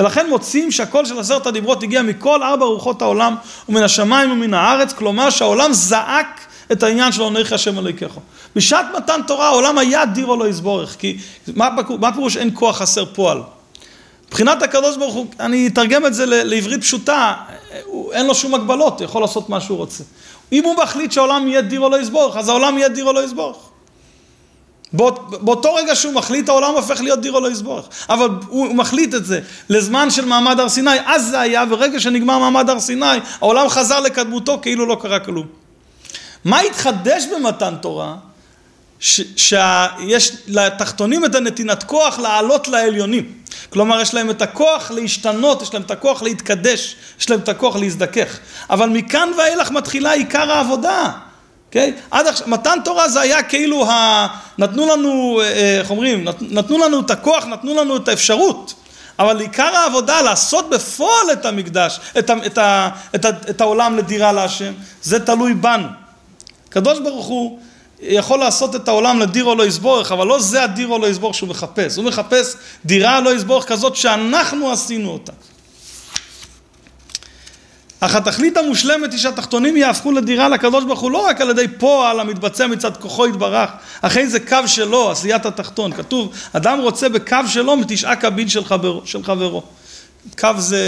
ולכן 0.01 0.29
מוצאים 0.29 0.71
שהקול 0.71 1.05
של 1.05 1.19
עשרת 1.19 1.47
הדיברות 1.47 1.83
הגיע 1.83 2.03
מכל 2.03 2.43
ארבע 2.43 2.67
רוחות 2.67 3.03
העולם 3.03 3.35
ומן 3.69 3.83
השמיים 3.83 4.33
ומן 4.33 4.55
הארץ, 4.55 4.93
כלומר 4.93 5.31
שהעולם 5.31 5.73
זעק 5.73 6.41
את 6.73 6.83
העניין 6.83 7.13
של 7.13 7.23
עונך 7.23 7.53
השם 7.53 7.79
אלוהיכך. 7.79 8.11
בשעת 8.57 8.87
מתן 8.97 9.21
תורה 9.27 9.47
העולם 9.47 9.79
היה 9.79 10.07
דירו 10.07 10.37
לא 10.37 10.49
יסבורך, 10.49 10.97
כי 10.99 11.19
מה, 11.55 11.69
מה 12.01 12.13
פירוש 12.13 12.37
אין 12.37 12.51
כוח 12.55 12.79
חסר 12.79 13.05
פועל? 13.05 13.43
מבחינת 14.29 14.63
הקדוש 14.63 14.97
ברוך 14.97 15.15
הוא, 15.15 15.27
אני 15.41 15.67
אתרגם 15.67 16.07
את 16.07 16.15
זה 16.15 16.27
לעברית 16.27 16.81
פשוטה, 16.81 17.35
אין 18.13 18.27
לו 18.27 18.35
שום 18.35 18.55
הגבלות, 18.55 19.01
הוא 19.01 19.05
יכול 19.05 19.23
לעשות 19.23 19.49
מה 19.49 19.61
שהוא 19.61 19.79
רוצה. 19.79 20.05
אם 20.53 20.65
הוא 20.65 20.77
מחליט 20.83 21.13
שהעולם 21.13 21.49
יהיה 21.49 21.61
דירו 21.61 21.89
לא 21.89 22.01
יסבורך, 22.01 22.37
אז 22.37 22.49
העולם 22.49 22.79
יהיה 22.79 22.89
דירו 22.89 23.13
לא 23.13 23.25
יסבורך. 23.25 23.57
באות, 24.93 25.45
באותו 25.45 25.75
רגע 25.75 25.97
שהוא 25.97 26.15
מחליט 26.15 26.49
העולם 26.49 26.75
הופך 26.75 27.01
להיות 27.01 27.21
דירו 27.21 27.41
לא 27.41 27.51
יסבורך. 27.51 27.85
אבל 28.09 28.29
הוא, 28.49 28.67
הוא 28.67 28.77
מחליט 28.77 29.15
את 29.15 29.27
זה 29.27 29.41
לזמן 29.69 30.11
של 30.11 30.25
מעמד 30.25 30.61
הר 30.61 30.69
סיני, 30.69 30.91
אז 31.07 31.27
זה 31.27 31.41
היה, 31.41 31.67
ברגע 31.67 32.01
שנגמר 32.01 32.39
מעמד 32.39 32.71
הר 32.71 32.81
סיני, 32.81 33.07
העולם 33.41 33.69
חזר 33.69 34.01
לקדמותו 34.01 34.59
כאילו 34.63 34.87
לא 34.87 34.97
קרה 35.01 35.21
כלום. 35.21 35.47
מה 36.45 36.61
התחדש 36.61 37.25
במתן 37.35 37.75
תורה? 37.81 38.15
שיש 39.01 40.33
לתחתונים 40.47 41.25
את 41.25 41.35
הנתינת 41.35 41.83
כוח 41.83 42.19
לעלות 42.19 42.69
לעליונים. 42.69 43.33
כלומר, 43.71 44.01
יש 44.01 44.15
להם 44.15 44.31
את 44.31 44.43
הכוח 44.43 44.91
להשתנות, 44.91 45.63
יש 45.63 45.75
להם 45.75 45.83
את 45.83 45.91
הכוח 45.91 46.23
להתקדש, 46.23 46.97
יש 47.21 47.31
להם 47.31 47.41
את 47.41 47.49
הכוח 47.49 47.77
להזדכך. 47.77 48.39
אבל 48.71 48.89
מכאן 48.89 49.29
ואילך 49.39 49.71
מתחילה 49.71 50.13
עיקר 50.13 50.53
העבודה. 50.53 51.11
אוקיי? 51.71 51.93
עד 52.11 52.27
עכשיו, 52.27 52.49
מתן 52.49 52.79
תורה 52.85 53.09
זה 53.09 53.21
היה 53.21 53.43
כאילו, 53.43 53.91
ה... 53.91 54.27
נתנו 54.59 54.87
לנו, 54.87 55.41
אה, 55.45 55.79
איך 55.79 55.91
אומרים, 55.91 56.25
נת- 56.25 56.43
נתנו 56.43 56.79
לנו 56.79 57.01
את 57.01 57.11
הכוח, 57.11 57.45
נתנו 57.47 57.75
לנו 57.75 57.97
את 57.97 58.09
האפשרות. 58.09 58.75
אבל 59.19 59.41
עיקר 59.41 59.77
העבודה, 59.77 60.23
לעשות 60.23 60.71
בפועל 60.71 61.33
את 61.33 61.47
המקדש, 61.47 62.01
את, 62.19 62.31
ה, 62.31 62.35
את, 62.47 62.59
ה, 62.59 62.89
את, 63.15 63.25
ה, 63.25 63.29
את 63.51 63.61
העולם 63.61 63.97
לדירה 63.97 64.33
להשם, 64.33 64.73
זה 65.03 65.27
תלוי 65.27 65.55
בנו. 65.55 65.87
הקדוש 66.69 66.99
ברוך 66.99 67.27
הוא 67.27 67.59
יכול 68.03 68.39
לעשות 68.39 68.77
את 68.77 68.89
העולם 68.89 69.19
לדיר 69.19 69.45
או 69.45 69.55
לא 69.55 69.67
יסבורך, 69.67 70.13
אבל 70.13 70.27
לא 70.27 70.41
זה 70.41 70.63
הדיר 70.65 70.89
או 70.89 70.99
לא 70.99 71.07
יסבורך 71.07 71.35
שהוא 71.35 71.49
מחפש. 71.49 71.97
הוא 71.97 72.05
מחפש 72.05 72.55
דירה 72.85 73.21
לא 73.21 73.35
יסבורך 73.35 73.65
כזאת 73.69 73.97
שאנחנו 73.97 74.73
עשינו 74.73 75.11
אותה. 75.11 75.33
אך 78.01 78.15
התכלית 78.15 78.57
המושלמת 78.57 79.13
היא 79.13 79.21
שהתחתונים 79.21 79.77
יהפכו 79.77 80.13
לדירה 80.13 80.49
לקדוש 80.49 80.85
ברוך 80.85 81.01
הוא 81.01 81.11
לא 81.11 81.27
רק 81.27 81.41
על 81.41 81.51
ידי 81.51 81.69
פועל 81.79 82.21
המתבצע 82.21 82.67
מצד 82.67 82.97
כוחו 82.97 83.27
יתברך, 83.27 83.71
אחרי 84.01 84.27
זה 84.27 84.41
קו 84.41 84.57
שלו, 84.67 85.11
עשיית 85.11 85.47
התחתון. 85.47 85.93
כתוב, 85.93 86.33
אדם 86.53 86.79
רוצה 86.81 87.09
בקו 87.09 87.37
שלו 87.47 87.77
מתשעה 87.77 88.17
קבין 88.17 88.49
של, 88.49 88.65
חבר, 88.65 89.01
של 89.05 89.23
חברו. 89.23 89.63
קו 90.39 90.49
זה 90.59 90.85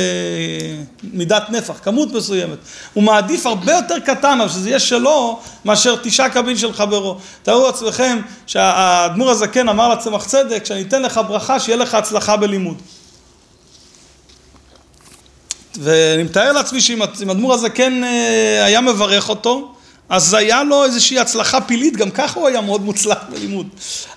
מידת 1.12 1.50
נפח, 1.50 1.74
כמות 1.82 2.12
מסוימת. 2.12 2.58
הוא 2.92 3.04
מעדיף 3.04 3.46
הרבה 3.46 3.72
יותר 3.72 3.98
קטן, 3.98 4.40
אבל 4.40 4.48
שזה 4.48 4.68
יהיה 4.68 4.80
שלו, 4.80 5.40
מאשר 5.64 5.96
תשעה 6.02 6.30
קבין 6.30 6.56
של 6.56 6.72
חברו. 6.72 7.18
תארו 7.42 7.66
לעצמכם 7.66 8.18
שהאדמו"ר 8.46 9.30
הזקן 9.30 9.68
אמר 9.68 9.88
לצמח 9.88 10.24
צדק, 10.24 10.64
שאני 10.64 10.82
אתן 10.82 11.02
לך 11.02 11.20
ברכה, 11.28 11.60
שיהיה 11.60 11.76
לך 11.76 11.94
הצלחה 11.94 12.36
בלימוד. 12.36 12.76
ואני 15.80 16.22
מתאר 16.22 16.52
לעצמי 16.52 16.80
שאם 16.80 17.02
אדמו"ר 17.02 17.54
הזקן 17.54 18.04
אה, 18.04 18.64
היה 18.64 18.80
מברך 18.80 19.28
אותו, 19.28 19.74
אז 20.08 20.34
היה 20.34 20.62
לו 20.62 20.84
איזושהי 20.84 21.18
הצלחה 21.18 21.60
פילית, 21.60 21.96
גם 21.96 22.10
ככה 22.10 22.40
הוא 22.40 22.48
היה 22.48 22.60
מאוד 22.60 22.82
מוצלח 22.82 23.18
בלימוד. 23.30 23.68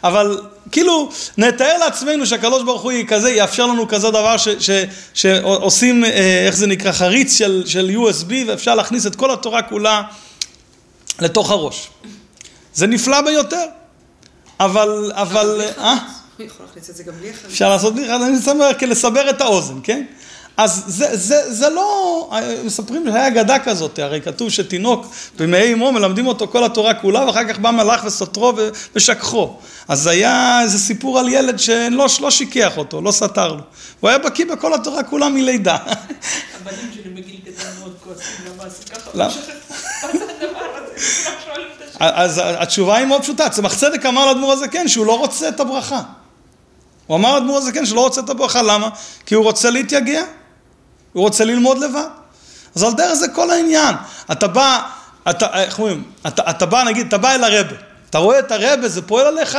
אבל 0.04 0.40
כאילו, 0.72 1.10
נתאר 1.38 1.78
לעצמנו 1.78 2.26
שהקדוש 2.26 2.64
ברוך 2.64 2.82
הוא 2.82 2.92
כזה, 3.08 3.32
יאפשר 3.32 3.68
לנו 3.68 3.88
כזה 3.88 4.12
דבר 4.12 4.38
ש, 4.38 4.48
ש, 4.60 4.70
שעושים, 5.14 6.06
אה, 6.06 6.44
איך 6.46 6.56
זה 6.56 6.68
נקרא, 6.68 6.92
חריץ 6.92 7.38
של, 7.38 7.64
של 7.66 7.92
USB, 7.96 8.34
ואפשר 8.48 8.76
להכניס 8.76 9.08
את 9.08 9.16
כל 9.16 9.32
התורה 9.32 9.62
כולה 9.62 10.02
לתוך 11.20 11.52
הראש. 11.52 11.90
זה 12.74 12.88
נפלא 12.88 13.22
ביותר. 13.22 13.66
אבל, 14.60 15.12
אבל, 15.14 15.62
אה? 15.78 15.98
הוא 16.38 16.46
יכול 16.46 16.66
להכניס 16.66 16.90
את 16.90 16.96
זה 16.96 17.04
גם 17.04 17.14
בלי 17.20 17.32
אחד. 17.32 17.50
אפשר 17.50 17.70
לעשות 17.70 17.96
בלי 17.96 18.06
אחד, 18.06 18.22
אני 18.22 18.32
מסבר, 18.32 18.72
לסבר 18.88 19.30
את 19.30 19.42
האוזן, 19.42 19.80
כן? 19.84 20.04
אז 20.58 20.84
זה, 20.88 21.18
זה, 21.18 21.54
זה 21.54 21.70
לא, 21.70 22.30
מספרים 22.64 23.06
שהיה 23.08 23.28
אגדה 23.28 23.60
כזאת, 23.60 24.00
הרי 24.00 24.22
כתוב 24.22 24.50
שתינוק 24.50 25.06
במעי 25.40 25.74
אמו 25.74 25.92
מלמדים 25.92 26.28
אותו 26.28 26.48
כל 26.48 26.64
התורה 26.64 26.94
כולה 26.94 27.26
ואחר 27.26 27.48
כך 27.50 27.60
בא 27.60 27.72
מלאך 27.72 28.06
וסותרו 28.06 28.54
ושכחו. 28.96 29.58
אז 29.88 30.08
היה 30.08 30.62
איזה 30.62 30.80
סיפור 30.80 31.20
על 31.20 31.30
ילד 31.30 31.60
שלא 31.60 32.08
לא 32.22 32.32
שיקח 32.32 32.78
אותו, 32.78 33.02
לא 33.02 33.12
סתר 33.12 33.48
לו. 33.48 33.62
הוא 34.00 34.10
היה 34.10 34.20
בקיא 34.20 34.46
בכל 34.46 34.74
התורה 34.74 35.04
כולה 35.04 35.30
מלידה. 35.30 35.76
הבנים 35.76 36.92
שלי 36.94 37.10
בגיל 37.10 37.40
קטן 37.42 37.70
מאוד 37.80 37.96
כועסים, 38.04 38.46
למה 38.46 38.64
ככה? 38.94 39.12
הזה? 39.24 39.42
אז 42.00 42.42
התשובה 42.44 42.96
היא 42.96 43.06
מאוד 43.06 43.22
פשוטה, 43.22 43.50
צמח 43.50 43.76
צדק 43.76 44.06
אמר 44.06 44.26
לאדמו"ר 44.26 44.52
הזקן 44.52 44.88
שהוא 44.88 45.06
לא 45.06 45.18
רוצה 45.18 45.50
את 45.50 45.60
הברכה. 45.60 46.02
הוא 47.08 47.18
אמר 47.18 47.34
לאדמו"ר 47.34 47.58
הזקן 47.58 47.86
שהוא 47.86 47.96
לא 47.96 48.02
רוצה 48.02 48.22
את 48.22 48.30
הברכה, 48.30 48.62
למה? 48.62 48.90
כי 49.26 49.36
הוא 49.36 49.44
רוצה 49.44 49.70
להתייגע, 49.70 50.24
הוא 51.16 51.24
רוצה 51.24 51.46
ללמוד 51.46 51.78
לבד. 51.78 52.08
אז 52.76 52.84
על 52.84 52.94
דרך 52.94 53.14
זה 53.14 53.28
כל 53.28 53.52
העניין. 53.52 53.96
אתה 54.32 54.48
בא, 54.48 54.82
אתה, 55.30 55.62
איך 55.62 55.80
אומרים, 55.80 56.04
אתה, 56.28 56.50
אתה 56.50 56.66
בא, 56.66 56.84
נגיד, 56.84 57.08
אתה 57.08 57.18
בא 57.18 57.32
אל 57.32 57.44
הרבה, 57.44 57.76
אתה 58.10 58.18
רואה 58.18 58.40
את 58.40 58.52
הרבה, 58.52 58.90
זה 58.90 59.02
פועל 59.02 59.28
עליך 59.28 59.58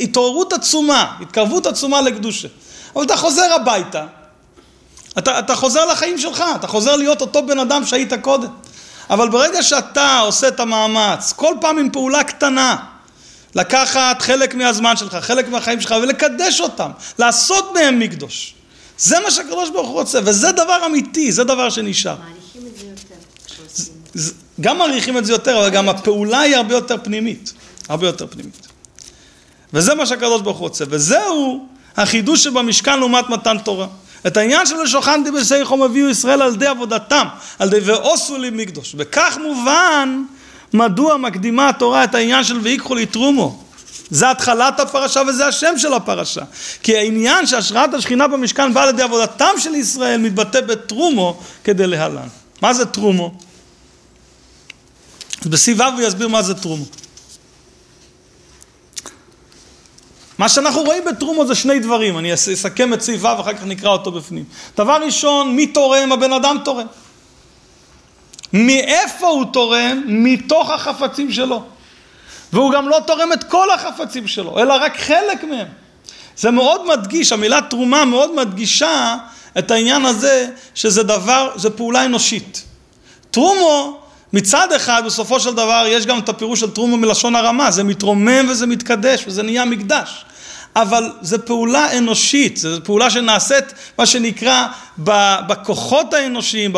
התעוררות 0.00 0.52
עצומה, 0.52 1.16
התקרבות 1.20 1.66
עצומה 1.66 2.00
לקדושה. 2.00 2.48
אבל 2.96 3.04
אתה 3.04 3.16
חוזר 3.16 3.52
הביתה, 3.52 4.04
אתה, 5.18 5.38
אתה 5.38 5.54
חוזר 5.54 5.86
לחיים 5.86 6.18
שלך, 6.18 6.44
אתה 6.56 6.66
חוזר 6.66 6.96
להיות 6.96 7.20
אותו 7.20 7.46
בן 7.46 7.58
אדם 7.58 7.86
שהיית 7.86 8.12
קודם. 8.14 8.50
אבל 9.10 9.28
ברגע 9.28 9.62
שאתה 9.62 10.18
עושה 10.18 10.48
את 10.48 10.60
המאמץ, 10.60 11.32
כל 11.36 11.54
פעם 11.60 11.78
עם 11.78 11.90
פעולה 11.90 12.24
קטנה, 12.24 12.76
לקחת 13.54 14.22
חלק 14.22 14.54
מהזמן 14.54 14.96
שלך, 14.96 15.14
חלק 15.14 15.48
מהחיים 15.48 15.80
שלך, 15.80 15.94
ולקדש 16.02 16.60
אותם, 16.60 16.90
לעשות 17.18 17.74
מהם 17.74 17.98
מקדוש. 17.98 18.54
זה 19.02 19.20
מה 19.20 19.30
שהקדוש 19.30 19.70
ברוך 19.70 19.88
הוא 19.88 20.00
רוצה, 20.00 20.18
וזה 20.24 20.52
דבר 20.52 20.86
אמיתי, 20.86 21.32
זה 21.32 21.44
דבר 21.44 21.70
שנשאר. 21.70 22.16
מעריכים 22.16 22.62
את 22.66 22.78
זה 22.78 22.86
יותר 22.86 23.14
כשעושים. 23.46 23.94
גם 24.60 24.78
מעריכים 24.78 25.18
את 25.18 25.24
זה 25.24 25.32
יותר, 25.32 25.58
אבל 25.58 25.70
גם 25.70 25.88
הפעולה 25.88 26.40
היא 26.40 26.56
הרבה 26.56 26.74
יותר 26.74 26.96
פנימית. 27.02 27.52
הרבה 27.88 28.06
יותר 28.06 28.26
פנימית. 28.26 28.68
וזה 29.72 29.94
מה 29.94 30.06
שהקדוש 30.06 30.42
ברוך 30.42 30.58
הוא 30.58 30.68
רוצה. 30.68 30.84
וזהו 30.88 31.66
החידוש 31.96 32.44
שבמשכן 32.44 32.98
לעומת 32.98 33.30
מתן 33.30 33.58
תורה. 33.58 33.86
את 34.26 34.36
העניין 34.36 34.66
של 34.66 34.86
שוכנתי 34.86 35.30
בסייחום 35.30 35.82
הביאו 35.82 36.08
ישראל 36.08 36.42
על 36.42 36.54
ידי 36.54 36.66
עבודתם, 36.66 37.26
על 37.58 37.68
ידי 37.68 37.90
ועושו 37.90 38.38
לי 38.38 38.50
מקדוש. 38.50 38.94
בכך 38.94 39.38
מובן 39.42 40.22
מדוע 40.72 41.16
מקדימה 41.16 41.68
התורה 41.68 42.04
את 42.04 42.14
העניין 42.14 42.44
של 42.44 42.58
ויקחו 42.58 42.94
לי 42.94 43.06
תרומו. 43.06 43.64
זה 44.12 44.30
התחלת 44.30 44.80
הפרשה 44.80 45.22
וזה 45.28 45.46
השם 45.46 45.74
של 45.78 45.92
הפרשה. 45.94 46.42
כי 46.82 46.96
העניין 46.96 47.46
שהשראת 47.46 47.94
השכינה 47.94 48.28
במשכן 48.28 48.74
באה 48.74 48.82
על 48.82 48.88
ידי 48.88 49.02
עבודתם 49.02 49.54
של 49.58 49.74
ישראל 49.74 50.20
מתבטא 50.20 50.60
בתרומו 50.60 51.40
כדלהלן. 51.64 52.28
מה 52.62 52.74
זה 52.74 52.86
תרומו? 52.86 53.34
אז 55.42 55.46
בסעיף 55.48 55.78
ו' 55.80 55.82
הוא 55.82 56.00
יסביר 56.00 56.28
מה 56.28 56.42
זה 56.42 56.54
תרומו. 56.54 56.84
מה 60.38 60.48
שאנחנו 60.48 60.82
רואים 60.82 61.04
בתרומו 61.04 61.46
זה 61.46 61.54
שני 61.54 61.78
דברים, 61.78 62.18
אני 62.18 62.34
אס- 62.34 62.48
אסכם 62.48 62.94
את 62.94 63.02
סעיף 63.02 63.20
ו' 63.24 63.38
ואחר 63.38 63.52
כך 63.54 63.62
נקרא 63.64 63.90
אותו 63.90 64.12
בפנים. 64.12 64.44
דבר 64.76 64.98
ראשון, 65.04 65.56
מי 65.56 65.66
תורם? 65.66 66.12
הבן 66.12 66.32
אדם 66.32 66.56
תורם. 66.64 66.86
מאיפה 68.52 69.26
הוא 69.26 69.44
תורם? 69.52 70.02
מתוך 70.06 70.70
החפצים 70.70 71.32
שלו. 71.32 71.64
והוא 72.52 72.72
גם 72.72 72.88
לא 72.88 72.98
תורם 73.06 73.32
את 73.32 73.44
כל 73.44 73.70
החפצים 73.70 74.26
שלו, 74.28 74.58
אלא 74.58 74.74
רק 74.74 75.00
חלק 75.00 75.44
מהם. 75.44 75.66
זה 76.36 76.50
מאוד 76.50 76.86
מדגיש, 76.86 77.32
המילה 77.32 77.60
תרומה 77.70 78.04
מאוד 78.04 78.34
מדגישה 78.34 79.16
את 79.58 79.70
העניין 79.70 80.06
הזה 80.06 80.48
שזה 80.74 81.02
דבר, 81.02 81.50
זה 81.56 81.70
פעולה 81.70 82.04
אנושית. 82.04 82.62
תרומו, 83.30 84.00
מצד 84.32 84.72
אחד, 84.72 85.02
בסופו 85.06 85.40
של 85.40 85.54
דבר, 85.54 85.84
יש 85.88 86.06
גם 86.06 86.18
את 86.18 86.28
הפירוש 86.28 86.60
של 86.60 86.70
תרומו 86.70 86.96
מלשון 86.96 87.36
הרמה, 87.36 87.70
זה 87.70 87.84
מתרומם 87.84 88.46
וזה 88.48 88.66
מתקדש 88.66 89.24
וזה 89.26 89.42
נהיה 89.42 89.64
מקדש. 89.64 90.24
אבל 90.76 91.12
זו 91.22 91.36
פעולה 91.46 91.98
אנושית, 91.98 92.56
זו 92.56 92.84
פעולה 92.84 93.10
שנעשית, 93.10 93.64
מה 93.98 94.06
שנקרא, 94.06 94.66
בכוחות 95.46 96.14
האנושיים, 96.14 96.72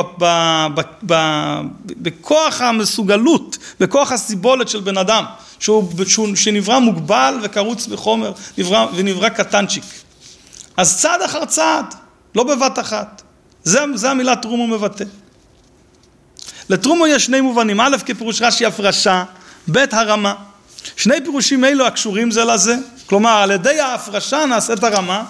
בכוח 1.96 2.60
המסוגלות, 2.60 3.58
בכוח 3.80 4.12
הסיבולת 4.12 4.68
של 4.68 4.80
בן 4.80 4.98
אדם, 4.98 5.24
שהוא, 5.58 5.92
שהוא, 6.06 6.36
שנברא 6.36 6.78
מוגבל 6.78 7.38
וקרוץ 7.42 7.86
בחומר, 7.86 8.32
נברא, 8.58 8.86
ונברא 8.94 9.28
קטנצ'יק. 9.28 9.84
אז 10.76 11.00
צעד 11.00 11.22
אחר 11.22 11.44
צעד, 11.44 11.94
לא 12.34 12.44
בבת 12.44 12.78
אחת. 12.78 13.22
זה, 13.64 13.80
זה 13.94 14.10
המילה 14.10 14.36
תרומו 14.36 14.66
מבטא. 14.66 15.04
לתרומו 16.68 17.06
יש 17.06 17.24
שני 17.24 17.40
מובנים, 17.40 17.80
א' 17.80 17.96
כפירוש 18.06 18.42
רש"י 18.42 18.66
הפרשה, 18.66 19.24
ב' 19.72 19.84
הרמה. 19.92 20.34
שני 20.96 21.20
פירושים 21.24 21.64
אלו 21.64 21.86
הקשורים 21.86 22.30
זה 22.30 22.44
לזה, 22.44 22.76
כלומר 23.06 23.30
על 23.30 23.50
ידי 23.50 23.80
ההפרשה 23.80 24.46
נעשית 24.46 24.84
הרמה, 24.84 25.24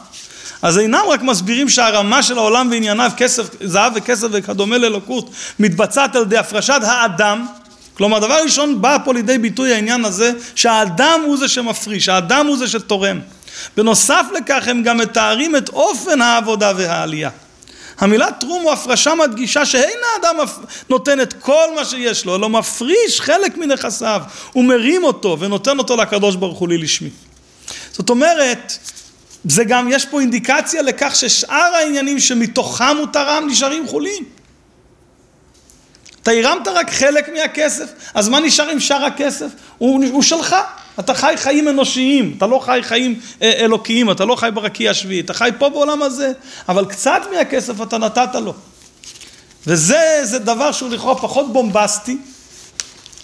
אז 0.62 0.78
אינם 0.78 1.02
רק 1.08 1.22
מסבירים 1.22 1.68
שהרמה 1.68 2.22
של 2.22 2.38
העולם 2.38 2.68
וענייניו, 2.70 3.10
כסף, 3.16 3.46
זהב 3.64 3.92
וכסף 3.96 4.28
וכדומה 4.32 4.78
לאלוקות, 4.78 5.30
מתבצעת 5.58 6.16
על 6.16 6.22
ידי 6.22 6.36
הפרשת 6.36 6.80
האדם, 6.82 7.46
כלומר 7.96 8.18
דבר 8.18 8.38
ראשון 8.44 8.82
בא 8.82 8.98
פה 9.04 9.14
לידי 9.14 9.38
ביטוי 9.38 9.74
העניין 9.74 10.04
הזה 10.04 10.32
שהאדם 10.54 11.20
הוא 11.26 11.36
זה 11.36 11.48
שמפריש, 11.48 12.08
האדם 12.08 12.46
הוא 12.46 12.56
זה 12.56 12.68
שתורם. 12.68 13.20
בנוסף 13.76 14.26
לכך 14.36 14.68
הם 14.68 14.82
גם 14.82 14.98
מתארים 14.98 15.56
את 15.56 15.68
אופן 15.68 16.20
העבודה 16.20 16.72
והעלייה. 16.76 17.30
המילה 17.98 18.28
תרום 18.40 18.64
או 18.64 18.72
הפרשה 18.72 19.14
מדגישה 19.14 19.66
שאין 19.66 19.98
האדם 20.14 20.36
נותן 20.90 21.20
את 21.20 21.32
כל 21.32 21.66
מה 21.76 21.84
שיש 21.84 22.24
לו, 22.24 22.36
אלא 22.36 22.48
מפריש 22.48 23.20
חלק 23.20 23.56
מנכסיו, 23.56 24.22
הוא 24.52 24.64
מרים 24.64 25.04
אותו 25.04 25.36
ונותן 25.40 25.78
אותו 25.78 25.96
לקדוש 25.96 26.36
ברוך 26.36 26.58
הוא 26.58 26.68
לי 26.68 26.78
לשמי. 26.78 27.10
זאת 27.92 28.10
אומרת, 28.10 28.78
זה 29.44 29.64
גם, 29.64 29.88
יש 29.90 30.06
פה 30.06 30.20
אינדיקציה 30.20 30.82
לכך 30.82 31.16
ששאר 31.16 31.74
העניינים 31.74 32.20
שמתוכם 32.20 32.96
הוא 32.98 33.06
תרם 33.12 33.46
נשארים 33.50 33.88
חולין. 33.88 34.24
אתה 36.24 36.32
הרמת 36.32 36.68
רק 36.68 36.90
חלק 36.90 37.28
מהכסף, 37.28 37.92
אז 38.14 38.28
מה 38.28 38.40
נשאר 38.40 38.68
עם 38.68 38.80
שאר 38.80 39.04
הכסף? 39.04 39.46
הוא, 39.78 40.04
הוא 40.12 40.22
שלך. 40.22 40.56
אתה 41.00 41.14
חי 41.14 41.34
חיים 41.36 41.68
אנושיים, 41.68 42.34
אתה 42.38 42.46
לא 42.46 42.58
חי 42.58 42.80
חיים 42.82 43.20
אה, 43.42 43.52
אלוקיים, 43.52 44.10
אתה 44.10 44.24
לא 44.24 44.36
חי 44.36 44.48
ברקיע 44.54 44.90
השביעי, 44.90 45.20
אתה 45.20 45.34
חי 45.34 45.50
פה 45.58 45.68
בעולם 45.68 46.02
הזה, 46.02 46.32
אבל 46.68 46.84
קצת 46.84 47.20
מהכסף 47.34 47.82
אתה 47.82 47.98
נתת 47.98 48.34
לו. 48.34 48.54
וזה 49.66 50.20
זה 50.22 50.38
דבר 50.38 50.72
שהוא 50.72 50.90
לכאורה 50.90 51.14
פחות 51.14 51.52
בומבסטי, 51.52 52.16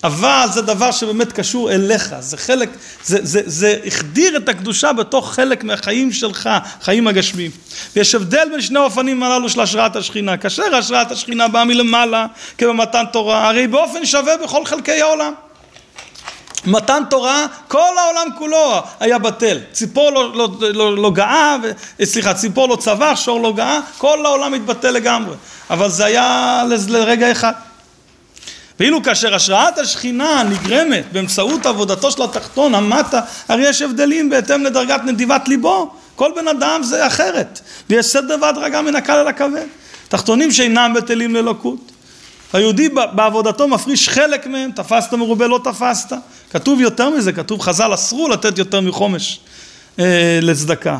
אבל 0.05 0.47
זה 0.53 0.63
דבר 0.63 0.93
שבאמת 0.93 1.33
קשור 1.33 1.73
אליך, 1.73 2.15
זה 2.21 2.37
חלק, 2.37 2.69
זה, 3.05 3.19
זה, 3.23 3.43
זה 3.47 3.77
החדיר 3.87 4.37
את 4.37 4.49
הקדושה 4.49 4.93
בתוך 4.93 5.35
חלק 5.35 5.65
מהחיים 5.65 6.13
שלך, 6.13 6.51
חיים 6.83 7.07
הגשמיים. 7.07 7.51
ויש 7.97 8.15
הבדל 8.15 8.49
בין 8.51 8.61
שני 8.61 8.79
האופנים 8.79 9.23
הללו 9.23 9.49
של 9.49 9.61
השראת 9.61 9.97
השכינה. 9.97 10.37
כאשר 10.37 10.77
השראת 10.77 11.11
השכינה 11.11 11.49
באה 11.49 11.65
מלמעלה 11.65 12.27
כבמתן 12.59 13.05
תורה, 13.13 13.49
הרי 13.49 13.67
באופן 13.67 14.07
שווה 14.07 14.37
בכל 14.37 14.65
חלקי 14.65 15.01
העולם. 15.01 15.33
מתן 16.67 17.03
תורה, 17.11 17.47
כל 17.69 17.93
העולם 17.99 18.27
כולו 18.39 18.83
היה 19.01 19.19
בטל. 19.19 19.59
ציפור 19.73 20.11
לא, 20.11 20.35
לא, 20.35 20.49
לא, 20.61 20.97
לא 20.97 21.11
גאה, 21.11 21.57
ו... 21.63 21.71
סליחה, 22.05 22.35
ציפור 22.35 22.69
לא 22.69 22.77
צבח, 22.77 23.13
שור 23.17 23.41
לא 23.41 23.53
גאה, 23.53 23.81
כל 23.99 24.27
העולם 24.27 24.55
התבטל 24.55 24.91
לגמרי. 24.91 25.35
אבל 25.71 25.91
זה 25.91 26.05
היה 26.05 26.63
לרגע 26.89 27.33
אחד. 27.33 27.53
ואילו 28.81 29.03
כאשר 29.03 29.35
השראת 29.35 29.79
השכינה 29.79 30.43
נגרמת 30.51 31.05
באמצעות 31.13 31.67
עבודתו 31.67 32.11
של 32.11 32.23
התחתון, 32.23 32.75
המטה, 32.75 33.21
הרי 33.49 33.69
יש 33.69 33.83
הבדלים 33.83 34.31
בהתאם 34.31 34.65
לדרגת 34.65 35.01
נדיבת 35.05 35.49
ליבו. 35.49 35.91
כל 36.17 36.31
בן 36.37 36.49
אדם 36.49 36.83
זה 36.83 37.07
אחרת. 37.07 37.61
ויש 37.91 38.07
סדר 38.07 38.37
והדרגה 38.43 38.83
מן 38.83 38.97
הקל 38.97 39.13
אל 39.13 39.29
הכבד. 39.29 39.67
תחתונים 40.09 40.51
שאינם 40.51 40.93
בטלים 40.97 41.35
לאלוקות. 41.35 41.93
היהודי 42.53 42.89
בעבודתו 42.89 43.69
מפריש 43.69 44.09
חלק 44.09 44.47
מהם, 44.47 44.71
תפסת 44.73 45.15
מרובה 45.15 45.47
לא 45.47 45.61
תפסת. 45.65 46.17
כתוב 46.51 46.81
יותר 46.81 47.11
מזה, 47.11 47.33
כתוב 47.33 47.61
חז"ל 47.61 47.95
אסרו 47.95 48.29
לתת 48.29 48.59
יותר 48.59 48.81
מחומש 48.81 49.41
אה, 49.99 50.39
לצדקה. 50.43 50.99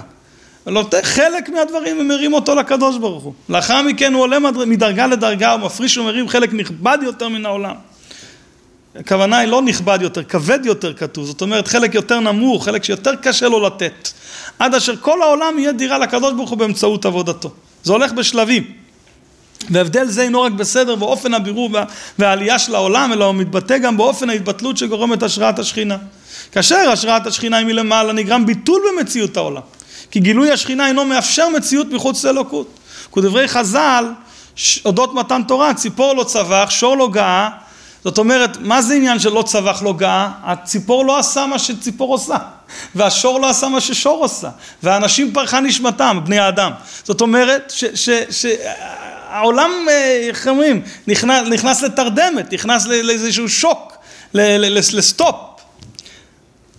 לא, 0.71 0.85
חלק 1.03 1.49
מהדברים 1.49 2.01
הם 2.01 2.09
מרים 2.09 2.33
אותו 2.33 2.55
לקדוש 2.55 2.99
ברוך 2.99 3.25
הוא. 3.25 3.33
לאחר 3.49 3.83
מכן 3.83 4.15
הוא 4.15 4.23
עולה 4.23 4.39
מדרגה 4.67 5.07
לדרגה, 5.07 5.53
הוא 5.53 5.61
מפריש 5.61 5.99
ומרים 5.99 6.29
חלק 6.29 6.53
נכבד 6.53 6.99
יותר 7.03 7.29
מן 7.29 7.47
העולם. 7.47 7.75
הכוונה 8.97 9.39
היא 9.39 9.49
לא 9.49 9.63
נכבד 9.63 9.99
יותר, 10.03 10.25
כבד 10.25 10.59
יותר 10.65 10.95
כתוב, 10.95 11.27
זאת 11.27 11.43
אומרת 11.43 11.69
חלק 11.69 11.95
יותר 11.95 12.21
נמוך, 12.21 12.65
חלק 12.65 12.85
שיותר 12.85 13.17
קשה 13.17 13.49
לו 13.49 13.61
לתת. 13.67 14.09
עד 14.59 14.75
אשר 14.75 14.97
כל 14.97 15.23
העולם 15.23 15.59
יהיה 15.59 15.73
דירה 15.73 15.99
לקדוש 15.99 16.33
ברוך 16.33 16.51
הוא 16.51 16.59
באמצעות 16.59 17.05
עבודתו. 17.05 17.51
זה 17.83 17.93
הולך 17.93 18.13
בשלבים. 18.13 18.65
והבדל 19.71 20.07
זה 20.07 20.23
אינו 20.23 20.43
רק 20.43 20.53
בסדר 20.53 20.95
באופן 20.95 21.35
הבירור 21.35 21.71
והעלייה 22.19 22.59
של 22.59 22.75
העולם, 22.75 23.13
אלא 23.13 23.25
הוא 23.25 23.35
מתבטא 23.35 23.79
גם 23.79 23.97
באופן 23.97 24.31
ההתבטלות 24.31 24.77
שגורמת 24.77 25.23
השראת 25.23 25.59
השכינה. 25.59 25.97
כאשר 26.53 26.77
השראת 26.77 27.27
השכינה 27.27 27.57
היא 27.57 27.67
מלמעלה, 27.67 28.13
נגרם 28.13 28.47
ביטול 28.47 28.83
במציאות 28.93 29.37
העולם. 29.37 29.63
כי 30.11 30.21
גילוי 30.21 30.51
השכינה 30.51 30.87
אינו 30.89 31.05
מאפשר 31.05 31.49
מציאות 31.49 31.87
מחוץ 31.93 32.25
לאלוקות. 32.25 32.79
כדברי 33.13 33.49
חז"ל, 33.49 34.05
אודות 34.85 35.15
מתן 35.15 35.43
תורה, 35.43 35.75
ציפור 35.75 36.15
לא 36.15 36.25
צבח, 36.25 36.67
שור 36.71 36.97
לא 36.97 37.09
גאה, 37.09 37.49
זאת 38.05 38.19
אומרת, 38.19 38.57
מה 38.61 38.83
זה 38.83 38.95
עניין 38.95 39.19
של 39.19 39.33
לא 39.33 39.43
צבח 39.43 39.83
לא 39.83 39.93
גאה? 39.93 40.31
הציפור 40.43 41.05
לא 41.05 41.19
עשה 41.19 41.47
מה 41.47 41.59
שציפור 41.59 42.13
עושה, 42.13 42.37
והשור 42.95 43.41
לא 43.41 43.51
עשה 43.51 43.69
מה 43.69 43.81
ששור 43.81 44.23
עושה, 44.23 44.49
והאנשים 44.83 45.33
פרחה 45.33 45.61
נשמתם, 45.61 46.21
בני 46.25 46.39
האדם. 46.39 46.73
זאת 47.05 47.21
אומרת, 47.21 47.73
שהעולם, 48.31 49.10
אה, 49.89 50.27
איך 50.29 50.49
אומרים, 50.49 50.83
נכנס, 51.07 51.49
נכנס 51.49 51.83
לתרדמת, 51.83 52.53
נכנס 52.53 52.87
לאיזשהו 52.87 53.49
שוק, 53.49 53.97
לסטופ. 54.35 55.37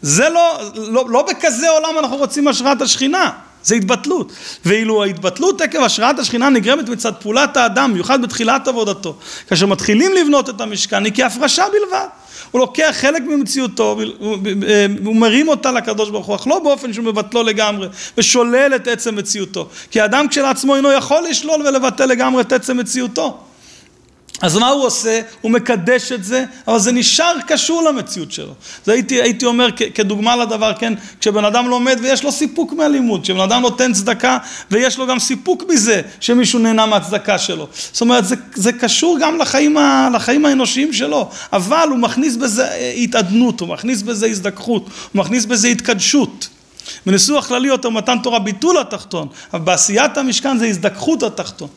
זה 0.01 0.29
לא, 0.29 0.59
לא, 0.75 1.05
לא 1.09 1.21
בכזה 1.21 1.69
עולם 1.69 1.99
אנחנו 1.99 2.17
רוצים 2.17 2.47
השראת 2.47 2.81
השכינה, 2.81 3.31
זה 3.63 3.75
התבטלות. 3.75 4.31
ואילו 4.65 5.03
ההתבטלות 5.03 5.61
עקב 5.61 5.81
השראת 5.81 6.19
השכינה 6.19 6.49
נגרמת 6.49 6.89
מצד 6.89 7.15
פעולת 7.15 7.57
האדם, 7.57 7.91
במיוחד 7.91 8.21
בתחילת 8.21 8.67
עבודתו, 8.67 9.15
כאשר 9.47 9.65
מתחילים 9.65 10.11
לבנות 10.13 10.49
את 10.49 10.61
המשכן, 10.61 11.05
היא 11.05 11.13
כהפרשה 11.15 11.63
בלבד. 11.71 12.07
הוא 12.51 12.59
לוקח 12.59 12.95
חלק 12.99 13.21
ממציאותו, 13.21 13.97
הוא 15.05 15.15
מרים 15.15 15.47
אותה 15.47 15.71
לקדוש 15.71 16.09
ברוך 16.09 16.25
הוא, 16.25 16.35
אך 16.35 16.47
לא 16.47 16.59
באופן 16.59 16.93
שהוא 16.93 17.05
מבטלו 17.05 17.43
לגמרי, 17.43 17.87
ושולל 18.17 18.71
את 18.75 18.87
עצם 18.87 19.15
מציאותו. 19.15 19.69
כי 19.91 20.01
האדם 20.01 20.27
כשלעצמו 20.27 20.75
אינו 20.75 20.91
יכול 20.91 21.23
לשלול 21.29 21.61
ולבטל 21.67 22.05
לגמרי 22.05 22.41
את 22.41 22.51
עצם 22.51 22.77
מציאותו. 22.77 23.37
אז 24.41 24.57
מה 24.57 24.69
הוא 24.69 24.85
עושה? 24.85 25.21
הוא 25.41 25.51
מקדש 25.51 26.11
את 26.11 26.23
זה, 26.23 26.45
אבל 26.67 26.79
זה 26.79 26.91
נשאר 26.91 27.33
קשור 27.47 27.83
למציאות 27.83 28.31
שלו. 28.31 28.53
זה 28.85 28.91
הייתי, 28.91 29.21
הייתי 29.21 29.45
אומר 29.45 29.67
כ- 29.75 29.81
כדוגמה 29.95 30.35
לדבר, 30.35 30.73
כן, 30.79 30.93
כשבן 31.19 31.45
אדם 31.45 31.67
לומד 31.67 31.99
ויש 32.01 32.23
לו 32.23 32.31
סיפוק 32.31 32.73
מהלימוד, 32.73 33.23
כשבן 33.23 33.39
אדם 33.39 33.61
נותן 33.61 33.93
צדקה 33.93 34.37
ויש 34.71 34.97
לו 34.97 35.07
גם 35.07 35.19
סיפוק 35.19 35.63
מזה 35.69 36.01
שמישהו 36.19 36.59
נהנה 36.59 36.85
מהצדקה 36.85 37.37
שלו. 37.37 37.67
זאת 37.91 38.01
אומרת, 38.01 38.25
זה, 38.25 38.35
זה 38.53 38.73
קשור 38.73 39.17
גם 39.21 39.37
לחיים, 39.37 39.77
ה, 39.77 40.09
לחיים 40.13 40.45
האנושיים 40.45 40.93
שלו, 40.93 41.29
אבל 41.53 41.87
הוא 41.89 41.97
מכניס 41.97 42.35
בזה 42.35 42.67
אה, 42.67 42.91
התעדנות, 42.91 43.59
הוא 43.59 43.69
מכניס 43.69 44.01
בזה 44.01 44.25
הזדככות, 44.25 44.83
הוא 44.83 45.19
מכניס 45.19 45.45
בזה 45.45 45.67
התקדשות. 45.67 46.47
בניסוח 47.05 47.47
כללי 47.47 47.67
יותר 47.67 47.89
מתן 47.89 48.17
תורה 48.23 48.39
ביטול 48.39 48.77
התחתון, 48.77 49.27
אבל 49.53 49.61
בעשיית 49.61 50.17
המשכן 50.17 50.57
זה 50.57 50.65
הזדככות 50.65 51.23
התחתון. 51.23 51.67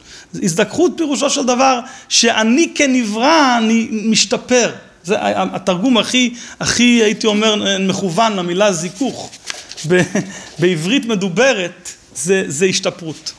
הזדככות 0.42 0.92
פירושו 0.96 1.30
של 1.30 1.46
דבר 1.46 1.80
שאני 2.08 2.72
כנברא 2.74 3.58
אני 3.58 3.88
משתפר. 3.90 4.72
זה 5.04 5.16
התרגום 5.20 5.98
הכי, 5.98 6.34
הכי 6.60 6.82
הייתי 6.82 7.26
אומר 7.26 7.78
מכוון 7.80 8.36
למילה 8.36 8.72
זיכוך 8.72 9.30
בעברית 10.58 11.04
מדוברת 11.06 11.92
זה, 12.14 12.44
זה 12.46 12.66
השתפרות. 12.66 13.32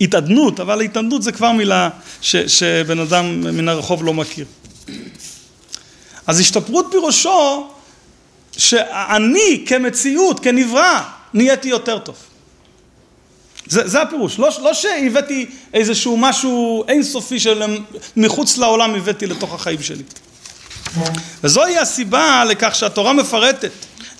התעדנות, 0.00 0.60
אבל 0.60 0.80
התעדנות 0.80 1.22
זה 1.22 1.32
כבר 1.32 1.52
מילה 1.52 1.88
ש, 2.20 2.36
שבן 2.36 2.98
אדם 2.98 3.40
מן 3.40 3.68
הרחוב 3.68 4.04
לא 4.04 4.14
מכיר. 4.14 4.46
אז 6.26 6.40
השתפרות 6.40 6.86
פירושו 6.90 7.68
שאני 8.56 9.64
כמציאות, 9.66 10.40
כנברא, 10.40 11.00
נהייתי 11.34 11.68
יותר 11.68 11.98
טוב. 11.98 12.16
זה, 13.66 13.88
זה 13.88 14.02
הפירוש, 14.02 14.38
לא, 14.38 14.48
לא 14.62 14.74
שהבאתי 14.74 15.46
איזשהו 15.74 16.16
משהו 16.16 16.84
אינסופי 16.88 17.40
של 17.40 17.62
מחוץ 18.16 18.58
לעולם 18.58 18.94
הבאתי 18.94 19.26
לתוך 19.26 19.54
החיים 19.54 19.82
שלי. 19.82 20.02
וזוהי 21.44 21.78
הסיבה 21.78 22.44
לכך 22.44 22.74
שהתורה 22.74 23.12
מפרטת 23.12 23.70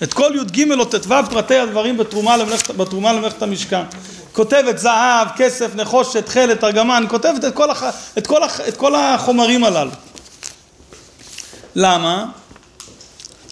את 0.03 0.13
כל 0.13 0.31
י"ג 0.35 0.71
או 0.71 0.85
ט"ו 0.85 1.13
פרטי 1.29 1.55
הדברים 1.55 1.97
בתרומה 1.97 2.37
למלאכת, 2.37 2.71
בתרומה 2.71 3.13
למלאכת 3.13 3.41
המשכן. 3.41 3.83
כותבת 4.31 4.77
זהב, 4.77 5.27
כסף, 5.37 5.75
נחושת, 5.75 6.25
תכלת, 6.25 6.63
ארגמן, 6.63 7.05
כותבת 7.09 7.45
את 7.45 7.53
כל, 7.53 7.69
הח, 7.69 7.83
את, 8.17 8.27
כל 8.27 8.43
הח, 8.43 8.61
את 8.61 8.77
כל 8.77 8.95
החומרים 8.95 9.63
הללו. 9.63 9.91
למה? 11.75 12.25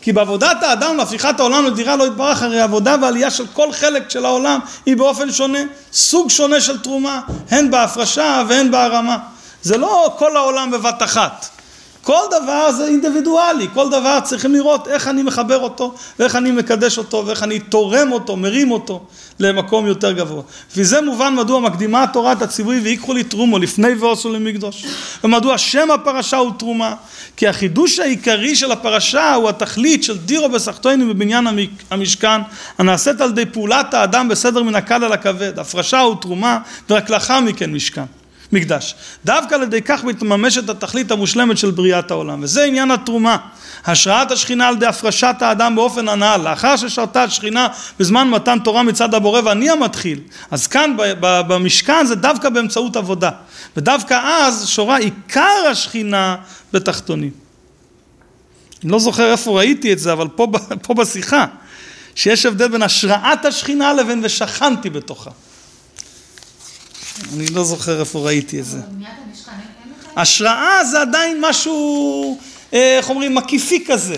כי 0.03 0.13
בעבודת 0.13 0.63
האדם 0.63 0.97
להפיכת 0.97 1.39
העולם 1.39 1.65
לדירה 1.65 1.95
לא 1.95 2.07
יתברך, 2.07 2.43
הרי 2.43 2.61
עבודה 2.61 2.95
ועלייה 3.01 3.31
של 3.31 3.45
כל 3.53 3.71
חלק 3.71 4.09
של 4.09 4.25
העולם 4.25 4.59
היא 4.85 4.97
באופן 4.97 5.31
שונה, 5.31 5.59
סוג 5.93 6.29
שונה 6.29 6.61
של 6.61 6.79
תרומה, 6.79 7.21
הן 7.51 7.71
בהפרשה 7.71 8.43
והן 8.47 8.71
בהרמה. 8.71 9.17
זה 9.61 9.77
לא 9.77 10.15
כל 10.17 10.37
העולם 10.37 10.71
בבת 10.71 11.03
אחת. 11.03 11.52
כל 12.03 12.21
דבר 12.31 12.71
זה 12.71 12.87
אינדיבידואלי, 12.87 13.67
כל 13.73 13.89
דבר 13.89 14.19
צריכים 14.23 14.53
לראות 14.53 14.87
איך 14.87 15.07
אני 15.07 15.23
מחבר 15.23 15.59
אותו, 15.59 15.95
ואיך 16.19 16.35
אני 16.35 16.51
מקדש 16.51 16.97
אותו, 16.97 17.23
ואיך 17.25 17.43
אני 17.43 17.59
תורם 17.59 18.11
אותו, 18.11 18.37
מרים 18.37 18.71
אותו 18.71 19.03
למקום 19.39 19.87
יותר 19.87 20.11
גבוה. 20.11 20.41
וזה 20.75 21.01
מובן 21.01 21.35
מדוע 21.35 21.59
מקדימה 21.59 22.03
התורה 22.03 22.31
את 22.31 22.41
הציווי 22.41 22.79
ויקחו 22.79 23.13
לי 23.13 23.23
תרומו 23.23 23.59
לפני 23.59 23.93
ועושו 23.93 24.33
למקדוש. 24.33 24.85
ומדוע 25.23 25.57
שם 25.57 25.91
הפרשה 25.91 26.37
הוא 26.37 26.51
תרומה. 26.59 26.95
כי 27.37 27.47
החידוש 27.47 27.99
העיקרי 27.99 28.55
של 28.55 28.71
הפרשה 28.71 29.33
הוא 29.33 29.49
התכלית 29.49 30.03
של 30.03 30.17
דירו 30.17 30.49
בסחטוינים 30.49 31.09
בבניין 31.09 31.47
המשכן, 31.91 32.41
הנעשית 32.77 33.21
על 33.21 33.29
ידי 33.29 33.45
פעולת 33.45 33.93
האדם 33.93 34.27
בסדר 34.27 34.63
מן 34.63 34.75
הקל 34.75 35.03
אל 35.03 35.13
הכבד. 35.13 35.59
הפרשה 35.59 35.99
הוא 35.99 36.15
תרומה, 36.21 36.57
ורק 36.89 37.09
לאחר 37.09 37.39
מכן 37.39 37.71
משכן. 37.71 38.22
מקדש. 38.53 38.95
דווקא 39.25 39.55
על 39.55 39.63
ידי 39.63 39.81
כך 39.81 40.03
מתממשת 40.03 40.69
התכלית 40.69 41.11
המושלמת 41.11 41.57
של 41.57 41.71
בריאת 41.71 42.11
העולם, 42.11 42.43
וזה 42.43 42.63
עניין 42.63 42.91
התרומה. 42.91 43.37
השראת 43.85 44.31
השכינה 44.31 44.67
על 44.67 44.75
ידי 44.75 44.85
הפרשת 44.85 45.35
האדם 45.39 45.75
באופן 45.75 46.09
הנ"ל, 46.09 46.41
לאחר 46.43 46.75
ששרתה 46.75 47.23
השכינה 47.23 47.67
בזמן 47.99 48.29
מתן 48.29 48.59
תורה 48.59 48.83
מצד 48.83 49.13
הבורא 49.13 49.41
ואני 49.45 49.69
המתחיל, 49.69 50.19
אז 50.51 50.67
כאן 50.67 50.95
במשכן 51.19 52.05
זה 52.05 52.15
דווקא 52.15 52.49
באמצעות 52.49 52.95
עבודה, 52.95 53.29
ודווקא 53.77 54.21
אז 54.23 54.67
שורה 54.67 54.97
עיקר 54.97 55.67
השכינה 55.71 56.35
בתחתונים. 56.73 57.31
אני 58.83 58.91
לא 58.91 58.99
זוכר 58.99 59.31
איפה 59.31 59.57
ראיתי 59.57 59.93
את 59.93 59.99
זה, 59.99 60.13
אבל 60.13 60.27
פה, 60.27 60.47
פה 60.83 60.93
בשיחה, 60.93 61.45
שיש 62.15 62.45
הבדל 62.45 62.67
בין 62.67 62.81
השראת 62.81 63.45
השכינה 63.45 63.93
לבין 63.93 64.21
ושכנתי 64.23 64.89
בתוכה. 64.89 65.31
אני 67.35 67.45
לא 67.47 67.63
זוכר 67.63 67.99
איפה 67.99 68.19
ראיתי 68.19 68.59
את 68.59 68.65
זה. 68.65 68.77
השראה 70.15 70.85
זה 70.85 71.01
עדיין 71.01 71.37
משהו, 71.41 72.39
אה, 72.73 72.97
איך 72.97 73.09
אומרים, 73.09 73.35
מקיפי 73.35 73.85
כזה. 73.87 74.15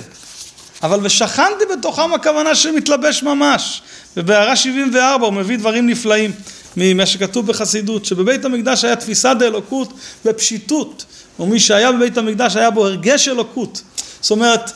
אבל 0.83 0.99
ושכנתי 1.03 1.65
בתוכם 1.73 2.13
הכוונה 2.13 2.55
שמתלבש 2.55 3.23
ממש. 3.23 3.81
ובהערה 4.17 4.55
74 4.55 5.25
הוא 5.25 5.33
מביא 5.33 5.57
דברים 5.57 5.87
נפלאים. 5.87 6.31
ממה 6.77 7.05
שכתוב 7.05 7.47
בחסידות, 7.47 8.05
שבבית 8.05 8.45
המקדש 8.45 8.85
היה 8.85 8.95
תפיסה 8.95 9.33
דאלוקות 9.33 9.93
בפשיטות, 10.25 11.05
ומי 11.39 11.59
שהיה 11.59 11.91
בבית 11.91 12.17
המקדש 12.17 12.55
היה 12.55 12.69
בו 12.69 12.85
הרגש 12.85 13.27
אלוקות. 13.27 13.81
זאת 14.21 14.31
אומרת, 14.31 14.71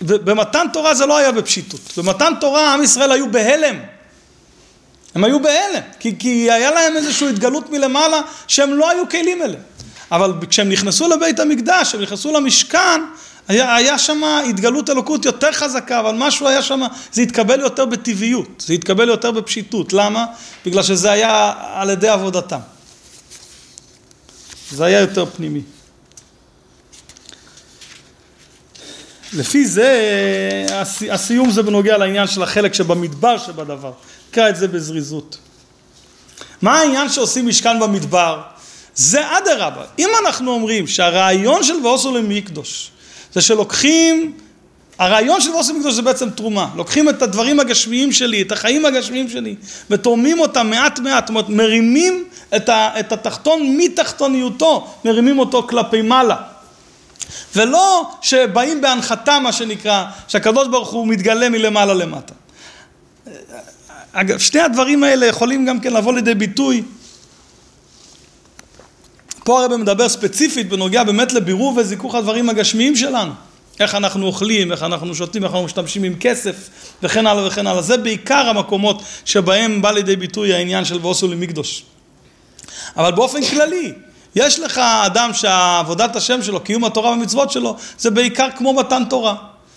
במתן 0.00 0.66
תורה 0.72 0.94
זה 0.94 1.06
לא 1.06 1.16
היה 1.16 1.32
בפשיטות. 1.32 1.80
במתן 1.96 2.32
תורה 2.40 2.74
עם 2.74 2.82
ישראל 2.82 3.12
היו 3.12 3.32
בהלם. 3.32 3.76
הם 5.14 5.24
היו 5.24 5.42
בהלם, 5.42 5.82
כי, 6.00 6.18
כי 6.18 6.50
היה 6.50 6.70
להם 6.70 6.96
איזושהי 6.96 7.28
התגלות 7.28 7.70
מלמעלה 7.70 8.20
שהם 8.48 8.74
לא 8.74 8.90
היו 8.90 9.08
כלים 9.08 9.42
אליהם. 9.42 9.62
אבל 10.12 10.32
כשהם 10.48 10.68
נכנסו 10.68 11.08
לבית 11.08 11.40
המקדש, 11.40 11.88
כשהם 11.88 12.02
נכנסו 12.02 12.32
למשכן, 12.32 13.00
היה, 13.48 13.74
היה 13.74 13.98
שם 13.98 14.22
התגלות 14.48 14.90
אלוקות 14.90 15.24
יותר 15.24 15.52
חזקה, 15.52 16.00
אבל 16.00 16.14
משהו 16.18 16.48
היה 16.48 16.62
שם, 16.62 16.80
זה 17.12 17.22
התקבל 17.22 17.60
יותר 17.60 17.84
בטבעיות, 17.84 18.64
זה 18.66 18.74
התקבל 18.74 19.08
יותר 19.08 19.30
בפשיטות. 19.30 19.92
למה? 19.92 20.26
בגלל 20.66 20.82
שזה 20.82 21.10
היה 21.10 21.52
על 21.74 21.90
ידי 21.90 22.08
עבודתם. 22.08 22.58
זה 24.70 24.84
היה 24.84 25.00
יותר 25.00 25.26
פנימי. 25.26 25.60
לפי 29.34 29.66
זה, 29.66 30.66
הסיום 31.10 31.50
זה 31.50 31.62
בנוגע 31.62 31.98
לעניין 31.98 32.26
של 32.26 32.42
החלק 32.42 32.74
שבמדבר 32.74 33.38
שבדבר. 33.38 33.92
נקרא 34.30 34.48
את 34.48 34.56
זה 34.56 34.68
בזריזות. 34.68 35.38
מה 36.62 36.78
העניין 36.78 37.08
שעושים 37.08 37.46
משכן 37.46 37.80
במדבר? 37.80 38.40
זה 38.94 39.38
אדרבה. 39.38 39.84
אם 39.98 40.08
אנחנו 40.24 40.50
אומרים 40.50 40.86
שהרעיון 40.86 41.62
של 41.62 41.74
ועושו 41.86 42.16
למקדוש 42.16 42.90
זה 43.32 43.40
שלוקחים, 43.40 44.32
הרעיון 44.98 45.40
של 45.40 45.50
ועושו 45.50 45.72
למקדוש 45.72 45.94
זה 45.94 46.02
בעצם 46.02 46.30
תרומה. 46.30 46.68
לוקחים 46.76 47.08
את 47.08 47.22
הדברים 47.22 47.60
הגשמיים 47.60 48.12
שלי, 48.12 48.42
את 48.42 48.52
החיים 48.52 48.86
הגשמיים 48.86 49.28
שלי, 49.28 49.54
ותורמים 49.90 50.40
אותם 50.40 50.66
מעט 50.70 50.98
מעט, 50.98 51.22
זאת 51.26 51.28
אומרת 51.28 51.48
מרימים 51.48 52.24
את, 52.56 52.68
את 52.70 53.12
התחתון 53.12 53.76
מתחתוניותו, 53.76 54.94
מרימים 55.04 55.38
אותו 55.38 55.62
כלפי 55.62 56.02
מעלה. 56.02 56.51
ולא 57.56 58.10
שבאים 58.22 58.80
בהנחתה 58.80 59.38
מה 59.38 59.52
שנקרא, 59.52 60.04
שהקדוש 60.28 60.68
ברוך 60.68 60.90
הוא 60.90 61.06
מתגלה 61.06 61.48
מלמעלה 61.48 61.94
למטה. 61.94 62.34
אגב, 64.12 64.38
שני 64.38 64.60
הדברים 64.60 65.04
האלה 65.04 65.26
יכולים 65.26 65.66
גם 65.66 65.80
כן 65.80 65.92
לבוא 65.92 66.12
לידי 66.12 66.34
ביטוי. 66.34 66.82
פה 69.44 69.60
הרב 69.62 69.76
מדבר 69.76 70.08
ספציפית 70.08 70.68
בנוגע 70.68 71.04
באמת 71.04 71.32
לבירור 71.32 71.74
וזיכוך 71.76 72.14
הדברים 72.14 72.50
הגשמיים 72.50 72.96
שלנו. 72.96 73.32
איך 73.80 73.94
אנחנו 73.94 74.26
אוכלים, 74.26 74.72
איך 74.72 74.82
אנחנו 74.82 75.14
שותים, 75.14 75.44
איך 75.44 75.52
אנחנו 75.52 75.64
משתמשים 75.64 76.04
עם 76.04 76.14
כסף 76.20 76.56
וכן 77.02 77.26
הלאה 77.26 77.46
וכן 77.46 77.66
הלאה. 77.66 77.82
זה 77.82 77.96
בעיקר 77.96 78.48
המקומות 78.48 79.02
שבהם 79.24 79.82
בא 79.82 79.90
לידי 79.90 80.16
ביטוי 80.16 80.54
העניין 80.54 80.84
של 80.84 80.98
ועושו 81.02 81.28
למקדוש. 81.28 81.82
אבל 82.96 83.12
באופן 83.12 83.44
כללי, 83.44 83.92
יש 84.34 84.60
לך 84.60 84.78
אדם 84.78 85.30
שעבודת 85.34 86.16
השם 86.16 86.42
שלו, 86.42 86.60
קיום 86.60 86.84
התורה 86.84 87.10
והמצוות 87.10 87.50
שלו, 87.50 87.76
זה 87.98 88.10
בעיקר 88.10 88.48
כמו 88.56 88.72
מתן 88.72 89.02
תורה. 89.10 89.34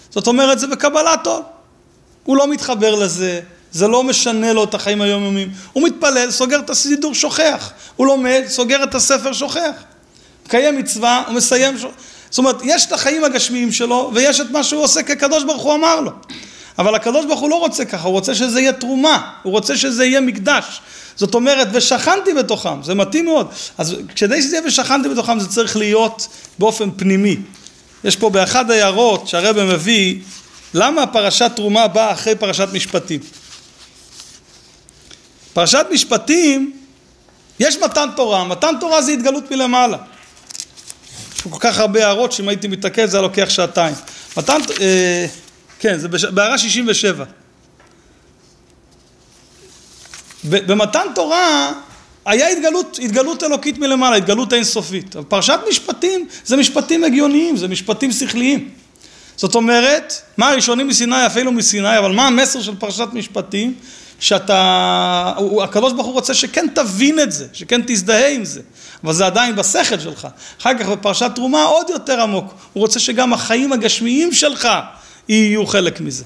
זאת 0.09 0.27
אומרת, 0.27 0.59
זה 0.59 0.67
בקבלת 0.67 1.27
עול. 1.27 1.41
הוא 2.23 2.37
לא 2.37 2.47
מתחבר 2.47 2.95
לזה, 2.95 3.39
זה 3.71 3.87
לא 3.87 4.03
משנה 4.03 4.53
לו 4.53 4.63
את 4.63 4.73
החיים 4.73 5.01
היומיומיים. 5.01 5.51
הוא 5.73 5.83
מתפלל, 5.83 6.31
סוגר 6.31 6.59
את 6.59 6.69
הסידור, 6.69 7.13
שוכח. 7.13 7.71
הוא 7.95 8.07
לומד, 8.07 8.43
סוגר 8.47 8.83
את 8.83 8.95
הספר, 8.95 9.33
שוכח. 9.33 9.83
מקיים 10.45 10.77
מצווה, 10.77 11.23
הוא 11.27 11.35
מסיים, 11.35 11.77
שוכח. 11.79 11.95
זאת 12.29 12.37
אומרת, 12.37 12.55
יש 12.63 12.85
את 12.85 12.91
החיים 12.91 13.23
הגשמיים 13.23 13.71
שלו, 13.71 14.11
ויש 14.13 14.41
את 14.41 14.51
מה 14.51 14.63
שהוא 14.63 14.83
עושה 14.83 15.03
כי 15.03 15.11
הקדוש 15.11 15.43
ברוך 15.43 15.63
הוא 15.63 15.73
אמר 15.73 15.99
לו. 15.99 16.11
אבל 16.79 16.95
הקדוש 16.95 17.25
ברוך 17.25 17.39
הוא 17.39 17.49
לא 17.49 17.55
רוצה 17.55 17.85
ככה, 17.85 18.07
הוא 18.07 18.13
רוצה 18.13 18.35
שזה 18.35 18.61
יהיה 18.61 18.73
תרומה, 18.73 19.31
הוא 19.43 19.51
רוצה 19.51 19.77
שזה 19.77 20.05
יהיה 20.05 20.21
מקדש. 20.21 20.81
זאת 21.15 21.35
אומרת, 21.35 21.67
ושכנתי 21.71 22.33
בתוכם, 22.33 22.83
זה 22.83 22.93
מתאים 22.93 23.25
מאוד. 23.25 23.47
אז 23.77 23.95
כדי 24.15 24.41
שזה 24.41 24.55
יהיה 24.55 24.67
ושכנתי 24.67 25.09
בתוכם, 25.09 25.39
זה 25.39 25.47
צריך 25.47 25.77
להיות 25.77 26.27
באופן 26.59 26.89
פנימי. 26.91 27.37
יש 28.03 28.15
פה 28.15 28.29
באחד 28.29 28.71
ההערות 28.71 29.27
שהרבא 29.27 29.63
מביא, 29.63 30.19
למה 30.73 31.07
פרשת 31.07 31.51
תרומה 31.55 31.87
באה 31.87 32.11
אחרי 32.11 32.35
פרשת 32.35 32.67
משפטים? 32.73 33.19
פרשת 35.53 35.85
משפטים, 35.91 36.77
יש 37.59 37.77
מתן 37.77 38.09
תורה, 38.15 38.43
מתן 38.43 38.75
תורה 38.79 39.01
זה 39.01 39.11
התגלות 39.11 39.51
מלמעלה. 39.51 39.97
יש 41.35 41.41
פה 41.41 41.49
כל 41.49 41.59
כך 41.59 41.79
הרבה 41.79 42.05
הערות 42.05 42.31
שאם 42.31 42.49
הייתי 42.49 42.67
מתעכב 42.67 43.05
זה 43.05 43.17
היה 43.17 43.21
לוקח 43.21 43.49
שעתיים. 43.49 43.95
מתן, 44.37 44.61
אה, 44.81 45.25
כן, 45.79 45.97
זה 45.97 46.07
בהערה 46.31 46.57
67. 46.57 47.25
במתן 50.43 51.07
תורה 51.15 51.73
היה 52.25 52.47
התגלות, 52.47 52.99
התגלות 53.01 53.43
אלוקית 53.43 53.77
מלמעלה, 53.77 54.15
התגלות 54.15 54.53
אינסופית. 54.53 55.15
פרשת 55.27 55.59
משפטים 55.69 56.27
זה 56.45 56.57
משפטים 56.57 57.03
הגיוניים, 57.03 57.57
זה 57.57 57.67
משפטים 57.67 58.11
שכליים. 58.11 58.69
זאת 59.37 59.55
אומרת, 59.55 60.21
מה 60.37 60.49
הראשונים 60.49 60.87
מסיני 60.87 61.25
אפילו 61.25 61.51
מסיני, 61.51 61.97
אבל 61.97 62.11
מה 62.11 62.27
המסר 62.27 62.61
של 62.61 62.75
פרשת 62.75 63.07
משפטים? 63.13 63.73
שאתה, 64.19 65.33
הקדוש 65.63 65.93
ברוך 65.93 66.05
הוא 66.05 66.13
רוצה 66.13 66.33
שכן 66.33 66.67
תבין 66.75 67.19
את 67.19 67.31
זה, 67.31 67.47
שכן 67.53 67.81
תזדהה 67.87 68.29
עם 68.29 68.45
זה, 68.45 68.61
אבל 69.03 69.13
זה 69.13 69.25
עדיין 69.25 69.55
בשכל 69.55 69.99
שלך. 69.99 70.27
אחר 70.61 70.77
כך 70.79 70.87
בפרשת 70.87 71.31
תרומה 71.35 71.63
עוד 71.63 71.89
יותר 71.89 72.21
עמוק, 72.21 72.53
הוא 72.73 72.81
רוצה 72.81 72.99
שגם 72.99 73.33
החיים 73.33 73.73
הגשמיים 73.73 74.33
שלך 74.33 74.67
יהיו 75.29 75.65
חלק 75.65 76.01
מזה. 76.01 76.23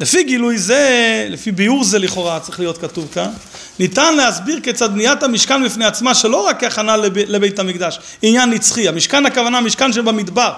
לפי 0.00 0.22
גילוי 0.22 0.58
זה, 0.58 1.26
לפי 1.30 1.52
ביאור 1.52 1.84
זה 1.84 1.98
לכאורה 1.98 2.40
צריך 2.40 2.60
להיות 2.60 2.78
כתוב 2.78 3.08
כאן, 3.12 3.30
ניתן 3.78 4.16
להסביר 4.16 4.60
כיצד 4.60 4.92
בניית 4.92 5.22
המשכן 5.22 5.64
בפני 5.64 5.84
עצמה 5.84 6.14
שלא 6.14 6.46
רק 6.46 6.60
כהכנה 6.60 6.96
לב, 6.96 7.18
לבית 7.18 7.58
המקדש, 7.58 7.98
עניין 8.22 8.50
נצחי, 8.50 8.88
המשכן 8.88 9.26
הכוונה 9.26 9.60
משכן 9.60 9.92
שבמדבר, 9.92 10.52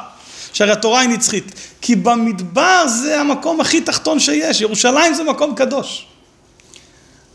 שהרי 0.53 0.73
התורה 0.73 1.01
היא 1.01 1.09
נצחית, 1.09 1.55
כי 1.81 1.97
במדבר 1.97 2.89
זה 2.89 3.21
המקום 3.21 3.61
הכי 3.61 3.81
תחתון 3.81 4.21
שיש, 4.21 4.61
ירושלים 4.61 5.15
זה 5.15 5.25
מקום 5.25 5.55
קדוש. 5.55 6.07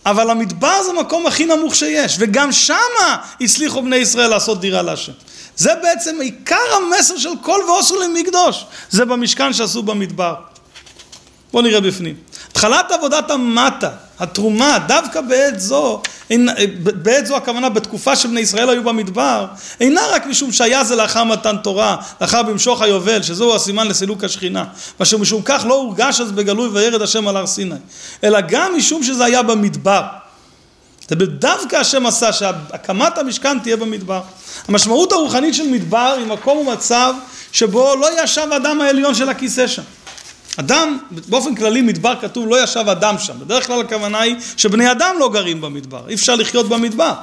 אבל 0.06 0.30
המדבר 0.30 0.84
זה 0.84 0.92
המקום 0.92 1.28
הכי 1.28 1.46
נמוך 1.46 1.76
שיש, 1.76 2.16
וגם 2.20 2.52
שמה 2.52 3.18
הצליחו 3.42 3.82
בני 3.82 3.96
ישראל 3.96 4.30
לעשות 4.30 4.62
דירה 4.62 4.82
להשם. 4.82 5.12
זה 5.58 5.72
בעצם 5.82 6.22
עיקר 6.22 6.76
המסר 6.76 7.18
של 7.18 7.30
כל 7.42 7.60
ועושו 7.68 7.96
למקדוש, 8.02 8.66
זה 8.90 9.06
במשכן 9.06 9.54
שעשו 9.54 9.84
במדבר. 9.84 10.36
בואו 11.52 11.64
נראה 11.64 11.82
בפנים. 11.82 12.16
התחלת 12.56 12.92
עבודת 12.92 13.32
המטה, 13.32 13.90
התרומה, 14.20 14.78
דווקא 14.88 15.22
בעת 15.22 15.60
זו, 15.60 16.02
בעת 16.76 17.26
זו 17.26 17.36
הכוונה 17.36 17.70
בתקופה 17.70 18.16
שבני 18.16 18.40
ישראל 18.40 18.70
היו 18.70 18.84
במדבר, 18.84 19.46
אינה 19.80 20.02
רק 20.12 20.26
משום 20.26 20.52
שהיה 20.52 20.84
זה 20.84 20.96
לאחר 20.96 21.24
מתן 21.24 21.58
תורה, 21.58 21.98
לאחר 22.22 22.44
במשוך 22.44 22.82
היובל, 22.82 23.22
שזהו 23.22 23.56
הסימן 23.56 23.88
לסילוק 23.88 24.24
השכינה, 24.24 24.66
מה 25.00 25.06
שמשום 25.06 25.42
כך 25.46 25.66
לא 25.68 25.74
הורגש 25.74 26.22
אז 26.22 26.32
בגלוי 26.32 26.70
וירד 26.70 27.02
השם 27.02 27.28
על 27.28 27.38
הר 27.38 27.48
סיני, 27.48 27.76
אלא 28.24 28.42
גם 28.42 28.78
משום 28.78 29.04
שזה 29.04 29.26
היה 29.26 29.44
במדבר. 29.44 30.02
זה 31.10 31.16
דווקא 31.16 31.76
השם 31.76 32.06
עשה 32.06 32.34
שהקמת 32.34 33.18
המשכן 33.18 33.60
תהיה 33.60 33.78
במדבר. 33.78 34.22
המשמעות 34.68 35.12
הרוחנית 35.12 35.54
של 35.54 35.68
מדבר 35.68 36.16
היא 36.18 36.26
מקום 36.26 36.58
ומצב 36.58 37.14
שבו 37.52 37.96
לא 37.96 38.24
ישב 38.24 38.48
האדם 38.52 38.82
העליון 38.82 39.16
של 39.16 39.30
הכיסא 39.30 39.68
שם. 39.68 39.84
אדם, 40.60 40.98
באופן 41.12 41.56
כללי 41.56 41.82
מדבר 41.82 42.14
כתוב 42.22 42.48
לא 42.48 42.64
ישב 42.64 42.90
אדם 42.90 43.16
שם, 43.20 43.34
בדרך 43.40 43.68
כלל 43.68 43.82
הכוונה 43.82 44.22
היא 44.22 44.36
שבני 44.58 44.92
אדם 44.92 45.16
לא 45.20 45.30
גרים 45.30 45.62
במדבר, 45.62 46.10
אי 46.10 46.14
אפשר 46.14 46.36
לחיות 46.36 46.70
במדבר, 46.70 47.14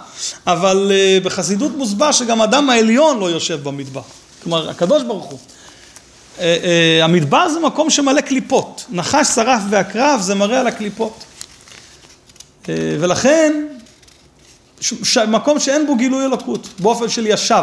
אבל 0.47 0.93
uh, 0.93 1.25
בחסידות 1.25 1.77
מוסבר 1.77 2.13
שגם 2.13 2.43
אדם 2.43 2.71
העליון 2.71 3.19
לא 3.19 3.31
יושב 3.31 3.63
במדבר, 3.63 4.03
כלומר 4.43 4.71
הקדוש 4.71 5.03
ברוך 5.03 5.25
הוא. 5.25 5.39
Uh, 5.39 6.41
uh, 6.41 6.43
המדבר 7.03 7.49
זה 7.49 7.61
מקום 7.61 7.91
שמלא 7.91 8.21
קליפות, 8.21 8.85
נחש, 8.91 9.27
שרף 9.27 9.63
ועקרב 9.71 10.21
זה 10.21 10.35
מראה 10.35 10.61
על 10.61 10.67
הקליפות. 10.67 11.25
Uh, 12.63 12.67
ולכן, 13.01 13.67
ש, 14.81 14.95
ש, 15.03 15.19
מקום 15.19 15.61
שאין 15.61 15.87
בו 15.87 15.97
גילוי 15.97 16.25
אלוקות, 16.25 16.69
באופן 16.79 17.09
של 17.09 17.27
ישב. 17.27 17.63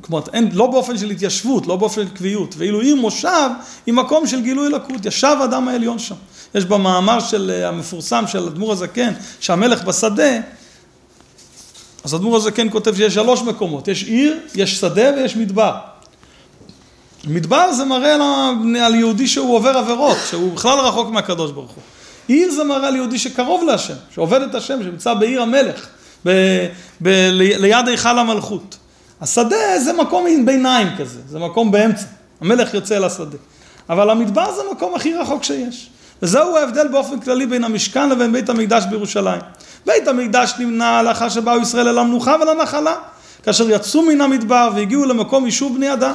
כלומר, 0.00 0.24
אין, 0.32 0.48
לא 0.52 0.66
באופן 0.66 0.98
של 0.98 1.10
התיישבות, 1.10 1.66
לא 1.66 1.76
באופן 1.76 2.02
של 2.02 2.14
קביעות, 2.14 2.54
ואילו 2.58 2.80
עיר 2.80 2.96
מושב 2.96 3.50
היא 3.86 3.94
מקום 3.94 4.26
של 4.26 4.42
גילוי 4.42 4.68
לקות, 4.68 5.06
ישב 5.06 5.36
האדם 5.40 5.68
העליון 5.68 5.98
שם. 5.98 6.14
יש 6.54 6.64
במאמר 6.64 7.20
של, 7.20 7.50
אה, 7.54 7.68
המפורסם 7.68 8.24
של 8.26 8.46
אדמו"ר 8.46 8.72
הזקן, 8.72 9.12
שהמלך 9.40 9.84
בשדה, 9.84 10.38
אז 12.04 12.14
אדמו"ר 12.14 12.36
הזקן 12.36 12.70
כותב 12.70 12.96
שיש 12.96 13.14
שלוש 13.14 13.42
מקומות, 13.42 13.88
יש 13.88 14.04
עיר, 14.04 14.38
יש 14.54 14.80
שדה 14.80 15.10
ויש 15.16 15.36
מדבר. 15.36 15.74
מדבר 17.24 17.72
זה 17.72 17.84
מראה 17.84 18.14
על, 18.86 18.94
יהודי 18.94 19.26
שהוא 19.26 19.56
עובר 19.56 19.78
עבירות, 19.78 20.16
שהוא 20.30 20.52
בכלל 20.52 20.78
רחוק 20.78 21.10
מהקדוש 21.10 21.50
ברוך 21.50 21.70
הוא. 21.70 21.82
עיר 22.28 22.50
זה 22.50 22.64
מראה 22.64 22.88
על 22.88 22.96
יהודי 22.96 23.18
שקרוב 23.18 23.64
להשם, 23.64 23.94
שעובד 24.14 24.42
את 24.42 24.54
השם, 24.54 24.82
שנמצא 24.82 25.14
בעיר 25.14 25.42
המלך, 25.42 25.86
ב, 26.26 26.30
ב, 27.02 27.08
ליד 27.32 27.88
היכל 27.88 28.18
המלכות. 28.18 28.76
השדה 29.20 29.78
זה 29.78 29.92
מקום 29.92 30.26
עם 30.26 30.46
ביניים 30.46 30.88
כזה, 30.98 31.18
זה 31.28 31.38
מקום 31.38 31.70
באמצע. 31.70 32.04
המלך 32.40 32.74
יוצא 32.74 32.98
לשדה. 32.98 33.36
אבל 33.88 34.10
המדבר 34.10 34.52
זה 34.52 34.62
המקום 34.70 34.94
הכי 34.94 35.14
רחוק 35.14 35.44
שיש. 35.44 35.90
וזהו 36.22 36.56
ההבדל 36.56 36.88
באופן 36.88 37.20
כללי 37.20 37.46
בין 37.46 37.64
המשכן 37.64 38.08
לבין 38.08 38.32
בית 38.32 38.48
המקדש 38.48 38.84
בירושלים. 38.90 39.40
בית 39.86 40.08
המקדש 40.08 40.54
נמנע 40.58 41.02
לאחר 41.02 41.28
שבאו 41.28 41.60
ישראל 41.60 41.88
אל 41.88 41.98
המנוחה 41.98 42.36
ולנחלה, 42.40 42.94
כאשר 43.42 43.70
יצאו 43.70 44.02
מן 44.02 44.20
המדבר 44.20 44.70
והגיעו 44.74 45.04
למקום 45.04 45.44
יישוב 45.44 45.76
בני 45.76 45.92
אדם. 45.92 46.14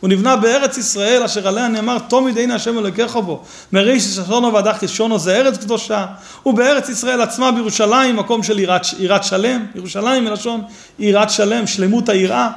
הוא 0.00 0.08
נבנה 0.08 0.36
בארץ 0.36 0.78
ישראל 0.78 1.22
אשר 1.22 1.48
עליה 1.48 1.68
נאמר 1.68 1.98
תומיד 1.98 2.38
הנה 2.38 2.54
השם 2.54 2.78
אלוקיך 2.78 3.16
בו 3.16 3.42
מריש 3.72 4.02
ששונו 4.02 4.52
ועדך 4.52 4.76
כשונו 4.80 5.18
זה 5.18 5.36
ארץ 5.36 5.58
קדושה. 5.58 6.06
ובארץ 6.46 6.88
ישראל 6.88 7.20
עצמה 7.20 7.52
בירושלים 7.52 8.16
מקום 8.16 8.42
של 8.42 8.58
יראת, 8.58 8.82
יראת 8.98 9.24
שלם. 9.24 9.66
ירושלים 9.74 10.24
מלשון 10.24 10.62
יראת 10.98 11.30
שלם 11.30 11.66
שלמות 11.66 12.08
היראה. 12.08 12.50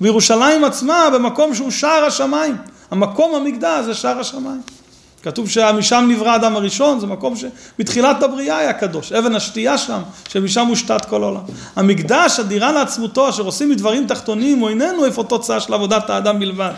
וירושלים 0.00 0.64
עצמה 0.64 1.08
במקום 1.14 1.54
שהוא 1.54 1.70
שער 1.70 2.04
השמיים. 2.04 2.56
המקום 2.90 3.34
המקדש 3.34 3.84
זה 3.84 3.94
שער 3.94 4.20
השמיים 4.20 4.60
כתוב 5.22 5.48
שמשם 5.48 6.06
נברא 6.08 6.30
האדם 6.30 6.56
הראשון, 6.56 7.00
זה 7.00 7.06
מקום 7.06 7.34
שמתחילת 7.36 8.22
הבריאה 8.22 8.58
היה 8.58 8.72
קדוש, 8.72 9.12
אבן 9.12 9.34
השתייה 9.34 9.78
שם, 9.78 10.00
שמשם 10.28 10.64
מושתת 10.68 11.04
כל 11.04 11.22
העולם. 11.22 11.40
המקדש, 11.76 12.40
הדירה 12.40 12.72
לעצמותו, 12.72 13.28
אשר 13.28 13.42
עושים 13.42 13.70
מדברים 13.70 14.06
תחתונים, 14.06 14.58
הוא 14.58 14.68
איננו 14.68 15.04
איפה 15.04 15.24
תוצאה 15.24 15.60
של 15.60 15.74
עבודת 15.74 16.10
האדם 16.10 16.38
בלבד, 16.38 16.72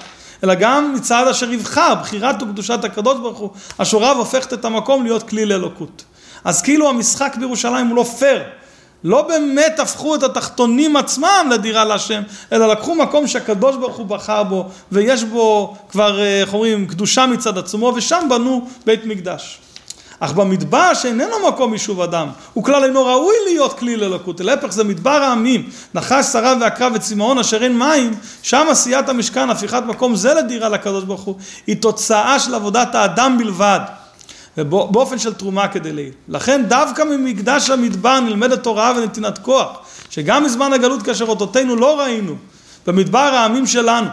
אלא 0.45 0.55
גם 0.55 0.95
מצעד 0.95 1.29
אשר 1.29 1.53
יבחר, 1.53 1.95
בחירת 1.95 2.43
וקדושת 2.43 2.85
הקדוש 2.85 3.19
ברוך 3.19 3.39
הוא, 3.39 3.51
השורב 3.79 4.17
הופכת 4.17 4.53
את 4.53 4.65
המקום 4.65 5.05
להיות 5.05 5.29
כלי 5.29 5.47
לאלוקות. 5.47 6.05
אז 6.45 6.63
כאילו 6.63 6.89
המשחק 6.89 7.37
בירושלים 7.41 7.87
הוא 7.87 7.97
לא 7.97 8.05
פייר, 8.19 8.43
לא 9.05 9.23
באמת 9.23 9.79
הפכו 9.81 10.15
את 10.15 10.23
התחתונים 10.23 10.97
עצמם 10.97 11.47
לדירה 11.51 11.85
להשם, 11.85 12.23
אלא 12.53 12.69
לקחו 12.69 12.95
מקום 12.95 13.27
שהקדוש 13.27 13.77
ברוך 13.77 13.97
הוא 13.97 14.07
בחר 14.07 14.43
בו, 14.43 14.69
ויש 14.93 15.25
בו 15.25 15.77
כבר, 15.89 16.21
אה, 16.21 16.41
איך 16.41 16.55
אומרים, 16.55 16.87
קדושה 16.87 17.27
מצד 17.27 17.59
עצמו, 17.59 17.93
ושם 17.97 18.27
בנו 18.31 18.69
בית 18.87 19.05
מקדש. 19.05 19.59
אך 20.21 20.33
במדבר 20.33 20.95
שאיננו 20.95 21.49
מקום 21.49 21.73
יישוב 21.73 22.01
אדם, 22.01 22.29
הוא 22.53 22.65
כלל 22.65 22.85
אינו 22.85 23.07
ראוי 23.07 23.35
להיות 23.45 23.79
כלי 23.79 23.97
לאלוקות, 23.97 24.41
להפך 24.41 24.73
זה 24.73 24.85
מדבר 24.85 25.11
העמים, 25.11 25.71
נחש, 25.95 26.27
שרה 26.27 26.55
ועקרב 26.61 26.93
וצמאון 26.95 27.39
אשר 27.39 27.65
אין 27.65 27.79
מים, 27.79 28.15
שם 28.43 28.67
עשיית 28.71 29.09
המשכן, 29.09 29.51
הפיכת 29.51 29.83
מקום 29.87 30.17
זה 30.17 30.35
לדירה 30.35 30.69
לקדוש 30.69 31.05
ברוך 31.05 31.21
הוא, 31.21 31.35
היא 31.67 31.77
תוצאה 31.77 32.39
של 32.39 32.55
עבודת 32.55 32.95
האדם 32.95 33.39
בלבד. 33.39 33.81
ובאופן 34.59 35.19
של 35.19 35.35
תרומה 35.35 35.69
כדי 35.69 35.93
לעיל. 35.93 36.13
לכן 36.29 36.63
דווקא 36.69 37.03
ממקדש 37.03 37.71
המדבר 37.71 38.21
נלמדת 38.21 38.63
תורה 38.63 38.93
ונתינת 38.97 39.39
כוח, 39.39 39.79
שגם 40.11 40.45
בזמן 40.45 40.73
הגלות 40.73 41.03
כאשר 41.03 41.25
אותותינו 41.25 41.77
לא 41.77 42.01
ראינו, 42.01 42.35
במדבר 42.87 43.19
העמים 43.19 43.67
שלנו. 43.67 44.09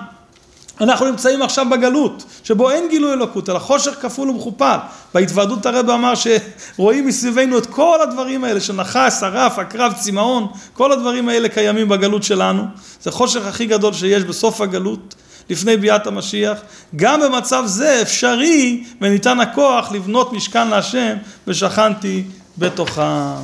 אנחנו 0.81 1.05
נמצאים 1.05 1.41
עכשיו 1.41 1.65
בגלות, 1.71 2.23
שבו 2.43 2.71
אין 2.71 2.89
גילוי 2.89 3.13
אלוקות, 3.13 3.49
אלא 3.49 3.59
חושך 3.59 3.91
כפול 4.01 4.29
ומכופל. 4.29 4.77
בהתוועדות 5.13 5.65
הרב 5.65 5.89
אמר 5.89 6.13
שרואים 6.15 7.07
מסביבנו 7.07 7.57
את 7.57 7.65
כל 7.65 8.01
הדברים 8.01 8.43
האלה 8.43 8.61
של 8.61 8.73
נחש, 8.73 9.13
שרף, 9.19 9.59
עקרב, 9.59 9.93
צמאון, 9.99 10.47
כל 10.73 10.91
הדברים 10.91 11.29
האלה 11.29 11.49
קיימים 11.49 11.89
בגלות 11.89 12.23
שלנו. 12.23 12.63
זה 13.01 13.11
חושך 13.11 13.45
הכי 13.45 13.65
גדול 13.65 13.93
שיש 13.93 14.23
בסוף 14.23 14.61
הגלות. 14.61 15.15
לפני 15.49 15.77
ביאת 15.77 16.07
המשיח, 16.07 16.57
גם 16.95 17.21
במצב 17.21 17.63
זה 17.65 18.01
אפשרי 18.01 18.83
וניתן 19.01 19.39
הכוח 19.39 19.91
לבנות 19.91 20.33
משכן 20.33 20.67
להשם 20.67 21.15
ושכנתי 21.47 22.23
בתוכם. 22.57 23.41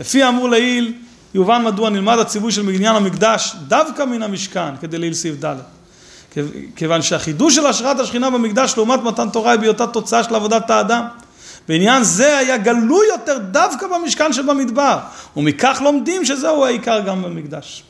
לפי 0.00 0.22
האמור 0.22 0.48
לעיל, 0.48 0.92
יובן 1.34 1.64
מדוע 1.64 1.90
נלמד 1.90 2.18
הציווי 2.18 2.52
של 2.52 2.62
בניין 2.62 2.96
המקדש 2.96 3.56
דווקא 3.68 4.02
מן 4.02 4.22
המשכן 4.22 4.76
כדי 4.80 4.98
לעיל 4.98 5.14
סעיף 5.14 5.44
ד'. 5.44 5.56
כיוון 6.76 7.02
שהחידוש 7.02 7.54
של 7.54 7.66
השראת 7.66 8.00
השכינה 8.00 8.30
במקדש 8.30 8.74
לעומת 8.76 9.02
מתן 9.02 9.28
תורה 9.30 9.50
היא 9.50 9.60
בהיותה 9.60 9.86
תוצאה 9.86 10.24
של 10.24 10.34
עבודת 10.34 10.70
האדם. 10.70 11.04
בעניין 11.68 12.04
זה 12.04 12.38
היה 12.38 12.56
גלוי 12.56 13.06
יותר 13.08 13.38
דווקא 13.38 13.86
במשכן 13.86 14.32
שבמדבר, 14.32 14.98
ומכך 15.36 15.80
לומדים 15.84 16.24
שזהו 16.24 16.64
העיקר 16.64 17.00
גם 17.00 17.22
במקדש. 17.22 17.82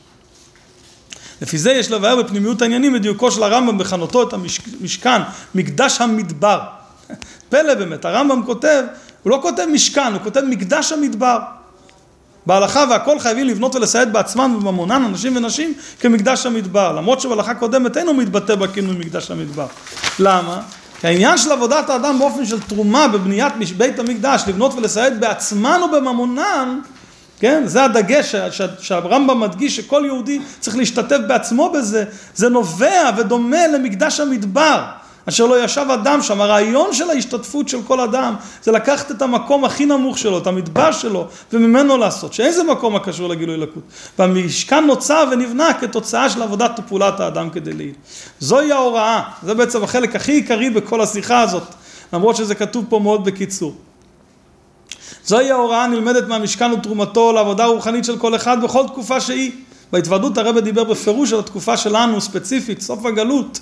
לפי 1.41 1.57
זה 1.57 1.71
יש 1.71 1.91
לבאר 1.91 2.23
בפנימיות 2.23 2.61
העניינים 2.61 2.93
בדיוקו 2.93 3.31
של 3.31 3.43
הרמב"ם 3.43 3.77
בכנותו 3.77 4.23
את 4.23 4.33
המשכן, 4.33 5.21
מקדש 5.55 6.01
המדבר. 6.01 6.59
פלא 7.49 7.73
באמת, 7.73 8.05
הרמב"ם 8.05 8.43
כותב, 8.45 8.83
הוא 9.23 9.31
לא 9.31 9.39
כותב 9.41 9.65
משכן, 9.73 10.13
הוא 10.13 10.21
כותב 10.21 10.41
מקדש 10.41 10.91
המדבר. 10.91 11.39
בהלכה 12.45 12.85
והכל 12.89 13.19
חייבים 13.19 13.47
לבנות 13.47 13.75
ולסייד 13.75 14.13
בעצמם 14.13 14.55
ובממונן 14.57 15.03
אנשים 15.05 15.37
ונשים 15.37 15.73
כמקדש 15.99 16.45
המדבר, 16.45 16.93
למרות 16.93 17.21
שבהלכה 17.21 17.55
קודמת 17.55 17.97
אינו 17.97 18.13
מתבטא 18.13 18.55
בכינוי 18.55 18.95
מקדש 18.95 19.31
המדבר. 19.31 19.67
למה? 20.19 20.61
כי 21.01 21.07
העניין 21.07 21.37
של 21.37 21.51
עבודת 21.51 21.89
האדם 21.89 22.19
באופן 22.19 22.45
של 22.45 22.59
תרומה 22.59 23.07
בבניית 23.07 23.53
בית 23.77 23.99
המקדש, 23.99 24.43
לבנות 24.47 24.73
ולסייד 24.73 25.19
בעצמן 25.19 25.81
ובממונן, 25.83 26.79
כן? 27.39 27.63
זה 27.65 27.83
הדגש 27.83 28.35
שהרמב"ם 28.79 29.39
מדגיש 29.39 29.75
שכל 29.75 30.03
יהודי 30.05 30.39
צריך 30.59 30.77
להשתתף 30.77 31.17
בעצמו 31.27 31.69
בזה, 31.69 32.03
זה 32.35 32.49
נובע 32.49 33.09
ודומה 33.17 33.67
למקדש 33.67 34.19
המדבר, 34.19 34.83
אשר 35.29 35.45
לא 35.45 35.63
ישב 35.63 35.85
אדם 35.93 36.21
שם. 36.21 36.41
הרעיון 36.41 36.93
של 36.93 37.09
ההשתתפות 37.09 37.69
של 37.69 37.81
כל 37.87 37.99
אדם 37.99 38.35
זה 38.63 38.71
לקחת 38.71 39.11
את 39.11 39.21
המקום 39.21 39.65
הכי 39.65 39.85
נמוך 39.85 40.17
שלו, 40.17 40.37
את 40.37 40.47
המדבר 40.47 40.91
שלו, 40.91 41.27
וממנו 41.53 41.97
לעשות, 41.97 42.33
שאיזה 42.33 42.63
מקום 42.63 42.95
הקשור 42.95 43.29
לגילוי 43.29 43.57
לקות. 43.57 43.83
והמשכן 44.19 44.85
נוצר 44.85 45.27
ונבנה 45.31 45.73
כתוצאה 45.73 46.29
של 46.29 46.41
עבודת 46.41 46.79
ופעולת 46.79 47.19
האדם 47.19 47.49
כדי 47.49 47.73
להיל. 47.73 47.93
זוהי 48.39 48.71
ההוראה, 48.71 49.21
זה 49.43 49.53
בעצם 49.53 49.83
החלק 49.83 50.15
הכי 50.15 50.31
עיקרי 50.31 50.69
בכל 50.69 51.01
השיחה 51.01 51.41
הזאת, 51.41 51.63
למרות 52.13 52.35
שזה 52.35 52.55
כתוב 52.55 52.85
פה 52.89 52.99
מאוד 52.99 53.25
בקיצור. 53.25 53.75
זוהי 55.25 55.51
ההוראה 55.51 55.83
הנלמדת 55.83 56.27
מהמשכן 56.27 56.71
ותרומתו 56.71 57.33
לעבודה 57.33 57.63
הרוחנית 57.63 58.05
של 58.05 58.17
כל 58.17 58.35
אחד 58.35 58.63
בכל 58.63 58.87
תקופה 58.87 59.21
שהיא. 59.21 59.51
בהתוועדות 59.91 60.37
הרבה 60.37 60.61
דיבר 60.61 60.83
בפירוש 60.83 61.33
על 61.33 61.39
התקופה 61.39 61.77
שלנו 61.77 62.21
ספציפית, 62.21 62.81
סוף 62.81 63.05
הגלות, 63.05 63.59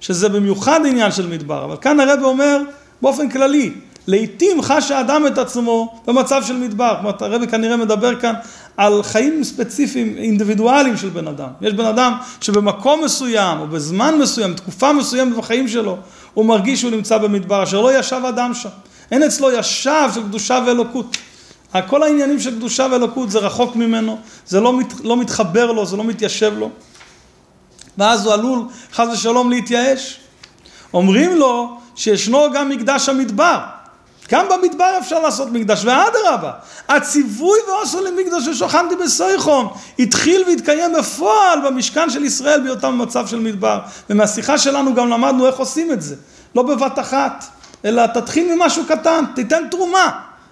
שזה 0.00 0.28
במיוחד 0.28 0.80
עניין 0.86 1.12
של 1.12 1.26
מדבר, 1.26 1.64
אבל 1.64 1.76
כאן 1.80 2.00
הרבה 2.00 2.26
אומר 2.26 2.60
באופן 3.02 3.28
כללי, 3.28 3.72
לעיתים 4.06 4.62
חש 4.62 4.90
האדם 4.90 5.26
את 5.26 5.38
עצמו 5.38 6.00
במצב 6.06 6.42
של 6.44 6.56
מדבר, 6.56 6.94
כלומר 7.00 7.12
הרבי 7.20 7.46
כנראה 7.46 7.76
מדבר 7.76 8.20
כאן 8.20 8.34
על 8.76 9.02
חיים 9.02 9.44
ספציפיים, 9.44 10.14
אינדיבידואליים 10.18 10.96
של 10.96 11.08
בן 11.08 11.28
אדם. 11.28 11.48
יש 11.60 11.72
בן 11.72 11.84
אדם 11.84 12.12
שבמקום 12.40 13.04
מסוים 13.04 13.60
או 13.60 13.66
בזמן 13.66 14.18
מסוים, 14.18 14.54
תקופה 14.54 14.92
מסוימת 14.92 15.36
בחיים 15.36 15.68
שלו, 15.68 15.96
הוא 16.34 16.44
מרגיש 16.44 16.80
שהוא 16.80 16.90
נמצא 16.90 17.18
במדבר, 17.18 17.62
אשר 17.62 17.80
לא 17.80 17.98
ישב 17.98 18.20
אדם 18.28 18.54
שם. 18.54 18.68
אין 19.10 19.22
אצלו 19.22 19.52
ישב 19.52 20.10
של 20.14 20.22
קדושה 20.22 20.60
ואלוקות. 20.66 21.16
כל 21.88 22.02
העניינים 22.02 22.40
של 22.40 22.54
קדושה 22.54 22.86
ואלוקות 22.90 23.30
זה 23.30 23.38
רחוק 23.38 23.76
ממנו, 23.76 24.18
זה 24.46 24.60
לא, 24.60 24.72
מת, 24.72 24.92
לא 25.04 25.16
מתחבר 25.16 25.72
לו, 25.72 25.86
זה 25.86 25.96
לא 25.96 26.04
מתיישב 26.04 26.54
לו. 26.58 26.70
ואז 27.98 28.26
הוא 28.26 28.34
עלול 28.34 28.64
חס 28.92 29.08
ושלום 29.12 29.50
להתייאש. 29.50 30.20
אומרים 30.94 31.36
לו 31.36 31.78
שישנו 31.94 32.52
גם 32.54 32.68
מקדש 32.68 33.08
המדבר. 33.08 33.58
גם 34.30 34.46
במדבר 34.48 34.98
אפשר 34.98 35.18
לעשות 35.18 35.48
מקדש, 35.52 35.84
ואדרבה, 35.84 36.52
הציווי 36.88 37.58
ועושו 37.68 38.04
למקדש 38.04 38.48
ושוכנתי 38.48 38.96
בסויכום 38.96 39.68
התחיל 39.98 40.44
והתקיים 40.46 40.92
בפועל 40.98 41.58
במשכן 41.66 42.10
של 42.10 42.24
ישראל 42.24 42.60
בהיותם 42.60 42.98
במצב 42.98 43.26
של 43.26 43.38
מדבר. 43.38 43.80
ומהשיחה 44.10 44.58
שלנו 44.58 44.94
גם 44.94 45.08
למדנו 45.08 45.46
איך 45.46 45.56
עושים 45.56 45.92
את 45.92 46.02
זה, 46.02 46.16
לא 46.54 46.62
בבת 46.62 46.98
אחת. 46.98 47.44
אלא 47.86 48.06
תתחיל 48.06 48.54
ממשהו 48.54 48.84
קטן, 48.88 49.24
תיתן 49.34 49.62
תרומה. 49.70 50.10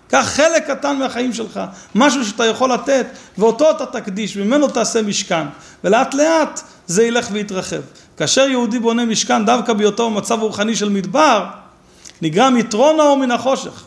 קח 0.09 0.25
חלק 0.27 0.67
קטן 0.67 0.97
מהחיים 0.97 1.33
שלך, 1.33 1.61
משהו 1.95 2.25
שאתה 2.25 2.47
יכול 2.47 2.73
לתת, 2.73 3.07
ואותו 3.39 3.71
אתה 3.71 3.87
תקדיש, 3.87 4.37
ממנו 4.37 4.69
תעשה 4.69 5.03
משכן. 5.03 5.47
ולאט 5.85 6.15
לאט 6.15 6.61
זה 6.87 7.05
ילך 7.05 7.29
ויתרחב. 7.33 7.81
כאשר 8.17 8.41
יהודי 8.49 8.79
בונה 8.79 9.05
משכן 9.05 9.45
דווקא 9.45 9.73
בהיותו 9.73 10.11
במצב 10.11 10.39
רוחני 10.41 10.77
של 10.77 10.89
מדבר, 10.89 11.45
נגרם 12.23 12.57
יתרון 12.57 13.01
האור 13.01 13.17
מן 13.17 13.31
החושך. 13.31 13.85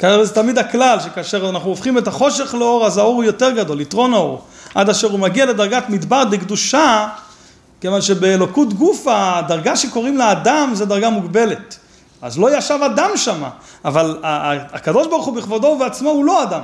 זה 0.00 0.34
תמיד 0.34 0.58
הכלל, 0.58 0.98
שכאשר 1.00 1.48
אנחנו 1.48 1.68
הופכים 1.68 1.98
את 1.98 2.08
החושך 2.08 2.54
לאור, 2.54 2.86
אז 2.86 2.98
האור 2.98 3.14
הוא 3.14 3.24
יותר 3.24 3.50
גדול, 3.50 3.80
יתרון 3.80 4.14
האור. 4.14 4.44
עד 4.74 4.90
אשר 4.90 5.08
הוא 5.10 5.20
מגיע 5.20 5.46
לדרגת 5.46 5.88
מדבר 5.88 6.24
דקדושה, 6.24 7.08
כיוון 7.82 8.02
שבאלוקות 8.02 8.74
גוף 8.74 9.06
הדרגה 9.10 9.76
שקוראים 9.76 10.16
לה 10.16 10.32
אדם 10.32 10.70
זה 10.74 10.84
דרגה 10.84 11.10
מוגבלת. 11.10 11.78
אז 12.22 12.38
לא 12.38 12.56
ישב 12.56 12.78
אדם 12.86 13.10
שמה, 13.16 13.50
אבל 13.84 14.18
הקדוש 14.72 15.06
ברוך 15.06 15.26
הוא 15.26 15.36
בכבודו 15.36 15.66
ובעצמו 15.66 16.10
הוא 16.10 16.24
לא 16.24 16.42
אדם. 16.42 16.62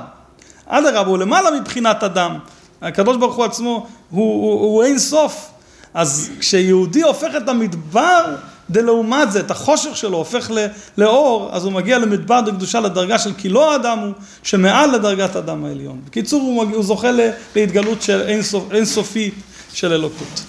אדרבה, 0.67 1.09
הוא 1.09 1.17
למעלה 1.17 1.51
מבחינת 1.51 2.03
אדם. 2.03 2.37
הקדוש 2.81 3.17
ברוך 3.17 3.35
הוא 3.35 3.45
עצמו 3.45 3.87
הוא, 4.09 4.43
הוא, 4.43 4.61
הוא 4.61 4.83
אין 4.83 4.99
סוף. 4.99 5.49
אז 5.93 6.29
כשיהודי 6.39 7.01
הופך 7.01 7.35
את 7.37 7.49
המדבר 7.49 8.35
דלעומת 8.69 9.31
זה, 9.31 9.39
את 9.39 9.51
החושך 9.51 9.97
שלו 9.97 10.17
הופך 10.17 10.51
לאור, 10.97 11.49
אז 11.51 11.65
הוא 11.65 11.73
מגיע 11.73 11.97
למדבר 11.97 12.41
דקדושה 12.41 12.79
לדרגה 12.79 13.19
של 13.19 13.33
כי 13.37 13.49
לא 13.49 13.71
האדם 13.71 13.99
הוא, 13.99 14.13
שמעל 14.43 14.95
לדרגת 14.95 15.35
אדם 15.35 15.65
העליון. 15.65 16.01
בקיצור, 16.05 16.41
הוא, 16.41 16.63
הוא 16.73 16.83
זוכה 16.83 17.09
להתגלות 17.55 18.01
של 18.01 18.21
אין, 18.21 18.41
סופ, 18.41 18.71
אין 18.71 18.85
סופי 18.85 19.31
של 19.73 19.93
אלוקות. 19.93 20.48